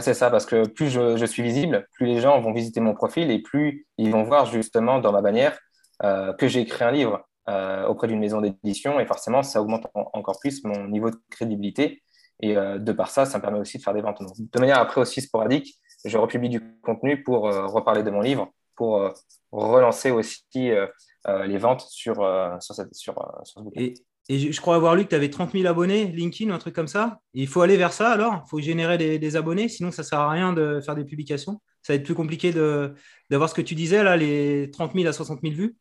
C'est 0.00 0.14
ça, 0.14 0.30
parce 0.30 0.44
que 0.44 0.68
plus 0.68 0.90
je, 0.90 1.24
suis 1.24 1.42
visible, 1.42 1.86
plus 1.92 2.06
les 2.06 2.20
gens 2.20 2.40
vont 2.40 2.52
visiter 2.52 2.80
mon 2.80 2.94
profil 2.94 3.30
et 3.30 3.38
plus 3.40 3.86
ils 3.96 4.10
vont 4.10 4.22
voir 4.22 4.44
justement 4.46 4.98
dans 4.98 5.12
ma 5.12 5.22
bannière 5.22 5.58
que 6.02 6.46
j'ai 6.46 6.60
écrit 6.60 6.84
un 6.84 6.90
livre. 6.90 7.28
Euh, 7.48 7.86
auprès 7.86 8.08
d'une 8.08 8.18
maison 8.18 8.42
d'édition 8.42 9.00
et 9.00 9.06
forcément, 9.06 9.42
ça 9.42 9.62
augmente 9.62 9.86
encore 9.94 10.38
plus 10.38 10.62
mon 10.64 10.86
niveau 10.86 11.10
de 11.10 11.16
crédibilité. 11.30 12.02
Et 12.40 12.58
euh, 12.58 12.78
de 12.78 12.92
par 12.92 13.08
ça, 13.08 13.24
ça 13.24 13.38
me 13.38 13.42
permet 13.42 13.58
aussi 13.58 13.78
de 13.78 13.82
faire 13.82 13.94
des 13.94 14.02
ventes. 14.02 14.20
de 14.20 14.60
manière 14.60 14.78
après 14.78 15.00
aussi 15.00 15.22
sporadique, 15.22 15.78
je 16.04 16.18
republie 16.18 16.50
du 16.50 16.60
contenu 16.82 17.22
pour 17.22 17.48
euh, 17.48 17.66
reparler 17.66 18.02
de 18.02 18.10
mon 18.10 18.20
livre, 18.20 18.52
pour 18.76 19.12
relancer 19.50 20.10
aussi 20.12 20.44
les 20.54 21.58
ventes 21.58 21.80
sur, 21.80 22.14
sur, 22.60 22.74
cette, 22.76 22.94
sur, 22.94 23.14
ce 23.42 23.58
bouquin. 23.58 23.92
Et, 24.28 24.52
je 24.52 24.60
crois 24.60 24.76
avoir 24.76 24.94
lu 24.94 25.04
que 25.04 25.08
tu 25.10 25.14
avais 25.14 25.30
30 25.30 25.52
000 25.52 25.66
abonnés, 25.66 26.06
LinkedIn, 26.06 26.52
un 26.52 26.58
truc 26.58 26.74
comme 26.74 26.88
ça. 26.88 27.20
il 27.34 27.48
faut 27.48 27.62
aller 27.62 27.76
vers 27.76 27.92
ça 27.92 28.10
alors 28.10 28.42
Il 28.46 28.48
faut 28.48 28.60
générer 28.60 28.98
des, 28.98 29.36
abonnés, 29.36 29.68
sinon 29.68 29.90
ça 29.90 30.02
ne 30.02 30.06
sert 30.06 30.20
à 30.20 30.30
rien 30.30 30.52
de 30.52 30.80
faire 30.80 30.94
des 30.94 31.04
publications. 31.04 31.60
Ça 31.82 31.92
va 31.92 31.96
être 31.96 32.04
plus 32.04 32.14
compliqué 32.14 32.52
d'avoir 33.30 33.48
ce 33.48 33.54
que 33.54 33.62
tu 33.62 33.74
disais, 33.74 34.02
là, 34.02 34.16
les 34.16 34.70
30 34.70 34.92
000 34.94 35.06
à 35.06 35.12
60 35.12 35.40
000 35.42 35.54
vues. 35.54 35.76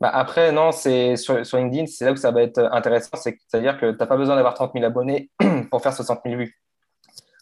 Bah, 0.00 0.10
après, 0.12 0.52
non, 0.52 0.72
c'est 0.72 1.16
sur, 1.16 1.36
LinkedIn, 1.36 1.86
c'est 1.86 2.04
là 2.04 2.12
où 2.12 2.16
ça 2.16 2.30
va 2.30 2.42
être 2.42 2.58
intéressant. 2.72 3.16
C'est-à-dire 3.16 3.78
que 3.78 3.92
tu 3.92 3.96
n'as 3.98 4.06
pas 4.06 4.16
besoin 4.16 4.36
d'avoir 4.36 4.54
30 4.54 4.72
000 4.74 4.84
abonnés 4.84 5.30
pour 5.70 5.82
faire 5.82 5.94
60 5.94 6.20
000 6.24 6.36
vues. 6.36 6.60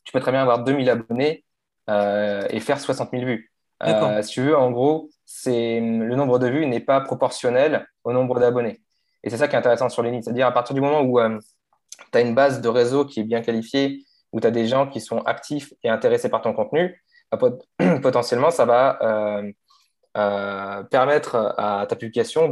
Tu 0.04 0.12
peux 0.12 0.20
très 0.20 0.32
bien 0.32 0.42
avoir 0.42 0.62
2 0.62 0.72
000 0.72 0.88
abonnés 0.88 1.44
euh, 1.90 2.46
et 2.50 2.60
faire 2.60 2.78
60 2.78 3.10
000 3.12 3.24
vues. 3.24 3.52
Euh, 3.82 4.22
si 4.22 4.34
tu 4.34 4.42
veux, 4.42 4.56
en 4.56 4.70
gros, 4.70 5.08
le 5.46 6.14
nombre 6.14 6.38
de 6.38 6.46
vues 6.46 6.66
n'est 6.66 6.80
pas 6.80 7.00
proportionnel 7.00 7.86
au 8.04 8.12
nombre 8.12 8.38
d'abonnés. 8.38 8.80
Et 9.24 9.30
c'est 9.30 9.36
ça 9.36 9.48
qui 9.48 9.54
est 9.54 9.58
intéressant 9.58 9.88
sur 9.88 10.02
LinkedIn. 10.02 10.22
C'est-à-dire 10.22 10.46
à 10.46 10.52
partir 10.52 10.74
du 10.74 10.80
moment 10.80 11.00
où 11.00 11.20
euh, 11.20 11.38
tu 12.12 12.18
as 12.18 12.20
une 12.20 12.34
base 12.34 12.60
de 12.60 12.68
réseau 12.68 13.04
qui 13.04 13.20
est 13.20 13.24
bien 13.24 13.42
qualifiée, 13.42 14.04
où 14.32 14.40
tu 14.40 14.46
as 14.46 14.50
des 14.50 14.66
gens 14.66 14.88
qui 14.88 15.00
sont 15.00 15.20
actifs 15.20 15.72
et 15.82 15.88
intéressés 15.88 16.28
par 16.28 16.42
ton 16.42 16.52
contenu, 16.52 17.02
bah, 17.30 17.38
potentiellement, 18.02 18.50
ça 18.50 18.64
va 18.64 18.98
euh, 20.16 20.82
permettre 20.84 21.54
à 21.56 21.86
ta 21.88 21.96
publication 21.96 22.48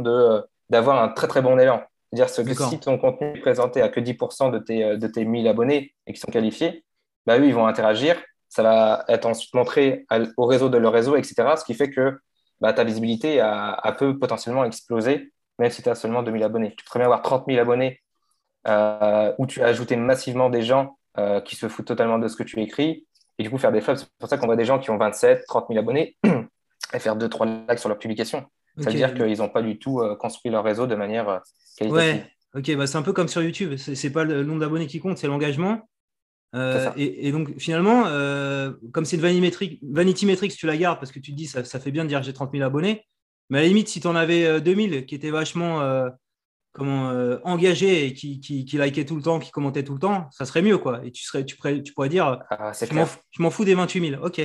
d'avoir 0.69 1.03
un 1.03 1.09
très 1.09 1.27
très 1.27 1.41
bon 1.41 1.59
élan. 1.59 1.83
C'est-à-dire 2.13 2.55
que 2.55 2.63
si 2.63 2.79
ton 2.79 2.97
contenu 2.97 3.37
est 3.37 3.39
présenté 3.39 3.81
à 3.81 3.87
que 3.87 4.01
10% 4.01 4.51
de 4.51 4.59
tes, 4.59 4.97
de 4.97 5.07
tes 5.07 5.23
1000 5.23 5.47
abonnés 5.47 5.93
et 6.07 6.13
qui 6.13 6.19
sont 6.19 6.31
qualifiés, 6.31 6.83
bah, 7.25 7.39
eux, 7.39 7.45
ils 7.45 7.53
vont 7.53 7.67
interagir. 7.67 8.21
Ça 8.49 8.63
va 8.63 9.05
être 9.07 9.25
ensuite 9.25 9.53
montré 9.53 10.05
au 10.35 10.45
réseau 10.45 10.67
de 10.69 10.77
leur 10.77 10.91
réseau, 10.91 11.15
etc. 11.15 11.35
Ce 11.57 11.63
qui 11.63 11.73
fait 11.73 11.89
que 11.89 12.19
bah, 12.59 12.73
ta 12.73 12.83
visibilité 12.83 13.39
a, 13.39 13.71
a, 13.71 13.91
peut 13.93 14.19
potentiellement 14.19 14.65
exploser, 14.65 15.31
même 15.61 15.69
si 15.69 15.83
tu 15.83 15.89
as 15.89 15.95
seulement 15.95 16.23
2000 16.23 16.43
abonnés. 16.43 16.73
Tu 16.75 16.83
pourrais 16.83 17.03
avoir 17.03 17.21
30 17.21 17.45
000 17.47 17.59
abonnés 17.59 18.01
euh, 18.67 19.31
où 19.37 19.45
tu 19.45 19.61
as 19.61 19.67
ajouté 19.67 19.95
massivement 19.95 20.49
des 20.49 20.63
gens 20.63 20.97
euh, 21.19 21.39
qui 21.39 21.55
se 21.55 21.69
foutent 21.69 21.85
totalement 21.85 22.17
de 22.17 22.27
ce 22.27 22.35
que 22.35 22.43
tu 22.43 22.59
écris 22.61 23.05
et 23.37 23.43
du 23.43 23.49
coup 23.49 23.59
faire 23.59 23.71
des 23.71 23.79
flops. 23.79 24.01
C'est 24.01 24.09
pour 24.19 24.27
ça 24.27 24.37
qu'on 24.37 24.47
voit 24.47 24.55
des 24.55 24.65
gens 24.65 24.79
qui 24.79 24.89
ont 24.89 24.97
27, 24.97 25.45
30 25.47 25.67
000 25.69 25.79
abonnés 25.79 26.17
et 26.93 26.99
faire 26.99 27.15
2-3 27.15 27.69
likes 27.69 27.79
sur 27.79 27.89
leur 27.89 27.99
publication. 27.99 28.45
Ça 28.79 28.89
veut 28.89 28.95
dire 28.95 29.13
qu'ils 29.13 29.37
n'ont 29.37 29.49
pas 29.49 29.61
du 29.61 29.77
tout 29.77 30.01
construit 30.17 30.49
leur 30.49 30.63
réseau 30.63 30.87
de 30.87 30.95
manière 30.95 31.41
qualitative. 31.77 31.93
Ouais, 31.93 32.25
ok, 32.55 32.75
bah 32.77 32.87
c'est 32.87 32.97
un 32.97 33.01
peu 33.01 33.11
comme 33.11 33.27
sur 33.27 33.43
YouTube. 33.43 33.75
C'est 33.75 34.11
pas 34.11 34.23
le 34.23 34.43
nombre 34.43 34.61
d'abonnés 34.61 34.87
qui 34.87 34.99
compte, 34.99 35.17
c'est 35.17 35.27
l'engagement. 35.27 35.89
et, 36.95 37.31
donc 37.33 37.59
finalement, 37.59 38.05
comme 38.93 39.03
c'est 39.03 39.17
une 39.17 39.21
vanity 39.21 39.41
metric, 39.41 39.79
vanity 39.83 40.25
metric, 40.25 40.55
tu 40.55 40.67
la 40.67 40.77
gardes 40.77 40.99
parce 40.99 41.11
que 41.11 41.19
tu 41.19 41.31
te 41.31 41.35
dis 41.35 41.47
ça, 41.47 41.65
ça 41.65 41.81
fait 41.81 41.91
bien 41.91 42.05
de 42.05 42.09
dire 42.09 42.23
j'ai 42.23 42.33
30 42.33 42.53
000 42.53 42.63
abonnés. 42.63 43.05
Mais 43.51 43.59
à 43.59 43.61
la 43.61 43.67
limite, 43.67 43.87
si 43.87 44.01
tu 44.01 44.07
en 44.07 44.15
avais 44.15 44.59
2000 44.59 45.05
qui 45.05 45.13
étaient 45.13 45.29
vachement 45.29 46.09
comment, 46.73 47.09
euh, 47.09 47.37
engagé 47.43 48.05
et 48.05 48.13
qui, 48.13 48.39
qui, 48.39 48.65
qui 48.65 48.77
likait 48.77 49.05
tout 49.05 49.15
le 49.15 49.21
temps, 49.21 49.39
qui 49.39 49.51
commentait 49.51 49.83
tout 49.83 49.93
le 49.93 49.99
temps, 49.99 50.27
ça 50.31 50.45
serait 50.45 50.61
mieux. 50.61 50.77
quoi. 50.77 51.01
Et 51.03 51.11
tu, 51.11 51.23
serais, 51.23 51.45
tu, 51.45 51.55
pourrais, 51.55 51.81
tu 51.81 51.93
pourrais 51.93 52.09
dire 52.09 52.39
ah, 52.49 52.71
je 52.73 53.41
m'en 53.41 53.49
fous 53.49 53.65
des 53.65 53.75
28 53.75 54.09
000. 54.11 54.23
Ok. 54.23 54.41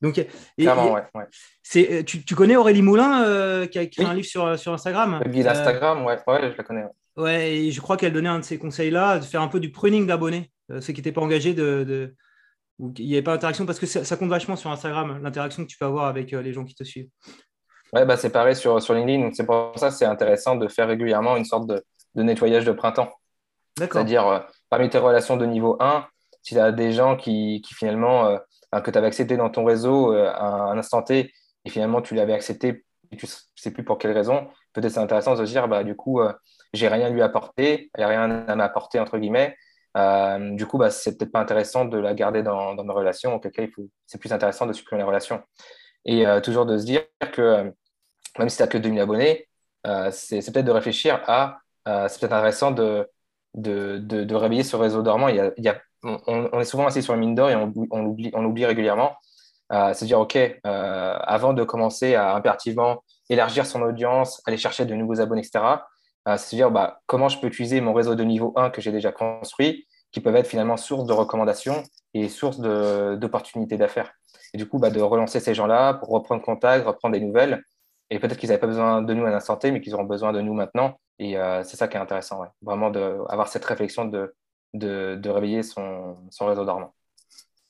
Donc, 0.00 0.14
ouais, 0.16 0.28
euh, 1.76 2.02
tu, 2.04 2.24
tu, 2.24 2.34
connais 2.36 2.54
Aurélie 2.54 2.82
Moulin 2.82 3.24
euh, 3.24 3.66
qui 3.66 3.80
a 3.80 3.82
écrit 3.82 4.04
un 4.04 4.14
livre 4.14 4.28
sur, 4.28 4.56
sur 4.56 4.72
Instagram? 4.72 5.20
Le 5.24 5.30
guide 5.30 5.48
Instagram, 5.48 6.04
ouais. 6.04 6.18
ouais, 6.28 6.52
je 6.52 6.56
la 6.56 6.62
connais. 6.62 6.84
Ouais, 7.16 7.56
et 7.56 7.72
je 7.72 7.80
crois 7.80 7.96
qu'elle 7.96 8.12
donnait 8.12 8.28
un 8.28 8.38
de 8.38 8.44
ces 8.44 8.58
conseils-là, 8.58 9.18
de 9.18 9.24
faire 9.24 9.42
un 9.42 9.48
peu 9.48 9.58
du 9.58 9.72
pruning 9.72 10.06
d'abonnés, 10.06 10.52
ceux 10.68 10.92
qui 10.92 11.00
n'étaient 11.00 11.10
pas 11.10 11.20
engagés, 11.20 11.52
de, 11.52 11.82
de... 11.82 12.14
il 12.96 13.06
n'y 13.06 13.14
avait 13.14 13.22
pas 13.22 13.32
d'interaction, 13.32 13.66
parce 13.66 13.80
que 13.80 13.86
ça, 13.86 14.16
compte 14.16 14.28
vachement 14.28 14.54
sur 14.54 14.70
Instagram, 14.70 15.18
l'interaction 15.20 15.64
que 15.64 15.68
tu 15.68 15.76
peux 15.76 15.86
avoir 15.86 16.06
avec 16.06 16.30
les 16.30 16.52
gens 16.52 16.64
qui 16.64 16.76
te 16.76 16.84
suivent. 16.84 17.08
Ouais, 17.92 18.04
bah, 18.04 18.16
c'est 18.16 18.30
pareil 18.30 18.54
sur, 18.54 18.82
sur 18.82 18.94
LinkedIn. 18.94 19.30
C'est 19.32 19.46
pour 19.46 19.72
ça 19.76 19.88
que 19.88 19.94
c'est 19.94 20.04
intéressant 20.04 20.56
de 20.56 20.68
faire 20.68 20.88
régulièrement 20.88 21.36
une 21.36 21.44
sorte 21.44 21.66
de, 21.66 21.82
de 22.14 22.22
nettoyage 22.22 22.64
de 22.64 22.72
printemps. 22.72 23.10
C'est-à-dire, 23.78 24.26
euh, 24.26 24.40
parmi 24.68 24.90
tes 24.90 24.98
relations 24.98 25.36
de 25.36 25.46
niveau 25.46 25.76
1, 25.80 26.06
si 26.42 26.54
tu 26.54 26.60
as 26.60 26.72
des 26.72 26.92
gens 26.92 27.16
qui, 27.16 27.62
qui 27.64 27.74
finalement, 27.74 28.26
euh, 28.26 28.80
que 28.80 28.90
tu 28.90 28.98
avais 28.98 29.06
accepté 29.06 29.36
dans 29.36 29.50
ton 29.50 29.64
réseau 29.64 30.12
euh, 30.12 30.30
à 30.34 30.70
un 30.70 30.78
instant 30.78 31.02
T, 31.02 31.32
et 31.64 31.70
finalement 31.70 32.02
tu 32.02 32.14
l'avais 32.14 32.32
accepté, 32.32 32.84
et 33.10 33.16
tu 33.16 33.26
ne 33.26 33.30
sais 33.56 33.70
plus 33.70 33.84
pour 33.84 33.98
quelle 33.98 34.12
raison, 34.12 34.48
peut-être 34.72 34.92
c'est 34.92 35.00
intéressant 35.00 35.34
de 35.34 35.44
se 35.44 35.50
dire, 35.50 35.68
bah, 35.68 35.84
du 35.84 35.94
coup, 35.94 36.20
j'ai 36.74 36.88
rien 36.88 37.06
à 37.06 37.10
lui 37.10 37.22
apporter, 37.22 37.90
il 37.96 37.98
n'y 37.98 38.04
a 38.04 38.08
rien 38.08 38.44
à 38.46 38.54
m'apporter, 38.54 39.00
entre 39.00 39.16
guillemets. 39.16 39.56
du 40.54 40.66
coup, 40.66 40.76
bah, 40.76 40.90
c'est 40.90 41.16
peut-être 41.16 41.32
pas 41.32 41.40
intéressant 41.40 41.86
de 41.86 41.96
la 41.96 42.12
garder 42.12 42.42
dans, 42.42 42.74
dans 42.74 42.84
mes 42.84 42.92
relations, 42.92 43.34
auquel 43.34 43.52
cas, 43.52 43.62
c'est 44.06 44.18
plus 44.18 44.32
intéressant 44.32 44.66
de 44.66 44.74
supprimer 44.74 45.00
la 45.00 45.06
relation. 45.06 45.42
Et 46.04 46.24
toujours 46.42 46.64
de 46.64 46.78
se 46.78 46.84
dire 46.84 47.02
que 47.32 47.72
même 48.38 48.48
si 48.48 48.56
tu 48.56 48.62
n'as 48.62 48.68
que 48.68 48.78
2000 48.78 49.00
abonnés, 49.00 49.48
c'est 50.10 50.52
peut-être 50.52 50.64
de 50.64 50.70
réfléchir 50.70 51.20
à 51.26 51.60
euh, 51.88 52.06
c'est 52.08 52.20
peut-être 52.20 52.32
intéressant 52.32 52.70
de, 52.70 53.08
de, 53.54 54.34
réveiller 54.34 54.62
ce 54.62 54.76
réseau 54.76 55.02
dormant. 55.02 55.28
Il 55.28 55.36
y 55.36 55.68
a, 55.68 55.80
on, 56.02 56.60
est 56.60 56.64
souvent 56.64 56.86
assis 56.86 57.02
sur 57.02 57.14
une 57.14 57.20
mine 57.20 57.34
d'or 57.34 57.50
et 57.50 57.56
on, 57.56 58.42
l'oublie 58.42 58.66
régulièrement. 58.66 59.16
Euh, 59.72 59.92
c'est 59.94 60.06
dire, 60.06 60.20
OK, 60.20 60.36
euh, 60.36 60.58
avant 60.64 61.52
de 61.52 61.64
commencer 61.64 62.14
à 62.14 62.34
impérativement 62.34 63.02
élargir 63.30 63.66
son 63.66 63.82
audience, 63.82 64.42
aller 64.46 64.56
chercher 64.56 64.84
de 64.84 64.94
nouveaux 64.94 65.20
abonnés, 65.20 65.42
etc., 65.42 65.64
c'est 66.36 66.56
dire 66.56 66.70
bah, 66.70 67.00
comment 67.06 67.30
je 67.30 67.40
peux 67.40 67.46
utiliser 67.46 67.80
mon 67.80 67.94
réseau 67.94 68.14
de 68.14 68.22
niveau 68.22 68.52
1 68.54 68.68
que 68.68 68.82
j'ai 68.82 68.92
déjà 68.92 69.12
construit, 69.12 69.87
qui 70.12 70.20
peuvent 70.20 70.36
être 70.36 70.46
finalement 70.46 70.76
source 70.76 71.04
de 71.04 71.12
recommandations 71.12 71.82
et 72.14 72.28
source 72.28 72.58
d'opportunités 72.60 73.76
d'affaires. 73.76 74.12
Et 74.54 74.58
du 74.58 74.66
coup, 74.66 74.78
bah, 74.78 74.90
de 74.90 75.00
relancer 75.00 75.40
ces 75.40 75.54
gens-là 75.54 75.94
pour 75.94 76.08
reprendre 76.08 76.42
contact, 76.42 76.86
reprendre 76.86 77.14
des 77.14 77.20
nouvelles. 77.20 77.62
Et 78.10 78.18
peut-être 78.18 78.38
qu'ils 78.38 78.48
n'avaient 78.48 78.60
pas 78.60 78.66
besoin 78.66 79.02
de 79.02 79.14
nous 79.14 79.26
à 79.26 79.30
l'instant 79.30 79.56
T, 79.56 79.70
mais 79.70 79.80
qu'ils 79.80 79.94
auront 79.94 80.04
besoin 80.04 80.32
de 80.32 80.40
nous 80.40 80.54
maintenant 80.54 80.98
et 81.18 81.36
euh, 81.36 81.62
c'est 81.64 81.76
ça 81.76 81.88
qui 81.88 81.96
est 81.96 82.00
intéressant, 82.00 82.44
vraiment 82.62 82.90
d'avoir 82.90 83.48
cette 83.48 83.64
réflexion 83.64 84.04
de, 84.04 84.34
de, 84.74 85.28
réveiller 85.28 85.62
son, 85.62 86.16
son, 86.30 86.46
réseau 86.46 86.64
dormant. 86.64 86.94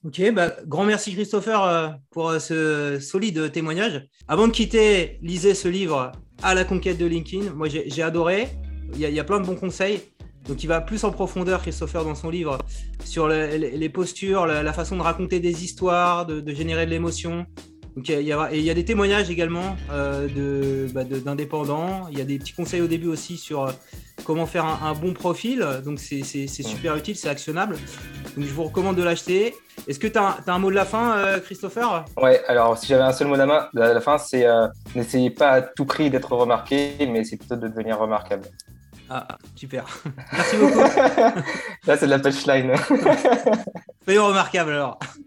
Ok, 0.04 0.20
bah, 0.32 0.52
grand 0.66 0.84
merci 0.84 1.12
Christopher 1.12 1.62
euh, 1.62 1.88
pour 2.10 2.28
euh, 2.28 2.38
ce 2.38 3.00
solide 3.00 3.50
témoignage. 3.50 4.06
Avant 4.28 4.46
de 4.46 4.52
quitter, 4.52 5.18
lisez 5.22 5.54
ce 5.54 5.68
livre 5.68 6.12
À 6.42 6.54
la 6.54 6.64
conquête 6.64 6.98
de 6.98 7.06
LinkedIn. 7.06 7.52
Moi, 7.54 7.68
j'ai 7.68 8.02
adoré. 8.02 8.48
Il 8.94 9.00
y, 9.00 9.20
a, 9.20 9.24
plein 9.24 9.40
de 9.40 9.46
bons 9.46 9.56
conseils. 9.56 10.00
Donc, 10.48 10.62
il 10.64 10.66
va 10.66 10.80
plus 10.80 11.04
en 11.04 11.10
profondeur, 11.10 11.62
Christopher, 11.62 12.04
dans 12.04 12.14
son 12.14 12.30
livre, 12.30 12.58
sur 13.04 13.28
les, 13.28 13.88
postures, 13.88 14.46
la, 14.46 14.72
façon 14.72 14.96
de 14.96 15.02
raconter 15.02 15.40
des 15.40 15.62
histoires, 15.62 16.26
de, 16.26 16.40
de 16.40 16.54
générer 16.54 16.86
de 16.86 16.90
l'émotion, 16.90 17.46
il 18.06 18.22
y, 18.22 18.32
a, 18.32 18.54
y 18.54 18.70
a 18.70 18.74
des 18.74 18.84
témoignages 18.84 19.30
également 19.30 19.76
euh, 19.90 20.88
bah, 20.92 21.04
d'indépendants. 21.04 22.06
il 22.10 22.18
y 22.18 22.20
a 22.20 22.24
des 22.24 22.38
petits 22.38 22.52
conseils 22.52 22.80
au 22.80 22.86
début 22.86 23.08
aussi 23.08 23.36
sur 23.36 23.64
euh, 23.64 23.72
comment 24.24 24.46
faire 24.46 24.64
un, 24.64 24.92
bon 24.94 25.12
profil. 25.14 25.66
Donc 25.84 25.98
c'est 25.98 26.22
super 26.22 26.96
utile, 26.96 27.16
c'est 27.16 27.28
actionnable. 27.28 27.76
Donc 28.36 28.46
je 28.46 28.52
vous 28.52 28.64
recommande 28.64 28.96
de 28.96 29.02
l'acheter. 29.02 29.54
Est-ce 29.86 29.98
que 29.98 30.06
tu 30.06 30.18
as, 30.18 30.38
un 30.46 30.58
mot 30.58 30.70
de 30.70 30.74
la 30.74 30.84
fin, 30.84 31.16
euh, 31.16 31.40
Christopher? 31.40 32.04
Ouais, 32.20 32.42
alors 32.46 32.76
si 32.76 32.86
j'avais 32.86 33.02
un 33.02 33.12
seul 33.12 33.28
mot 33.28 33.36
de 33.36 33.42
la, 33.74 34.00
fin, 34.00 34.18
c'est 34.18 34.46
n'essayez 34.94 35.30
pas 35.30 35.50
à 35.50 35.62
tout 35.62 35.84
prix 35.84 36.10
d'être 36.10 36.32
remarqué, 36.32 36.92
mais 37.10 37.24
c'est 37.24 37.36
plutôt 37.36 37.56
de 37.56 37.68
devenir 37.68 37.98
remarquable. 37.98 38.44
Ah, 39.10 39.38
super. 39.56 39.86
Merci 40.32 40.56
beaucoup. 40.56 40.78
Là, 41.86 41.96
c'est 41.96 42.06
de 42.06 42.10
la 42.10 42.18
punchline. 42.18 42.74
Soyons 44.04 44.26
remarquables 44.26 44.72
alors. 44.72 44.98